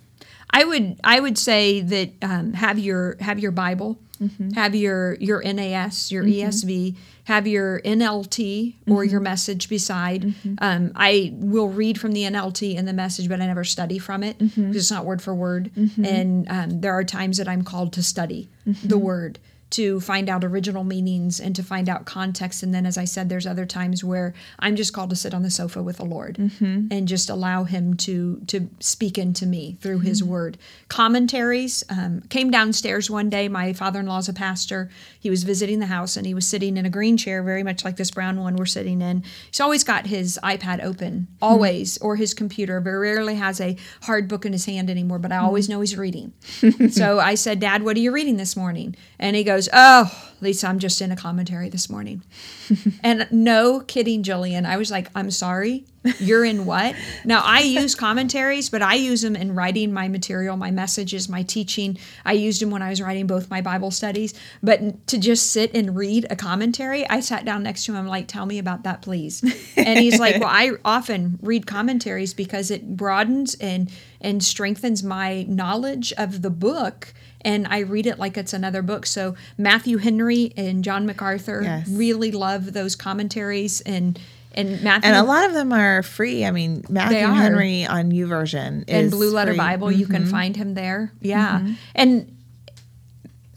I 0.52 0.64
would 0.64 1.00
I 1.04 1.20
would 1.20 1.38
say 1.38 1.80
that 1.80 2.10
um, 2.22 2.52
have 2.52 2.78
your 2.78 3.16
have 3.20 3.38
your 3.38 3.52
Bible, 3.52 3.98
mm-hmm. 4.20 4.50
have 4.50 4.74
your 4.74 5.14
your 5.14 5.42
NAS, 5.42 6.10
your 6.10 6.24
mm-hmm. 6.24 6.48
ESV, 6.48 6.96
have 7.24 7.46
your 7.46 7.80
NLT 7.80 8.74
or 8.88 9.02
mm-hmm. 9.02 9.10
your 9.10 9.20
message 9.20 9.68
beside. 9.68 10.22
Mm-hmm. 10.22 10.54
Um, 10.58 10.92
I 10.96 11.32
will 11.34 11.68
read 11.68 12.00
from 12.00 12.12
the 12.12 12.22
NLT 12.24 12.76
and 12.76 12.86
the 12.86 12.92
message, 12.92 13.28
but 13.28 13.40
I 13.40 13.46
never 13.46 13.64
study 13.64 13.98
from 13.98 14.22
it 14.22 14.38
because 14.38 14.54
mm-hmm. 14.54 14.76
it's 14.76 14.90
not 14.90 15.04
word 15.04 15.22
for 15.22 15.34
word. 15.34 15.70
Mm-hmm. 15.76 16.04
And 16.04 16.50
um, 16.50 16.80
there 16.80 16.92
are 16.92 17.04
times 17.04 17.36
that 17.38 17.48
I'm 17.48 17.62
called 17.62 17.92
to 17.94 18.02
study 18.02 18.48
the 18.84 18.98
word 18.98 19.38
to 19.70 20.00
find 20.00 20.28
out 20.28 20.44
original 20.44 20.82
meanings 20.82 21.38
and 21.38 21.54
to 21.54 21.62
find 21.62 21.88
out 21.88 22.04
context. 22.04 22.62
And 22.62 22.74
then, 22.74 22.86
as 22.86 22.98
I 22.98 23.04
said, 23.04 23.28
there's 23.28 23.46
other 23.46 23.66
times 23.66 24.02
where 24.02 24.34
I'm 24.58 24.76
just 24.76 24.92
called 24.92 25.10
to 25.10 25.16
sit 25.16 25.32
on 25.32 25.42
the 25.42 25.50
sofa 25.50 25.82
with 25.82 25.98
the 25.98 26.04
Lord 26.04 26.36
mm-hmm. 26.36 26.88
and 26.90 27.06
just 27.06 27.30
allow 27.30 27.64
Him 27.64 27.94
to 27.98 28.40
to 28.48 28.68
speak 28.80 29.18
into 29.18 29.46
me 29.46 29.78
through 29.80 29.98
mm-hmm. 29.98 30.06
His 30.06 30.24
Word. 30.24 30.58
Commentaries 30.88 31.84
um, 31.88 32.22
came 32.22 32.50
downstairs 32.50 33.08
one 33.08 33.30
day. 33.30 33.48
My 33.48 33.72
father-in-law's 33.72 34.28
a 34.28 34.32
pastor. 34.32 34.90
He 35.18 35.30
was 35.30 35.44
visiting 35.44 35.78
the 35.78 35.86
house 35.86 36.16
and 36.16 36.26
he 36.26 36.34
was 36.34 36.46
sitting 36.46 36.76
in 36.76 36.84
a 36.84 36.90
green 36.90 37.16
chair, 37.16 37.42
very 37.42 37.62
much 37.62 37.84
like 37.84 37.96
this 37.96 38.10
brown 38.10 38.40
one 38.40 38.56
we're 38.56 38.66
sitting 38.66 39.00
in. 39.00 39.22
He's 39.50 39.60
always 39.60 39.84
got 39.84 40.06
his 40.06 40.38
iPad 40.42 40.82
open, 40.82 41.28
always, 41.40 41.94
mm-hmm. 41.94 42.06
or 42.06 42.16
his 42.16 42.34
computer. 42.34 42.80
Very 42.80 43.00
rarely 43.00 43.36
has 43.36 43.60
a 43.60 43.76
hard 44.02 44.28
book 44.28 44.44
in 44.44 44.52
his 44.52 44.64
hand 44.64 44.90
anymore. 44.90 45.18
But 45.18 45.32
I 45.32 45.38
always 45.38 45.66
mm-hmm. 45.66 45.74
know 45.74 45.80
he's 45.80 45.96
reading. 45.96 46.32
so 46.90 47.20
I 47.20 47.36
said, 47.36 47.60
"Dad, 47.60 47.82
what 47.82 47.96
are 47.96 48.00
you 48.00 48.12
reading 48.12 48.36
this 48.36 48.56
morning?" 48.56 48.96
And 49.18 49.36
he 49.36 49.44
goes 49.44 49.59
goes, 49.60 49.68
Oh, 49.72 50.30
Lisa, 50.40 50.68
I'm 50.68 50.78
just 50.78 51.02
in 51.02 51.12
a 51.12 51.16
commentary 51.16 51.68
this 51.68 51.90
morning. 51.90 52.22
and 53.02 53.28
no 53.30 53.80
kidding, 53.80 54.22
Jillian. 54.22 54.64
I 54.64 54.78
was 54.78 54.90
like, 54.90 55.08
I'm 55.14 55.30
sorry. 55.30 55.84
You're 56.18 56.46
in 56.46 56.64
what? 56.64 56.96
Now, 57.26 57.42
I 57.44 57.60
use 57.60 57.94
commentaries, 57.94 58.70
but 58.70 58.80
I 58.80 58.94
use 58.94 59.20
them 59.20 59.36
in 59.36 59.54
writing 59.54 59.92
my 59.92 60.08
material, 60.08 60.56
my 60.56 60.70
messages, 60.70 61.28
my 61.28 61.42
teaching. 61.42 61.98
I 62.24 62.32
used 62.32 62.62
them 62.62 62.70
when 62.70 62.80
I 62.80 62.88
was 62.88 63.02
writing 63.02 63.26
both 63.26 63.50
my 63.50 63.60
Bible 63.60 63.90
studies. 63.90 64.32
But 64.62 65.06
to 65.08 65.18
just 65.18 65.52
sit 65.52 65.74
and 65.74 65.94
read 65.94 66.26
a 66.30 66.36
commentary, 66.36 67.06
I 67.10 67.20
sat 67.20 67.44
down 67.44 67.62
next 67.62 67.84
to 67.84 67.92
him, 67.92 67.98
I'm 67.98 68.06
like, 68.06 68.28
tell 68.28 68.46
me 68.46 68.58
about 68.58 68.84
that, 68.84 69.02
please. 69.02 69.42
And 69.76 69.98
he's 69.98 70.18
like, 70.18 70.40
well, 70.40 70.48
I 70.50 70.72
often 70.86 71.38
read 71.42 71.66
commentaries 71.66 72.32
because 72.32 72.70
it 72.70 72.96
broadens 72.96 73.54
and 73.56 73.90
and 74.22 74.42
strengthens 74.42 75.02
my 75.02 75.44
knowledge 75.44 76.12
of 76.18 76.42
the 76.42 76.50
book 76.50 77.12
and 77.42 77.66
I 77.68 77.80
read 77.80 78.06
it 78.06 78.18
like 78.18 78.36
it's 78.36 78.52
another 78.52 78.82
book. 78.82 79.06
So 79.06 79.34
Matthew 79.56 79.98
Henry 79.98 80.52
and 80.56 80.84
John 80.84 81.06
MacArthur 81.06 81.62
yes. 81.62 81.88
really 81.88 82.32
love 82.32 82.72
those 82.72 82.96
commentaries 82.96 83.80
and 83.82 84.18
and 84.52 84.82
Matthew 84.82 85.08
and 85.08 85.16
a 85.16 85.22
lot 85.22 85.46
of 85.46 85.52
them 85.52 85.72
are 85.72 86.02
free. 86.02 86.44
I 86.44 86.50
mean, 86.50 86.84
Matthew 86.88 87.18
Henry 87.18 87.86
on 87.86 88.10
YouVersion 88.10 88.82
is. 88.82 88.84
and 88.88 89.10
Blue 89.10 89.30
Letter 89.30 89.52
free. 89.52 89.58
Bible. 89.58 89.88
Mm-hmm. 89.88 90.00
You 90.00 90.06
can 90.06 90.22
mm-hmm. 90.22 90.30
find 90.30 90.56
him 90.56 90.74
there. 90.74 91.12
Yeah, 91.20 91.60
mm-hmm. 91.60 91.72
and. 91.94 92.36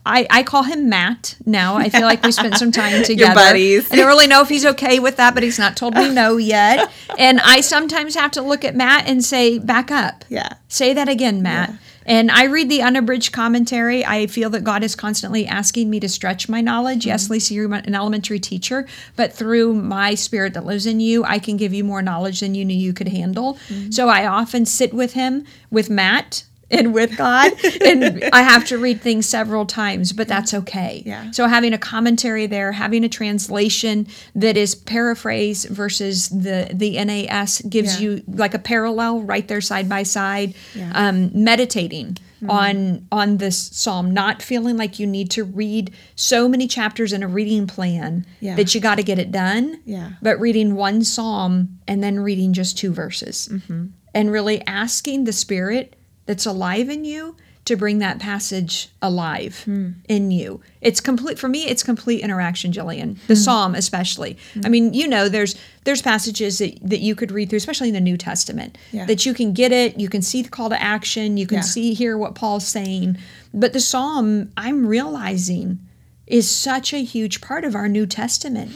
I, 0.06 0.28
I 0.30 0.44
call 0.44 0.64
him 0.64 0.90
Matt 0.90 1.38
now. 1.46 1.78
I 1.78 1.88
feel 1.88 2.02
like 2.02 2.24
we 2.24 2.34
spent 2.34 2.58
some 2.58 2.74
time 2.74 3.04
together. 3.06 3.24
Your 3.24 3.34
buddies. 3.34 3.90
I 3.90 3.96
don't 3.96 4.08
really 4.08 4.28
know 4.28 4.42
if 4.42 4.50
he's 4.50 4.66
okay 4.66 5.00
with 5.00 5.16
that, 5.16 5.34
but 5.34 5.44
he's 5.44 5.58
not 5.58 5.78
told 5.78 5.96
me 5.96 6.10
no 6.10 6.36
yet. 6.36 6.92
And 7.18 7.40
I 7.40 7.62
sometimes 7.62 8.16
have 8.16 8.32
to 8.32 8.42
look 8.42 8.66
at 8.66 8.76
Matt 8.76 9.08
and 9.08 9.24
say, 9.24 9.60
back 9.60 9.92
up. 9.92 10.26
Yeah. 10.28 10.56
Say 10.68 10.94
that 10.94 11.08
again, 11.08 11.42
Matt. 11.42 11.70
Yeah. 11.70 11.76
And 12.06 12.32
I 12.32 12.46
read 12.46 12.70
the 12.70 12.82
unabridged 12.82 13.32
commentary. 13.32 14.06
I 14.06 14.28
feel 14.28 14.50
that 14.52 14.64
God 14.64 14.84
is 14.84 14.96
constantly 14.96 15.48
asking 15.48 15.90
me 15.90 16.00
to 16.00 16.10
stretch 16.10 16.50
my 16.50 16.62
knowledge. 16.62 17.02
Mm-hmm. 17.02 17.10
Yes, 17.10 17.30
Lisa, 17.30 17.54
you're 17.54 17.74
an 17.74 17.96
elementary 17.96 18.40
teacher, 18.40 18.88
but 19.16 19.34
through 19.34 19.74
my 19.74 20.16
spirit 20.16 20.54
that 20.54 20.66
lives 20.66 20.86
in 20.86 21.00
you, 21.00 21.24
I 21.24 21.40
can 21.40 21.58
give 21.58 21.74
you 21.74 21.84
more 21.84 22.02
knowledge 22.02 22.40
than 22.40 22.56
you 22.56 22.66
knew 22.66 22.76
you 22.76 22.94
could 22.94 23.10
handle. 23.10 23.56
Mm-hmm. 23.68 23.92
So 23.92 24.10
I 24.10 24.26
often 24.26 24.66
sit 24.66 24.94
with 24.94 25.14
him, 25.14 25.46
with 25.72 25.90
Matt, 25.90 26.44
and 26.74 26.94
with 26.94 27.18
God. 27.18 27.52
and 27.82 28.24
I 28.34 28.42
have 28.42 28.66
to 28.66 28.78
read 28.78 29.02
things 29.02 29.28
several 29.28 29.66
times, 29.66 30.14
but 30.14 30.28
that's 30.28 30.54
okay. 30.54 31.04
Yeah. 31.06 31.32
So 31.32 31.48
having 31.48 31.74
a 31.74 31.78
commentary 31.78 32.48
there, 32.48 32.72
having 32.72 33.04
a 33.04 33.10
translation 33.10 34.08
that 34.36 34.58
is 34.58 34.76
paraphrase 34.76 35.66
versus 35.66 36.30
the 36.30 36.70
the 36.74 37.04
NAS 37.04 37.62
gives 37.62 38.02
yeah. 38.02 38.10
you 38.10 38.24
like 38.28 38.54
a 38.54 38.60
parallel 38.60 39.22
right 39.22 39.48
there 39.48 39.62
side 39.62 39.88
by 39.88 40.04
side. 40.04 40.56
Yeah. 40.76 40.92
Um, 40.94 41.32
meditating. 41.34 42.18
Mm-hmm. 42.44 42.52
on 42.52 43.08
on 43.10 43.38
this 43.38 43.58
psalm 43.58 44.12
not 44.12 44.42
feeling 44.42 44.76
like 44.76 45.00
you 45.00 45.08
need 45.08 45.32
to 45.32 45.46
read 45.46 45.94
so 46.16 46.50
many 46.50 46.68
chapters 46.68 47.14
in 47.14 47.24
a 47.24 47.28
reading 47.28 47.68
plan 47.68 48.26
yeah. 48.42 48.56
that 48.56 48.76
you 48.76 48.82
got 48.82 48.96
to 48.96 49.04
get 49.04 49.18
it 49.18 49.32
done 49.32 49.82
yeah. 49.86 50.12
but 50.22 50.38
reading 50.42 50.76
one 50.76 51.06
psalm 51.06 51.80
and 51.88 52.04
then 52.04 52.20
reading 52.20 52.52
just 52.52 52.78
two 52.78 52.92
verses 52.92 53.48
mm-hmm. 53.50 53.86
and 54.14 54.30
really 54.30 54.62
asking 54.68 55.24
the 55.24 55.32
spirit 55.32 55.96
that's 56.26 56.46
alive 56.46 56.90
in 56.90 57.06
you 57.06 57.36
to 57.66 57.78
bring 57.78 58.00
that 58.00 58.20
passage 58.20 58.90
alive 59.02 59.64
hmm. 59.64 59.92
in 60.10 60.32
you. 60.32 60.62
It's 60.82 61.00
complete 61.00 61.40
for 61.40 61.48
me. 61.48 61.66
It's 61.66 61.82
complete 61.82 62.22
interaction, 62.22 62.74
Jillian. 62.74 63.18
The 63.28 63.36
hmm. 63.36 63.40
Psalm, 63.40 63.76
especially. 63.76 64.38
Hmm. 64.54 64.62
I 64.66 64.70
mean, 64.70 64.94
you 64.94 65.08
know, 65.08 65.30
there's 65.30 65.56
there's 65.86 66.02
passages 66.02 66.58
that, 66.58 66.78
that 66.82 67.00
you 67.00 67.16
could 67.16 67.32
read 67.32 67.50
through, 67.50 67.58
especially 67.58 67.88
in 67.88 67.94
the 67.94 68.02
New 68.02 68.18
Testament, 68.18 68.78
yeah. 68.92 69.06
that 69.06 69.26
you 69.26 69.34
can 69.34 69.54
get 69.54 69.72
it. 69.72 70.00
You 70.00 70.10
can 70.10 70.22
see 70.22 70.42
the 70.42 70.50
call 70.50 70.70
to 70.70 70.82
action. 70.82 71.38
You 71.38 71.48
can 71.48 71.58
yeah. 71.58 71.62
see 71.62 71.94
here 71.94 72.18
what 72.18 72.36
Paul's 72.36 72.68
saying. 72.68 73.18
But 73.54 73.74
the 73.74 73.80
Psalm, 73.80 74.52
I'm 74.58 74.86
realizing, 74.86 75.80
is 76.28 76.50
such 76.50 76.94
a 76.94 77.04
huge 77.04 77.40
part 77.40 77.64
of 77.64 77.76
our 77.76 77.88
New 77.88 78.06
Testament. 78.06 78.72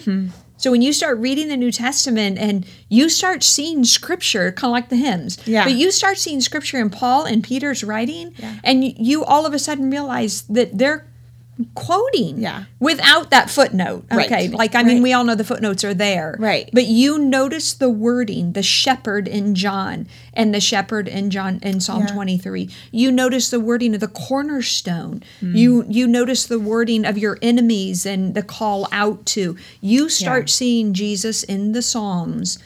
So 0.58 0.72
when 0.72 0.82
you 0.82 0.92
start 0.92 1.20
reading 1.20 1.48
the 1.48 1.58
New 1.58 1.72
Testament 1.72 2.38
and 2.38 2.66
you 2.90 3.10
start 3.10 3.44
seeing 3.44 3.84
scripture, 3.84 4.52
kind 4.52 4.70
of 4.70 4.74
like 4.74 4.90
the 4.90 4.96
hymns, 4.96 5.38
yeah. 5.46 5.64
but 5.64 5.74
you 5.74 5.92
start 5.92 6.18
seeing 6.18 6.42
scripture 6.42 6.80
in 6.80 6.90
Paul 6.90 7.26
and 7.26 7.44
Peter's 7.44 7.84
writing, 7.84 8.34
yeah. 8.38 8.60
and 8.64 8.84
you 8.84 9.24
all 9.24 9.46
of 9.46 9.54
a 9.54 9.60
sudden 9.60 9.90
realize 9.90 10.42
that 10.44 10.78
they're 10.78 11.08
quoting 11.74 12.40
yeah 12.40 12.66
without 12.80 13.32
that 13.32 13.50
footnote 13.50 14.06
okay 14.12 14.48
right. 14.48 14.52
like 14.52 14.76
i 14.76 14.84
mean 14.84 14.98
right. 14.98 15.04
we 15.04 15.14
all 15.14 15.24
know 15.24 15.34
the 15.34 15.44
footnotes 15.44 15.84
are 15.84 15.94
there 15.94 16.36
right 16.40 16.70
but 16.72 16.86
you 16.86 17.18
notice 17.18 17.74
the 17.74 17.90
wording 17.90 18.54
the 18.54 18.62
shepherd 18.62 19.28
in 19.28 19.56
john 19.56 20.08
and 20.34 20.54
the 20.54 20.62
shepherd 20.62 21.08
in 21.08 21.32
john 21.32 21.60
in 21.64 21.80
psalm 21.80 22.02
yeah. 22.02 22.14
23 22.14 22.70
you 22.92 23.12
notice 23.12 23.50
the 23.50 23.60
wording 23.60 23.96
of 23.96 24.00
the 24.00 24.08
cornerstone 24.08 25.24
mm. 25.42 25.56
you 25.56 25.84
you 25.90 26.08
notice 26.08 26.46
the 26.46 26.60
wording 26.60 27.06
of 27.06 27.18
your 27.18 27.40
enemies 27.42 28.06
and 28.06 28.36
the 28.36 28.44
call 28.44 28.88
out 28.92 29.26
to 29.26 29.58
you 29.82 30.10
start 30.10 30.44
yeah. 30.44 30.54
seeing 30.54 30.94
jesus 30.94 31.44
in 31.44 31.72
the 31.72 31.82
psalms 31.82 32.60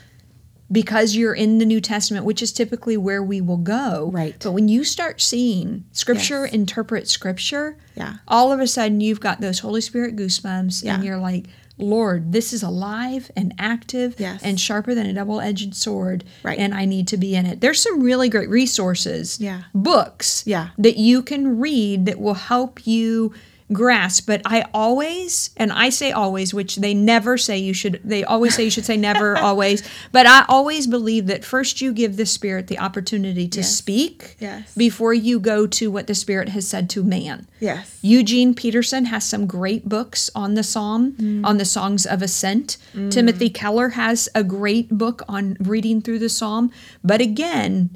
because 0.71 1.15
you're 1.15 1.34
in 1.34 1.57
the 1.57 1.65
New 1.65 1.81
Testament, 1.81 2.25
which 2.25 2.41
is 2.41 2.51
typically 2.51 2.97
where 2.97 3.21
we 3.21 3.41
will 3.41 3.57
go. 3.57 4.10
Right. 4.13 4.36
But 4.41 4.51
when 4.51 4.67
you 4.67 4.84
start 4.84 5.21
seeing 5.21 5.86
Scripture 5.91 6.45
yes. 6.45 6.53
interpret 6.53 7.07
Scripture, 7.07 7.77
yeah. 7.95 8.17
all 8.27 8.51
of 8.51 8.60
a 8.60 8.67
sudden 8.67 9.01
you've 9.01 9.19
got 9.19 9.41
those 9.41 9.60
Holy 9.60 9.81
Spirit 9.81 10.15
goosebumps, 10.15 10.84
yeah. 10.84 10.95
and 10.95 11.03
you're 11.03 11.17
like, 11.17 11.47
Lord, 11.77 12.31
this 12.31 12.53
is 12.53 12.62
alive 12.63 13.31
and 13.36 13.53
active 13.57 14.15
yes. 14.19 14.41
and 14.43 14.60
sharper 14.60 14.93
than 14.93 15.07
a 15.07 15.13
double 15.13 15.41
edged 15.41 15.75
sword. 15.75 16.23
Right. 16.43 16.60
And 16.60 16.73
I 16.73 16.86
need 16.86 17.07
to 17.10 17.17
be 17.17 17.36
in 17.36 17.45
it. 17.45 17.60
There's 17.60 17.81
some 17.81 18.01
really 18.01 18.29
great 18.29 18.49
resources, 18.49 19.39
yeah. 19.39 19.63
books 19.73 20.43
yeah. 20.45 20.69
that 20.77 20.97
you 20.97 21.23
can 21.23 21.60
read 21.60 22.05
that 22.05 22.19
will 22.19 22.36
help 22.36 22.86
you 22.86 23.34
grasp 23.71 24.27
but 24.27 24.41
i 24.45 24.65
always 24.73 25.51
and 25.57 25.71
i 25.71 25.89
say 25.89 26.12
always 26.12 26.53
which 26.53 26.77
they 26.77 26.93
never 26.93 27.38
say 27.38 27.57
you 27.57 27.73
should 27.73 27.99
they 28.03 28.23
always 28.23 28.55
say 28.55 28.63
you 28.63 28.69
should 28.69 28.86
say 28.86 28.97
never 28.97 29.38
always 29.39 29.88
but 30.12 30.25
i 30.25 30.43
always 30.49 30.88
believe 30.88 31.27
that 31.27 31.45
first 31.45 31.81
you 31.81 31.93
give 31.93 32.17
the 32.17 32.25
spirit 32.25 32.67
the 32.67 32.79
opportunity 32.79 33.47
to 33.47 33.60
yes. 33.60 33.75
speak 33.75 34.36
yes. 34.39 34.73
before 34.75 35.13
you 35.13 35.39
go 35.39 35.65
to 35.65 35.89
what 35.89 36.07
the 36.07 36.15
spirit 36.15 36.49
has 36.49 36.67
said 36.67 36.89
to 36.89 37.03
man 37.03 37.47
yes 37.60 37.97
eugene 38.01 38.53
peterson 38.53 39.05
has 39.05 39.23
some 39.23 39.47
great 39.47 39.88
books 39.88 40.29
on 40.36 40.55
the 40.55 40.63
psalm 40.63 41.13
mm. 41.13 41.45
on 41.45 41.57
the 41.57 41.65
songs 41.65 42.05
of 42.05 42.21
ascent 42.21 42.77
mm. 42.93 43.10
timothy 43.10 43.49
keller 43.49 43.89
has 43.89 44.27
a 44.36 44.43
great 44.43 44.89
book 44.89 45.21
on 45.29 45.55
reading 45.60 46.01
through 46.01 46.19
the 46.19 46.29
psalm 46.29 46.71
but 47.03 47.21
again 47.21 47.89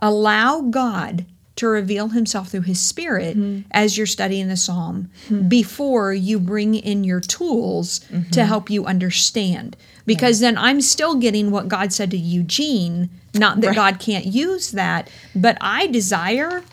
allow 0.00 0.60
god 0.60 1.24
to 1.60 1.68
reveal 1.68 2.08
himself 2.08 2.48
through 2.48 2.62
his 2.62 2.80
spirit 2.80 3.36
mm-hmm. 3.36 3.60
as 3.70 3.98
you're 3.98 4.06
studying 4.06 4.48
the 4.48 4.56
psalm 4.56 5.10
mm-hmm. 5.28 5.46
before 5.46 6.10
you 6.10 6.40
bring 6.40 6.74
in 6.74 7.04
your 7.04 7.20
tools 7.20 8.00
mm-hmm. 8.10 8.30
to 8.30 8.46
help 8.46 8.70
you 8.70 8.86
understand 8.86 9.76
because 10.06 10.40
yeah. 10.40 10.48
then 10.48 10.56
i'm 10.56 10.80
still 10.80 11.16
getting 11.16 11.50
what 11.50 11.68
god 11.68 11.92
said 11.92 12.10
to 12.10 12.16
eugene 12.16 13.10
not 13.34 13.60
that 13.60 13.66
right. 13.68 13.76
god 13.76 14.00
can't 14.00 14.24
use 14.24 14.70
that 14.70 15.10
but 15.36 15.58
i 15.60 15.86
desire 15.88 16.64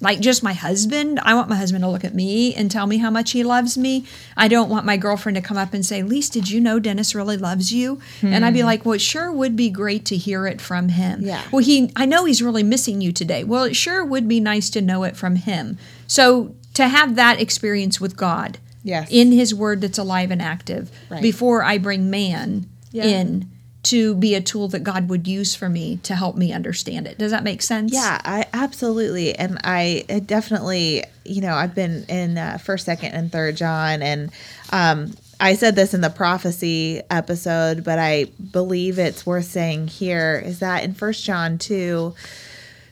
like 0.00 0.20
just 0.20 0.42
my 0.42 0.52
husband. 0.52 1.20
I 1.22 1.34
want 1.34 1.48
my 1.48 1.56
husband 1.56 1.84
to 1.84 1.88
look 1.88 2.04
at 2.04 2.14
me 2.14 2.54
and 2.54 2.70
tell 2.70 2.86
me 2.86 2.98
how 2.98 3.10
much 3.10 3.32
he 3.32 3.44
loves 3.44 3.76
me. 3.76 4.06
I 4.36 4.48
don't 4.48 4.70
want 4.70 4.86
my 4.86 4.96
girlfriend 4.96 5.36
to 5.36 5.42
come 5.42 5.56
up 5.56 5.74
and 5.74 5.84
say, 5.84 6.02
Lise, 6.02 6.30
did 6.30 6.50
you 6.50 6.60
know 6.60 6.78
Dennis 6.78 7.14
really 7.14 7.36
loves 7.36 7.72
you? 7.72 8.00
Hmm. 8.20 8.32
And 8.32 8.44
I'd 8.44 8.54
be 8.54 8.60
hmm. 8.60 8.66
like, 8.66 8.84
Well, 8.84 8.94
it 8.94 9.00
sure 9.00 9.30
would 9.30 9.56
be 9.56 9.70
great 9.70 10.04
to 10.06 10.16
hear 10.16 10.46
it 10.46 10.60
from 10.60 10.90
him. 10.90 11.20
Yeah. 11.22 11.42
Well, 11.52 11.62
he 11.62 11.92
I 11.96 12.06
know 12.06 12.24
he's 12.24 12.42
really 12.42 12.62
missing 12.62 13.00
you 13.00 13.12
today. 13.12 13.44
Well, 13.44 13.64
it 13.64 13.76
sure 13.76 14.04
would 14.04 14.28
be 14.28 14.40
nice 14.40 14.70
to 14.70 14.80
know 14.80 15.04
it 15.04 15.16
from 15.16 15.36
him. 15.36 15.78
So 16.06 16.54
to 16.74 16.88
have 16.88 17.16
that 17.16 17.40
experience 17.40 18.00
with 18.00 18.16
God 18.16 18.58
yes. 18.82 19.08
in 19.10 19.32
his 19.32 19.54
word 19.54 19.80
that's 19.80 19.98
alive 19.98 20.30
and 20.30 20.40
active 20.40 20.90
right. 21.08 21.22
before 21.22 21.62
I 21.62 21.78
bring 21.78 22.10
man 22.10 22.68
yeah. 22.92 23.04
in 23.04 23.50
to 23.82 24.14
be 24.14 24.34
a 24.34 24.40
tool 24.40 24.68
that 24.68 24.84
God 24.84 25.08
would 25.08 25.26
use 25.26 25.54
for 25.54 25.68
me 25.68 25.96
to 26.02 26.14
help 26.14 26.36
me 26.36 26.52
understand 26.52 27.06
it. 27.06 27.16
Does 27.18 27.30
that 27.30 27.44
make 27.44 27.62
sense? 27.62 27.92
Yeah, 27.92 28.20
I 28.24 28.46
absolutely, 28.52 29.34
and 29.34 29.58
I 29.64 30.04
definitely, 30.26 31.04
you 31.24 31.40
know, 31.40 31.54
I've 31.54 31.74
been 31.74 32.04
in 32.08 32.36
uh, 32.36 32.58
first, 32.58 32.84
second, 32.84 33.12
and 33.12 33.32
third 33.32 33.56
John, 33.56 34.02
and 34.02 34.30
um, 34.70 35.14
I 35.40 35.54
said 35.54 35.76
this 35.76 35.94
in 35.94 36.02
the 36.02 36.10
prophecy 36.10 37.00
episode, 37.08 37.82
but 37.82 37.98
I 37.98 38.26
believe 38.52 38.98
it's 38.98 39.24
worth 39.24 39.46
saying 39.46 39.88
here 39.88 40.42
is 40.44 40.58
that 40.58 40.84
in 40.84 40.94
First 40.94 41.24
John 41.24 41.56
two. 41.56 42.14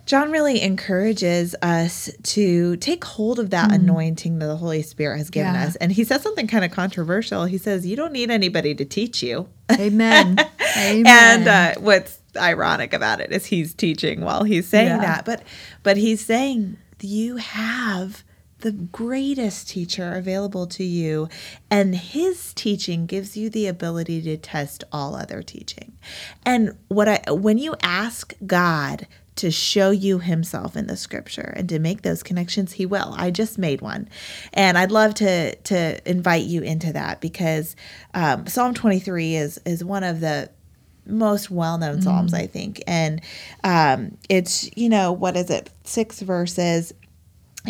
John 0.09 0.31
really 0.33 0.63
encourages 0.63 1.55
us 1.61 2.11
to 2.23 2.77
take 2.79 3.05
hold 3.05 3.39
of 3.39 3.51
that 3.51 3.69
mm. 3.69 3.75
anointing 3.75 4.39
that 4.39 4.47
the 4.47 4.57
Holy 4.57 4.81
Spirit 4.81 5.19
has 5.19 5.29
given 5.29 5.53
yeah. 5.53 5.67
us. 5.67 5.77
And 5.77 5.93
he 5.93 6.03
says 6.03 6.23
something 6.23 6.47
kind 6.47 6.65
of 6.65 6.71
controversial. 6.71 7.45
He 7.45 7.59
says, 7.59 7.87
You 7.87 7.95
don't 7.95 8.15
need 8.15 8.31
anybody 8.31 8.75
to 8.77 8.87
teach 8.87 9.23
you. 9.23 9.51
Amen. 9.71 10.39
Amen. 10.79 11.07
And 11.07 11.47
uh, 11.47 11.75
what's 11.81 12.21
ironic 12.39 12.95
about 12.95 13.21
it 13.21 13.33
is 13.33 13.45
he's 13.45 13.75
teaching 13.75 14.23
while 14.23 14.45
he's 14.45 14.67
saying 14.67 14.87
yeah. 14.87 15.01
that. 15.01 15.27
But 15.27 15.43
but 15.83 15.99
he's 15.99 16.25
saying 16.25 16.79
you 17.03 17.37
have 17.37 18.25
the 18.61 18.73
greatest 18.73 19.69
teacher 19.69 20.15
available 20.15 20.67
to 20.67 20.85
you 20.85 21.29
and 21.71 21.95
his 21.95 22.55
teaching 22.55 23.07
gives 23.07 23.37
you 23.37 23.49
the 23.51 23.67
ability 23.67 24.21
to 24.23 24.37
test 24.37 24.83
all 24.91 25.15
other 25.15 25.43
teaching 25.45 25.97
and 26.45 26.77
what 26.89 27.07
i 27.07 27.23
when 27.31 27.57
you 27.57 27.77
ask 27.85 28.35
god 28.47 29.07
to 29.39 29.53
show 29.53 29.91
you 29.91 30.19
himself 30.19 30.77
in 30.77 30.89
the 30.89 30.97
scripture 30.97 31.55
and 31.57 31.69
to 31.69 31.79
make 31.79 32.03
those 32.03 32.25
connections 32.25 32.73
he 32.73 32.85
will. 32.85 33.15
I 33.17 33.31
just 33.31 33.57
made 33.57 33.81
one. 33.81 34.09
And 34.53 34.77
i'd 34.77 34.91
love 34.91 35.15
to 35.15 35.55
to 35.55 36.11
invite 36.11 36.45
you 36.45 36.63
into 36.63 36.93
that 36.93 37.21
because 37.21 37.77
um, 38.15 38.47
psalm 38.47 38.75
23 38.75 39.37
is 39.37 39.61
is 39.65 39.85
one 39.85 40.05
of 40.05 40.21
the 40.21 40.51
most 41.07 41.51
well-known 41.51 41.99
mm. 41.99 42.03
psalms 42.03 42.35
i 42.35 42.47
think. 42.47 42.83
And 42.87 43.21
um, 43.65 44.19
it's 44.29 44.69
you 44.77 44.89
know 44.89 45.13
what 45.13 45.37
is 45.37 45.51
it? 45.51 45.71
Six 45.85 46.21
verses. 46.21 46.93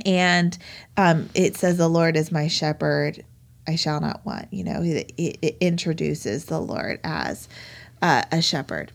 And 0.04 0.56
um, 0.96 1.28
it 1.34 1.56
says 1.56 1.76
the 1.76 1.88
lord 1.88 2.16
is 2.16 2.32
my 2.32 2.48
shepherd 2.48 3.24
i 3.66 3.76
shall 3.76 4.00
not 4.00 4.24
want. 4.24 4.48
You 4.52 4.64
know 4.64 4.82
it, 4.82 5.12
it 5.18 5.56
introduces 5.60 6.46
the 6.46 6.60
lord 6.60 6.98
as 7.04 7.46
uh, 8.00 8.22
a 8.32 8.40
shepherd. 8.40 8.90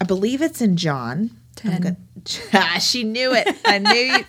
I 0.00 0.04
believe 0.04 0.40
it's 0.40 0.62
in 0.62 0.78
john 0.78 1.30
10. 1.56 1.96
she 2.80 3.04
knew 3.04 3.34
it. 3.34 3.48
I 3.64 3.78
knew 3.78 3.92
you. 3.94 4.24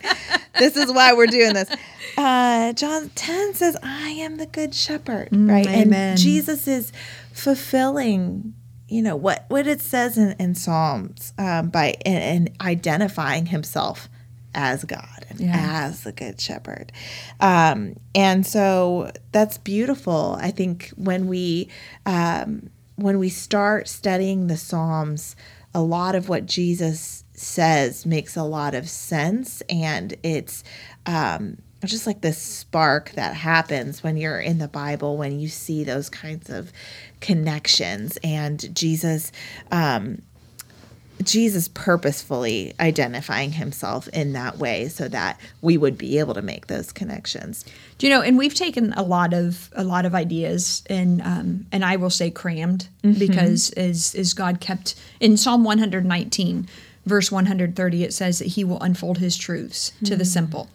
this 0.60 0.76
is 0.76 0.92
why 0.92 1.14
we're 1.14 1.28
doing 1.28 1.54
this. 1.54 1.70
Uh, 2.18 2.74
John 2.74 3.10
10 3.14 3.54
says, 3.54 3.78
I 3.84 4.10
am 4.10 4.38
the 4.38 4.46
good 4.46 4.74
shepherd, 4.74 5.30
mm, 5.30 5.50
right? 5.50 5.68
Amen. 5.68 6.12
And 6.12 6.20
Jesus 6.20 6.68
is 6.68 6.92
fulfilling, 7.32 8.54
you 8.88 9.02
know, 9.02 9.16
what, 9.16 9.46
what 9.50 9.68
it 9.68 9.82
says 9.82 10.18
in, 10.18 10.36
in 10.40 10.56
Psalms 10.56 11.34
um, 11.38 11.70
by 11.70 11.96
and, 12.06 12.48
and, 12.48 12.58
identifying 12.62 13.48
himself 13.48 14.10
as 14.56 14.84
God 14.84 15.26
and 15.30 15.40
yeah. 15.40 15.86
as 15.86 16.04
the 16.04 16.12
good 16.12 16.42
shepherd. 16.42 16.92
Um, 17.40 17.98
and 18.16 18.46
so 18.46 19.12
that's 19.32 19.60
beautiful. 19.60 20.38
I 20.40 20.50
think 20.50 20.90
when 20.96 21.28
we, 21.28 21.70
um, 22.08 22.72
when 22.96 23.20
we 23.20 23.30
start 23.30 23.88
studying 23.88 24.48
the 24.48 24.58
Psalms, 24.58 25.36
a 25.78 25.82
lot 25.84 26.16
of 26.16 26.28
what 26.28 26.48
Jesus 26.48 27.24
says 27.34 28.04
makes 28.04 28.36
a 28.36 28.42
lot 28.42 28.74
of 28.74 28.90
sense. 28.90 29.62
And 29.70 30.16
it's 30.24 30.64
um, 31.06 31.60
just 31.86 32.08
like 32.08 32.22
this 32.22 32.40
spark 32.40 33.12
that 33.12 33.36
happens 33.36 34.02
when 34.02 34.18
you're 34.18 34.40
in 34.40 34.58
the 34.58 34.68
Bible, 34.68 35.18
when 35.18 35.40
you 35.40 35.48
see 35.48 35.84
those 35.84 36.10
kinds 36.10 36.50
of 36.50 36.74
connections. 37.22 38.18
And 38.24 38.76
Jesus, 38.76 39.32
um, 39.72 40.24
Jesus 41.24 41.68
purposefully 41.68 42.74
identifying 42.80 43.52
himself 43.52 44.08
in 44.10 44.34
that 44.34 44.58
way 44.58 44.88
so 44.88 45.08
that 45.08 45.40
we 45.62 45.78
would 45.78 45.98
be 45.98 46.20
able 46.20 46.34
to 46.34 46.42
make 46.42 46.68
those 46.68 46.92
connections. 46.92 47.66
Do 47.98 48.08
you 48.08 48.14
know? 48.14 48.22
And 48.22 48.38
we've 48.38 48.54
taken 48.54 48.94
a 48.94 49.02
lot 49.02 49.34
of 49.34 49.70
a 49.76 49.84
lot 49.84 50.06
of 50.06 50.14
ideas 50.14 50.84
and 50.90 51.22
um, 51.22 51.66
and 51.72 51.84
I 51.84 51.96
will 51.96 52.10
say 52.10 52.30
crammed 52.30 52.88
mm-hmm. 53.04 53.20
because 53.20 53.72
as 53.72 54.16
as 54.16 54.34
God 54.34 54.60
kept 54.60 54.96
in 55.20 55.38
Psalm 55.38 55.64
119 55.64 56.68
verse 57.06 57.32
130 57.32 58.04
it 58.04 58.14
says 58.14 58.40
that 58.40 58.50
He 58.50 58.64
will 58.64 58.82
unfold 58.82 59.18
His 59.18 59.38
truths 59.38 59.92
mm-hmm. 59.92 60.06
to 60.06 60.16
the 60.16 60.24
mm. 60.24 60.28
simple. 60.28 60.70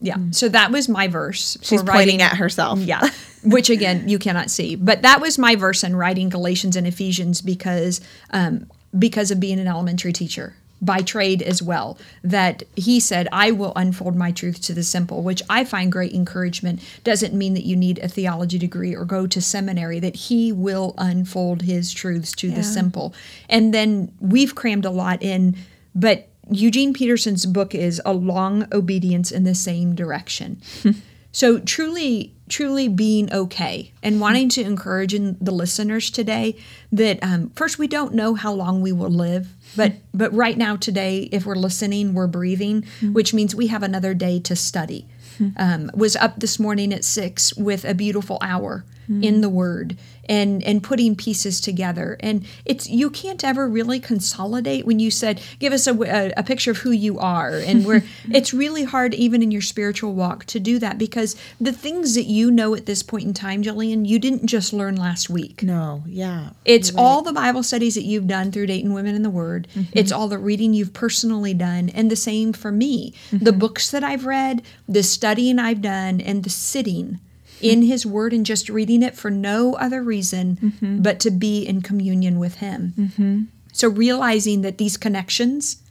Yeah. 0.00 0.14
Mm. 0.14 0.34
So 0.34 0.48
that 0.48 0.70
was 0.70 0.88
my 0.88 1.08
verse. 1.08 1.58
She's 1.62 1.82
writing, 1.82 1.92
pointing 1.92 2.22
at 2.22 2.36
herself. 2.36 2.78
Yeah. 2.78 3.08
Which 3.44 3.70
again, 3.70 4.08
you 4.08 4.18
cannot 4.18 4.50
see. 4.50 4.76
But 4.76 5.02
that 5.02 5.20
was 5.20 5.38
my 5.38 5.56
verse 5.56 5.82
in 5.82 5.96
writing 5.96 6.28
Galatians 6.28 6.76
and 6.76 6.86
Ephesians 6.86 7.40
because 7.40 8.00
um, 8.30 8.68
because 8.96 9.30
of 9.30 9.40
being 9.40 9.58
an 9.58 9.66
elementary 9.66 10.12
teacher 10.12 10.54
by 10.80 11.00
trade 11.00 11.42
as 11.42 11.60
well 11.60 11.98
that 12.22 12.62
he 12.76 13.00
said 13.00 13.26
i 13.32 13.50
will 13.50 13.72
unfold 13.74 14.14
my 14.14 14.30
truth 14.30 14.62
to 14.62 14.72
the 14.72 14.82
simple 14.82 15.22
which 15.22 15.42
i 15.50 15.64
find 15.64 15.90
great 15.90 16.12
encouragement. 16.12 16.80
Doesn't 17.04 17.34
mean 17.34 17.54
that 17.54 17.64
you 17.64 17.76
need 17.76 17.98
a 17.98 18.08
theology 18.08 18.58
degree 18.58 18.94
or 18.94 19.04
go 19.04 19.26
to 19.26 19.40
seminary 19.40 19.98
that 20.00 20.16
he 20.16 20.52
will 20.52 20.94
unfold 20.98 21.62
his 21.62 21.92
truths 21.92 22.32
to 22.34 22.48
yeah. 22.48 22.56
the 22.56 22.62
simple. 22.62 23.14
And 23.48 23.74
then 23.74 24.12
we've 24.20 24.54
crammed 24.54 24.84
a 24.84 24.90
lot 24.90 25.22
in 25.22 25.56
but 25.94 26.28
eugene 26.50 26.94
peterson's 26.94 27.44
book 27.44 27.74
is 27.74 28.00
a 28.04 28.12
long 28.12 28.66
obedience 28.72 29.30
in 29.30 29.44
the 29.44 29.54
same 29.54 29.94
direction 29.94 30.60
so 31.32 31.58
truly 31.58 32.34
truly 32.48 32.88
being 32.88 33.30
okay 33.32 33.92
and 34.02 34.20
wanting 34.20 34.48
to 34.48 34.62
encourage 34.62 35.12
in 35.12 35.36
the 35.40 35.50
listeners 35.50 36.10
today 36.10 36.56
that 36.90 37.18
um, 37.22 37.50
first 37.50 37.78
we 37.78 37.86
don't 37.86 38.14
know 38.14 38.34
how 38.34 38.52
long 38.52 38.80
we 38.80 38.92
will 38.92 39.10
live 39.10 39.48
but 39.76 39.92
but 40.14 40.32
right 40.32 40.56
now 40.56 40.74
today 40.74 41.28
if 41.30 41.44
we're 41.44 41.54
listening 41.54 42.14
we're 42.14 42.26
breathing 42.26 42.82
mm-hmm. 42.82 43.12
which 43.12 43.34
means 43.34 43.54
we 43.54 43.66
have 43.66 43.82
another 43.82 44.14
day 44.14 44.40
to 44.40 44.56
study 44.56 45.06
mm-hmm. 45.38 45.50
um, 45.56 45.90
was 45.94 46.16
up 46.16 46.40
this 46.40 46.58
morning 46.58 46.92
at 46.92 47.04
six 47.04 47.54
with 47.54 47.84
a 47.84 47.94
beautiful 47.94 48.38
hour 48.40 48.84
mm-hmm. 49.04 49.22
in 49.22 49.40
the 49.40 49.48
word 49.48 49.96
and 50.28 50.62
and 50.64 50.82
putting 50.82 51.16
pieces 51.16 51.60
together 51.60 52.16
and 52.20 52.46
it's 52.64 52.88
you 52.88 53.10
can't 53.10 53.42
ever 53.44 53.68
really 53.68 53.98
consolidate 53.98 54.84
when 54.84 54.98
you 54.98 55.10
said 55.10 55.40
give 55.58 55.72
us 55.72 55.86
a, 55.86 55.94
a, 55.94 56.32
a 56.36 56.42
picture 56.42 56.70
of 56.70 56.78
who 56.78 56.90
you 56.90 57.18
are 57.18 57.56
and 57.56 57.84
where 57.84 58.02
it's 58.30 58.52
really 58.52 58.84
hard 58.84 59.14
even 59.14 59.42
in 59.42 59.50
your 59.50 59.62
spiritual 59.62 60.14
walk 60.14 60.44
to 60.44 60.60
do 60.60 60.78
that 60.78 60.98
because 60.98 61.36
the 61.60 61.72
things 61.72 62.14
that 62.14 62.24
you 62.24 62.50
know 62.50 62.74
at 62.74 62.86
this 62.86 63.02
point 63.02 63.24
in 63.24 63.34
time 63.34 63.62
Jillian 63.62 64.06
you 64.06 64.18
didn't 64.18 64.46
just 64.46 64.72
learn 64.72 64.96
last 64.96 65.30
week 65.30 65.62
no 65.62 66.02
yeah 66.06 66.50
it's 66.64 66.92
right. 66.92 67.00
all 67.00 67.22
the 67.22 67.32
bible 67.32 67.62
studies 67.62 67.94
that 67.94 68.04
you've 68.04 68.26
done 68.26 68.52
through 68.52 68.66
Dayton 68.66 68.92
Women 68.92 69.14
in 69.14 69.22
the 69.22 69.30
Word 69.30 69.68
mm-hmm. 69.74 69.90
it's 69.92 70.12
all 70.12 70.28
the 70.28 70.38
reading 70.38 70.74
you've 70.74 70.92
personally 70.92 71.54
done 71.54 71.88
and 71.90 72.10
the 72.10 72.16
same 72.16 72.52
for 72.52 72.70
me 72.70 73.12
mm-hmm. 73.30 73.44
the 73.44 73.52
books 73.52 73.90
that 73.90 74.04
I've 74.04 74.26
read 74.26 74.62
the 74.88 75.02
studying 75.02 75.58
I've 75.58 75.82
done 75.82 76.20
and 76.20 76.44
the 76.44 76.50
sitting 76.50 77.20
in 77.60 77.82
his 77.82 78.06
word 78.06 78.32
and 78.32 78.46
just 78.46 78.68
reading 78.68 79.02
it 79.02 79.16
for 79.16 79.30
no 79.30 79.74
other 79.74 80.02
reason 80.02 80.56
mm-hmm. 80.56 81.02
but 81.02 81.20
to 81.20 81.30
be 81.30 81.62
in 81.62 81.82
communion 81.82 82.38
with 82.38 82.56
him. 82.56 82.94
Mm-hmm. 82.96 83.42
So 83.72 83.88
realizing 83.88 84.62
that 84.62 84.78
these 84.78 84.96
connections, 84.96 85.82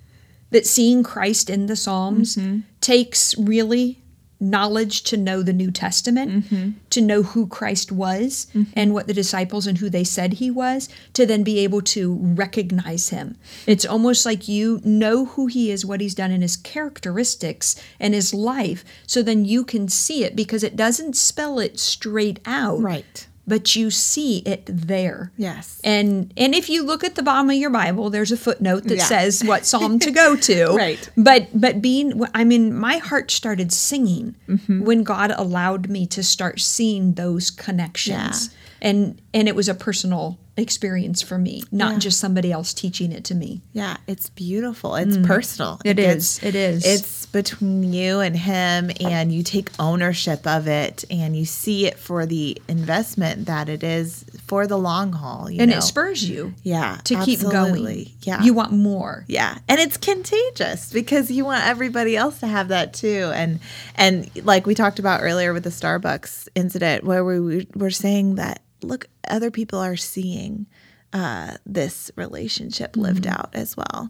that 0.51 0.65
seeing 0.65 1.03
Christ 1.03 1.49
in 1.49 1.67
the 1.67 1.75
Psalms 1.75 2.35
mm-hmm. 2.35 2.59
takes 2.81 3.37
really 3.37 4.01
knowledge 4.39 5.03
to 5.03 5.17
know 5.17 5.41
the 5.41 5.53
New 5.53 5.71
Testament, 5.71 6.31
mm-hmm. 6.31 6.71
to 6.89 7.01
know 7.01 7.23
who 7.23 7.47
Christ 7.47 7.91
was 7.91 8.47
mm-hmm. 8.53 8.71
and 8.75 8.93
what 8.93 9.07
the 9.07 9.13
disciples 9.13 9.67
and 9.67 9.77
who 9.77 9.89
they 9.89 10.03
said 10.03 10.33
he 10.33 10.51
was, 10.51 10.89
to 11.13 11.25
then 11.25 11.43
be 11.43 11.59
able 11.59 11.81
to 11.81 12.15
recognize 12.21 13.09
him. 13.09 13.37
It's 13.65 13.85
almost 13.85 14.25
like 14.25 14.47
you 14.47 14.81
know 14.83 15.25
who 15.25 15.47
he 15.47 15.71
is, 15.71 15.85
what 15.85 16.01
he's 16.01 16.15
done, 16.15 16.31
and 16.31 16.43
his 16.43 16.55
characteristics 16.55 17.81
and 17.99 18.13
his 18.13 18.33
life, 18.33 18.83
so 19.05 19.21
then 19.21 19.45
you 19.45 19.63
can 19.63 19.87
see 19.87 20.23
it 20.23 20.35
because 20.35 20.63
it 20.63 20.75
doesn't 20.75 21.15
spell 21.15 21.59
it 21.59 21.79
straight 21.79 22.39
out. 22.45 22.81
Right 22.81 23.27
but 23.47 23.75
you 23.75 23.89
see 23.89 24.39
it 24.39 24.63
there. 24.65 25.31
Yes. 25.37 25.79
And 25.83 26.33
and 26.35 26.53
if 26.53 26.69
you 26.69 26.83
look 26.83 27.03
at 27.03 27.15
the 27.15 27.23
bottom 27.23 27.49
of 27.49 27.55
your 27.55 27.69
Bible, 27.69 28.09
there's 28.09 28.31
a 28.31 28.37
footnote 28.37 28.83
that 28.83 28.97
yeah. 28.97 29.05
says 29.05 29.43
what 29.43 29.65
psalm 29.71 29.99
to 29.99 30.11
go 30.11 30.35
to. 30.35 30.67
right. 30.75 31.09
But 31.15 31.47
but 31.53 31.81
being 31.81 32.21
I 32.33 32.43
mean 32.43 32.75
my 32.75 32.97
heart 32.97 33.31
started 33.31 33.71
singing 33.71 34.35
mm-hmm. 34.47 34.83
when 34.83 35.03
God 35.03 35.31
allowed 35.31 35.89
me 35.89 36.05
to 36.07 36.21
start 36.21 36.59
seeing 36.59 37.13
those 37.13 37.49
connections. 37.49 38.49
Yeah. 38.49 38.53
And 38.79 39.21
and 39.37 39.47
it 39.47 39.55
was 39.55 39.69
a 39.69 39.75
personal 39.75 40.39
experience 40.57 41.21
for 41.21 41.37
me, 41.37 41.61
not 41.71 41.93
yeah. 41.93 41.99
just 41.99 42.19
somebody 42.19 42.51
else 42.51 42.73
teaching 42.73 43.11
it 43.11 43.23
to 43.25 43.35
me. 43.35 43.61
Yeah, 43.71 43.97
it's 44.07 44.31
beautiful. 44.31 44.95
It's 44.95 45.15
mm. 45.15 45.27
personal. 45.27 45.79
It, 45.85 45.99
it 45.99 46.17
is. 46.17 46.43
It 46.43 46.55
is. 46.55 46.83
It's 46.83 47.27
between 47.27 47.93
you 47.93 48.19
and 48.19 48.35
him, 48.35 48.89
and 48.99 49.31
you 49.31 49.43
take 49.43 49.69
ownership 49.77 50.47
of 50.47 50.67
it, 50.67 51.05
and 51.11 51.37
you 51.37 51.45
see 51.45 51.85
it 51.85 51.99
for 51.99 52.25
the 52.25 52.59
investment 52.67 53.45
that 53.45 53.69
it 53.69 53.83
is 53.83 54.25
for 54.47 54.65
the 54.65 54.75
long 54.75 55.13
haul. 55.13 55.45
and 55.45 55.69
know? 55.69 55.77
it 55.77 55.83
spurs 55.83 56.27
you. 56.27 56.55
Yeah, 56.63 56.97
to 57.03 57.13
absolutely. 57.13 57.35
keep 57.35 57.51
going. 57.51 58.07
Yeah, 58.23 58.41
you 58.41 58.55
want 58.55 58.71
more. 58.71 59.23
Yeah, 59.27 59.59
and 59.67 59.79
it's 59.79 59.97
contagious 59.97 60.91
because 60.91 61.29
you 61.29 61.45
want 61.45 61.63
everybody 61.63 62.17
else 62.17 62.39
to 62.39 62.47
have 62.47 62.69
that 62.69 62.95
too. 62.95 63.29
And 63.35 63.59
and 63.93 64.31
like 64.43 64.65
we 64.65 64.73
talked 64.73 64.97
about 64.97 65.21
earlier 65.21 65.53
with 65.53 65.63
the 65.63 65.69
Starbucks 65.69 66.47
incident, 66.55 67.03
where 67.03 67.23
we 67.23 67.67
were 67.75 67.91
saying 67.91 68.35
that 68.35 68.63
look, 68.81 69.07
other 69.27 69.51
people 69.51 69.79
are 69.79 69.97
seeing 69.97 70.65
uh, 71.13 71.55
this 71.65 72.11
relationship 72.15 72.97
lived 72.97 73.23
mm-hmm. 73.23 73.39
out 73.39 73.49
as 73.53 73.75
well. 73.77 74.09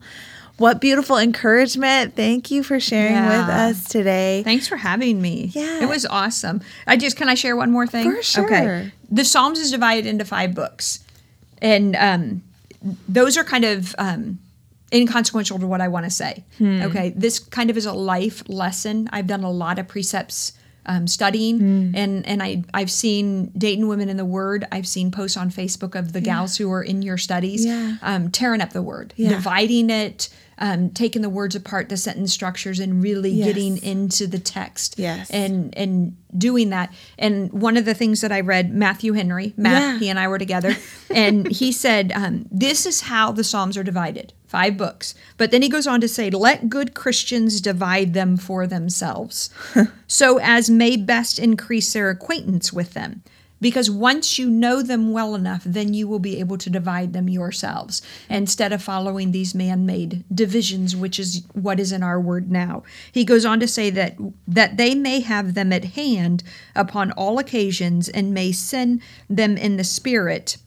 What 0.57 0.81
beautiful 0.81 1.17
encouragement. 1.17 2.15
Thank 2.15 2.49
you 2.49 2.63
for 2.63 2.79
sharing 2.79 3.13
yeah. 3.13 3.41
with 3.41 3.49
us 3.49 3.87
today. 3.87 4.41
Thanks 4.43 4.67
for 4.67 4.77
having 4.77 5.21
me. 5.21 5.51
Yeah. 5.53 5.83
It 5.83 5.87
was 5.87 6.05
awesome. 6.07 6.61
I 6.87 6.97
just, 6.97 7.15
can 7.15 7.29
I 7.29 7.35
share 7.35 7.55
one 7.55 7.71
more 7.71 7.85
thing? 7.85 8.11
For 8.11 8.23
sure. 8.23 8.45
Okay. 8.45 8.91
The 9.11 9.23
Psalms 9.23 9.59
is 9.59 9.69
divided 9.69 10.07
into 10.07 10.25
five 10.25 10.55
books. 10.55 11.03
And 11.61 11.95
um, 11.95 12.41
those 13.07 13.37
are 13.37 13.43
kind 13.43 13.65
of 13.65 13.93
um, 13.99 14.39
inconsequential 14.91 15.59
to 15.59 15.67
what 15.67 15.79
I 15.79 15.89
want 15.89 16.05
to 16.05 16.09
say. 16.09 16.43
Hmm. 16.57 16.81
Okay. 16.81 17.13
This 17.15 17.37
kind 17.37 17.69
of 17.69 17.77
is 17.77 17.85
a 17.85 17.93
life 17.93 18.41
lesson. 18.49 19.09
I've 19.11 19.27
done 19.27 19.43
a 19.43 19.51
lot 19.51 19.77
of 19.77 19.87
precepts 19.87 20.56
um, 20.87 21.07
studying, 21.07 21.59
mm. 21.59 21.91
and 21.95 22.25
and 22.25 22.41
I 22.41 22.63
I've 22.73 22.91
seen 22.91 23.47
Dayton 23.57 23.87
Women 23.87 24.09
in 24.09 24.17
the 24.17 24.25
Word. 24.25 24.65
I've 24.71 24.87
seen 24.87 25.11
posts 25.11 25.37
on 25.37 25.51
Facebook 25.51 25.95
of 25.97 26.13
the 26.13 26.19
yeah. 26.19 26.25
gals 26.25 26.57
who 26.57 26.71
are 26.71 26.83
in 26.83 27.01
your 27.01 27.17
studies, 27.17 27.65
yeah. 27.65 27.97
um, 28.01 28.31
tearing 28.31 28.61
up 28.61 28.73
the 28.73 28.81
Word, 28.81 29.13
dividing 29.17 29.89
it, 29.89 30.29
um, 30.59 30.89
taking 30.89 31.21
the 31.21 31.29
words 31.29 31.55
apart, 31.55 31.89
the 31.89 31.97
sentence 31.97 32.33
structures, 32.33 32.79
and 32.79 33.01
really 33.01 33.31
yes. 33.31 33.47
getting 33.47 33.81
into 33.83 34.27
the 34.27 34.39
text. 34.39 34.95
Yes, 34.97 35.29
and 35.29 35.75
and 35.77 36.17
doing 36.37 36.69
that. 36.69 36.93
And 37.17 37.51
one 37.51 37.77
of 37.77 37.85
the 37.85 37.93
things 37.93 38.21
that 38.21 38.31
I 38.31 38.41
read, 38.41 38.73
Matthew 38.73 39.13
Henry, 39.13 39.53
Matt, 39.57 39.99
he 39.99 40.09
and 40.09 40.19
I 40.19 40.27
were 40.27 40.39
together, 40.39 40.75
and 41.09 41.47
he 41.51 41.71
said, 41.71 42.11
um, 42.13 42.47
"This 42.51 42.85
is 42.85 43.01
how 43.01 43.31
the 43.31 43.43
Psalms 43.43 43.77
are 43.77 43.83
divided." 43.83 44.33
five 44.47 44.77
books. 44.77 45.13
But 45.35 45.51
then 45.51 45.61
he 45.61 45.67
goes 45.67 45.85
on 45.85 45.99
to 45.99 46.07
say, 46.07 46.29
let 46.29 46.69
good 46.69 46.93
Christians 46.93 47.59
divide 47.59 48.13
them 48.13 48.37
for 48.37 48.65
themselves, 48.65 49.49
so 50.07 50.39
as 50.39 50.69
may 50.69 50.95
best 50.95 51.37
increase 51.37 51.91
their 51.91 52.09
acquaintance 52.09 52.71
with 52.71 52.93
them. 52.93 53.23
Because 53.59 53.89
once 53.89 54.37
you 54.37 54.49
know 54.49 54.81
them 54.81 55.11
well 55.11 55.33
enough, 55.33 55.63
then 55.65 55.93
you 55.93 56.07
will 56.07 56.19
be 56.19 56.39
able 56.39 56.57
to 56.59 56.69
divide 56.69 57.13
them 57.13 57.27
yourselves 57.27 58.01
instead 58.29 58.71
of 58.71 58.83
following 58.83 59.31
these 59.31 59.55
man 59.55 59.85
made 59.85 60.23
divisions, 60.33 60.95
which 60.95 61.19
is 61.19 61.43
what 61.53 61.79
is 61.79 61.91
in 61.91 62.03
our 62.03 62.19
word 62.19 62.51
now. 62.51 62.83
He 63.11 63.25
goes 63.25 63.45
on 63.45 63.59
to 63.59 63.67
say 63.67 63.89
that, 63.89 64.15
that 64.47 64.77
they 64.77 64.93
may 64.93 65.21
have 65.21 65.53
them 65.53 65.73
at 65.73 65.85
hand 65.85 66.43
upon 66.75 67.11
all 67.13 67.39
occasions 67.39 68.09
and 68.09 68.33
may 68.33 68.51
send 68.51 69.01
them 69.29 69.57
in 69.57 69.77
the 69.77 69.83
spirit 69.83 70.57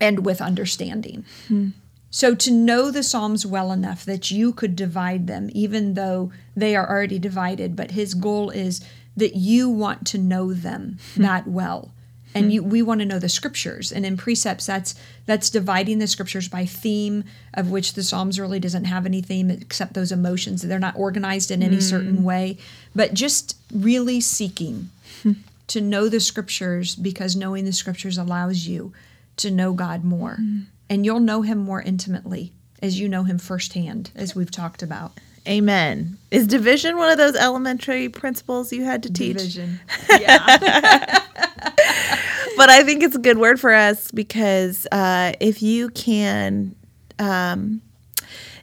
and 0.00 0.24
with 0.24 0.40
understanding. 0.40 1.24
Hmm. 1.48 1.68
So 2.10 2.34
to 2.34 2.50
know 2.50 2.90
the 2.90 3.02
Psalms 3.02 3.44
well 3.44 3.70
enough 3.70 4.04
that 4.04 4.30
you 4.30 4.52
could 4.52 4.76
divide 4.76 5.26
them, 5.26 5.50
even 5.52 5.94
though 5.94 6.32
they 6.56 6.74
are 6.74 6.88
already 6.88 7.18
divided, 7.18 7.76
but 7.76 7.92
his 7.92 8.14
goal 8.14 8.50
is 8.50 8.80
that 9.16 9.36
you 9.36 9.68
want 9.68 10.06
to 10.06 10.18
know 10.18 10.54
them 10.54 10.98
hmm. 11.14 11.22
that 11.22 11.46
well. 11.46 11.92
And 12.38 12.46
hmm. 12.46 12.50
you, 12.50 12.62
we 12.62 12.82
want 12.82 13.00
to 13.00 13.06
know 13.06 13.18
the 13.18 13.28
scriptures. 13.28 13.92
And 13.92 14.06
in 14.06 14.16
precepts, 14.16 14.66
that's 14.66 14.94
that's 15.26 15.50
dividing 15.50 15.98
the 15.98 16.06
scriptures 16.06 16.48
by 16.48 16.64
theme, 16.64 17.24
of 17.54 17.70
which 17.70 17.94
the 17.94 18.02
Psalms 18.02 18.40
really 18.40 18.60
doesn't 18.60 18.84
have 18.84 19.04
any 19.06 19.20
theme 19.20 19.50
except 19.50 19.94
those 19.94 20.12
emotions. 20.12 20.62
They're 20.62 20.78
not 20.78 20.96
organized 20.96 21.50
in 21.50 21.62
any 21.62 21.78
mm. 21.78 21.82
certain 21.82 22.22
way, 22.22 22.58
but 22.94 23.14
just 23.14 23.56
really 23.72 24.20
seeking 24.20 24.90
hmm. 25.22 25.32
to 25.68 25.80
know 25.80 26.08
the 26.08 26.20
scriptures 26.20 26.94
because 26.94 27.36
knowing 27.36 27.64
the 27.64 27.72
scriptures 27.72 28.16
allows 28.16 28.66
you 28.66 28.92
to 29.36 29.50
know 29.50 29.72
God 29.72 30.04
more. 30.04 30.38
Mm 30.40 30.66
and 30.90 31.04
you'll 31.04 31.20
know 31.20 31.42
him 31.42 31.58
more 31.58 31.82
intimately 31.82 32.52
as 32.80 32.98
you 32.98 33.08
know 33.08 33.24
him 33.24 33.38
firsthand, 33.38 34.10
as 34.14 34.34
we've 34.34 34.50
talked 34.50 34.82
about. 34.82 35.12
Amen. 35.46 36.18
Is 36.30 36.46
division 36.46 36.96
one 36.96 37.10
of 37.10 37.18
those 37.18 37.34
elementary 37.34 38.08
principles 38.08 38.72
you 38.72 38.84
had 38.84 39.02
to 39.04 39.12
teach? 39.12 39.36
Division. 39.36 39.80
Yeah. 40.20 41.24
but 42.58 42.68
I 42.68 42.82
think 42.82 43.04
it's 43.04 43.14
a 43.14 43.20
good 43.20 43.38
word 43.38 43.60
for 43.60 43.72
us 43.72 44.10
because 44.10 44.86
uh, 44.90 45.32
if 45.38 45.62
you 45.62 45.90
can, 45.90 46.74
um, 47.20 47.80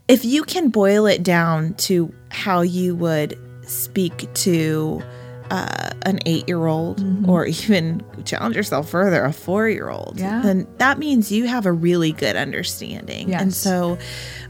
if 0.09 0.25
you 0.25 0.43
can 0.43 0.69
boil 0.69 1.05
it 1.05 1.23
down 1.23 1.75
to 1.75 2.13
how 2.29 2.59
you 2.61 2.93
would 2.95 3.39
speak 3.63 4.31
to 4.33 5.01
uh, 5.49 5.91
an 6.01 6.19
eight 6.25 6.45
year 6.47 6.65
old 6.65 6.99
mm-hmm. 6.99 7.29
or 7.29 7.45
even 7.45 8.03
challenge 8.25 8.57
yourself 8.57 8.89
further, 8.89 9.23
a 9.23 9.31
four 9.31 9.69
year 9.69 9.89
old, 9.89 10.19
yeah. 10.19 10.41
then 10.41 10.67
that 10.77 10.99
means 10.99 11.31
you 11.31 11.47
have 11.47 11.65
a 11.65 11.71
really 11.71 12.11
good 12.11 12.35
understanding. 12.35 13.29
Yes. 13.29 13.41
And 13.41 13.53
so, 13.53 13.97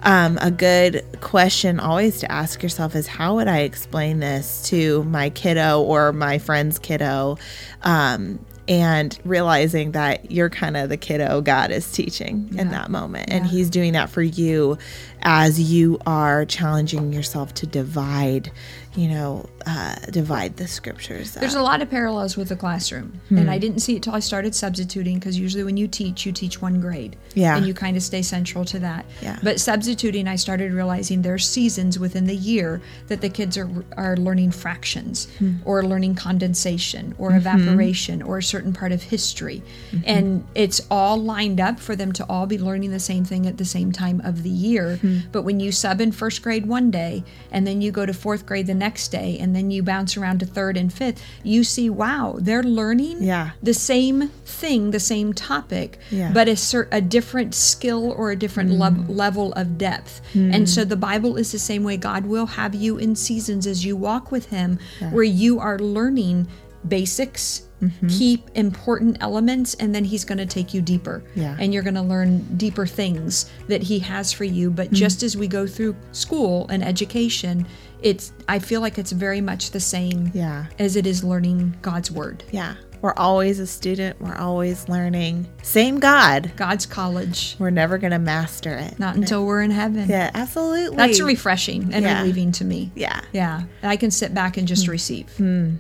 um, 0.02 0.40
a 0.42 0.50
good 0.50 1.06
question 1.22 1.80
always 1.80 2.20
to 2.22 2.32
ask 2.32 2.64
yourself 2.64 2.96
is 2.96 3.06
how 3.06 3.36
would 3.36 3.48
I 3.48 3.60
explain 3.60 4.20
this 4.20 4.68
to 4.70 5.04
my 5.04 5.30
kiddo 5.30 5.84
or 5.84 6.14
my 6.14 6.40
friend's 6.40 6.80
kiddo? 6.80 7.38
Um, 7.84 8.40
and 8.68 9.18
realizing 9.24 9.92
that 9.92 10.32
you're 10.32 10.50
kind 10.50 10.76
of 10.76 10.90
the 10.90 10.98
kiddo 10.98 11.42
God 11.42 11.72
is 11.72 11.92
teaching 11.92 12.50
yeah. 12.52 12.62
in 12.62 12.70
that 12.72 12.90
moment. 12.90 13.30
Yeah. 13.30 13.38
And 13.38 13.46
He's 13.46 13.70
doing 13.70 13.94
that 13.94 14.10
for 14.10 14.22
you 14.22 14.78
as 15.22 15.60
you 15.60 16.00
are 16.06 16.46
challenging 16.46 17.14
yourself 17.14 17.54
to 17.56 17.68
divide 17.68 18.52
you 18.96 19.10
know, 19.10 19.46
uh, 19.66 19.96
divide 20.12 20.58
the 20.58 20.68
scriptures. 20.68 21.34
There's 21.34 21.56
a 21.56 21.62
lot 21.62 21.82
of 21.82 21.90
parallels 21.90 22.38
with 22.38 22.50
the 22.50 22.56
classroom, 22.56 23.20
hmm. 23.30 23.38
and 23.38 23.52
I 23.52 23.58
didn't 23.58 23.80
see 23.80 23.96
it 23.96 24.04
till 24.04 24.14
I 24.14 24.20
started 24.20 24.56
substituting 24.56 25.20
because 25.20 25.38
usually 25.38 25.64
when 25.64 25.76
you 25.76 25.88
teach, 25.88 26.26
you 26.26 26.32
teach 26.32 26.62
one 26.62 26.80
grade, 26.80 27.18
yeah, 27.34 27.58
and 27.58 27.66
you 27.66 27.74
kind 27.74 27.98
of 27.98 28.04
stay 28.04 28.22
central 28.22 28.64
to 28.66 28.80
that. 28.80 29.06
Yeah. 29.22 29.38
But 29.44 29.60
substituting, 29.60 30.28
I 30.28 30.36
started 30.36 30.72
realizing 30.72 31.22
there's 31.22 31.48
seasons 31.48 32.00
within 32.00 32.26
the 32.26 32.36
year 32.36 32.82
that 33.08 33.22
the 33.22 33.30
kids 33.30 33.58
are 33.58 33.70
are 33.98 34.16
learning 34.18 34.52
fractions, 34.52 35.28
hmm. 35.40 35.56
or 35.66 35.84
learning 35.84 36.16
condensation, 36.16 37.14
or 37.18 37.30
mm-hmm. 37.30 37.40
evaporation, 37.40 38.22
or 38.22 38.38
a 38.38 38.44
certain 38.44 38.72
part 38.72 38.92
of 38.92 39.04
history, 39.04 39.62
mm-hmm. 39.92 40.04
and 40.06 40.48
it's 40.56 40.82
all 40.90 41.18
lined 41.18 41.60
up 41.60 41.80
for 41.80 41.96
them 41.96 42.12
to 42.14 42.26
all 42.30 42.46
be 42.46 42.58
learning 42.58 42.92
the 42.92 43.00
same 43.00 43.26
thing 43.26 43.46
at 43.46 43.58
the 43.58 43.66
same 43.66 43.92
time 43.92 44.22
of 44.22 44.44
the 44.44 44.50
year. 44.50 44.98
Hmm. 44.98 45.20
But 45.32 45.42
when 45.42 45.60
you 45.60 45.72
sub 45.72 46.00
in 46.00 46.12
first 46.12 46.42
grade 46.42 46.66
one 46.66 46.92
day, 46.92 47.24
and 47.52 47.68
then 47.68 47.82
you 47.82 47.92
go 47.92 48.06
to 48.06 48.14
fourth 48.14 48.46
grade 48.46 48.68
the 48.68 48.74
next 48.74 48.85
next 48.86 49.08
day 49.10 49.38
and 49.40 49.56
then 49.56 49.72
you 49.72 49.82
bounce 49.82 50.16
around 50.16 50.40
to 50.40 50.46
third 50.46 50.78
and 50.78 50.94
fifth, 50.94 51.22
you 51.44 51.64
see, 51.64 51.90
wow, 51.90 52.36
they're 52.40 52.70
learning 52.82 53.18
yeah. 53.24 53.52
the 53.64 53.74
same 53.74 54.30
thing, 54.46 54.92
the 54.92 55.00
same 55.00 55.34
topic, 55.34 55.98
yeah. 56.12 56.32
but 56.32 56.48
a, 56.48 56.52
cert- 56.52 56.90
a 56.92 57.02
different 57.02 57.56
skill 57.56 58.12
or 58.12 58.32
a 58.32 58.36
different 58.36 58.70
mm. 58.72 58.80
le- 58.80 59.12
level 59.12 59.54
of 59.54 59.78
depth. 59.78 60.22
Mm. 60.34 60.54
And 60.56 60.70
so 60.70 60.86
the 60.86 60.96
Bible 60.96 61.36
is 61.38 61.52
the 61.52 61.60
same 61.60 61.84
way. 61.84 61.98
God 61.98 62.26
will 62.26 62.46
have 62.46 62.76
you 62.76 62.98
in 62.98 63.16
seasons 63.16 63.66
as 63.66 63.84
you 63.84 63.96
walk 63.96 64.32
with 64.32 64.46
Him 64.48 64.78
yeah. 65.02 65.12
where 65.12 65.24
you 65.24 65.60
are 65.60 65.80
learning 65.80 66.48
basics 66.88 67.66
mm-hmm. 67.82 68.08
keep 68.08 68.50
important 68.56 69.18
elements 69.22 69.74
and 69.76 69.94
then 69.94 70.04
he's 70.04 70.26
going 70.26 70.38
to 70.38 70.46
take 70.46 70.74
you 70.74 70.82
deeper 70.82 71.24
yeah. 71.36 71.56
and 71.60 71.74
you're 71.74 71.84
going 71.84 71.96
to 71.96 72.02
learn 72.02 72.40
deeper 72.58 72.86
things 72.86 73.50
that 73.68 73.82
he 73.82 74.00
has 74.00 74.32
for 74.32 74.44
you 74.44 74.70
but 74.70 74.88
mm-hmm. 74.88 74.96
just 74.96 75.24
as 75.24 75.36
we 75.36 75.48
go 75.48 75.66
through 75.66 75.96
school 76.12 76.68
and 76.70 76.84
education 76.84 77.66
it's 78.06 78.32
i 78.48 78.60
feel 78.60 78.80
like 78.80 78.98
it's 79.00 79.12
very 79.12 79.42
much 79.42 79.72
the 79.72 79.80
same 79.80 80.32
yeah. 80.34 80.68
as 80.78 80.96
it 80.96 81.08
is 81.08 81.24
learning 81.24 81.76
god's 81.82 82.12
word 82.12 82.44
yeah 82.52 82.76
we're 83.02 83.16
always 83.18 83.60
a 83.60 83.66
student 83.66 84.20
we're 84.22 84.38
always 84.38 84.88
learning 84.88 85.46
same 85.64 86.00
god 86.00 86.52
god's 86.56 86.86
college 86.86 87.56
we're 87.58 87.72
never 87.72 87.98
going 87.98 88.12
to 88.12 88.20
master 88.20 88.76
it 88.78 88.98
not 89.00 89.16
until 89.16 89.44
we're 89.44 89.62
in 89.62 89.72
heaven 89.72 90.08
yeah 90.08 90.30
absolutely 90.36 90.96
that's 90.96 91.20
refreshing 91.20 91.92
and 91.94 92.06
yeah. 92.06 92.20
relieving 92.20 92.52
to 92.52 92.64
me 92.64 92.92
yeah 92.96 93.22
yeah 93.34 93.64
i 93.82 93.98
can 93.98 94.12
sit 94.12 94.34
back 94.36 94.56
and 94.56 94.68
just 94.68 94.86
mm. 94.86 94.90
receive 94.90 95.26
mm. 95.38 95.76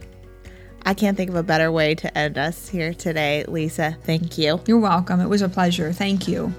I 0.88 0.94
can't 0.94 1.18
think 1.18 1.32
of 1.32 1.36
a 1.36 1.42
better 1.42 1.72
way 1.72 1.96
to 1.96 2.16
end 2.16 2.38
us 2.38 2.70
here 2.70 2.94
today. 2.94 3.44
Lisa, 3.48 3.98
thank 4.04 4.38
you. 4.38 4.62
You're 4.68 4.78
welcome. 4.78 5.20
It 5.20 5.26
was 5.26 5.42
a 5.42 5.50
pleasure. 5.50 5.92
Thank 5.92 6.28
you. 6.28 6.54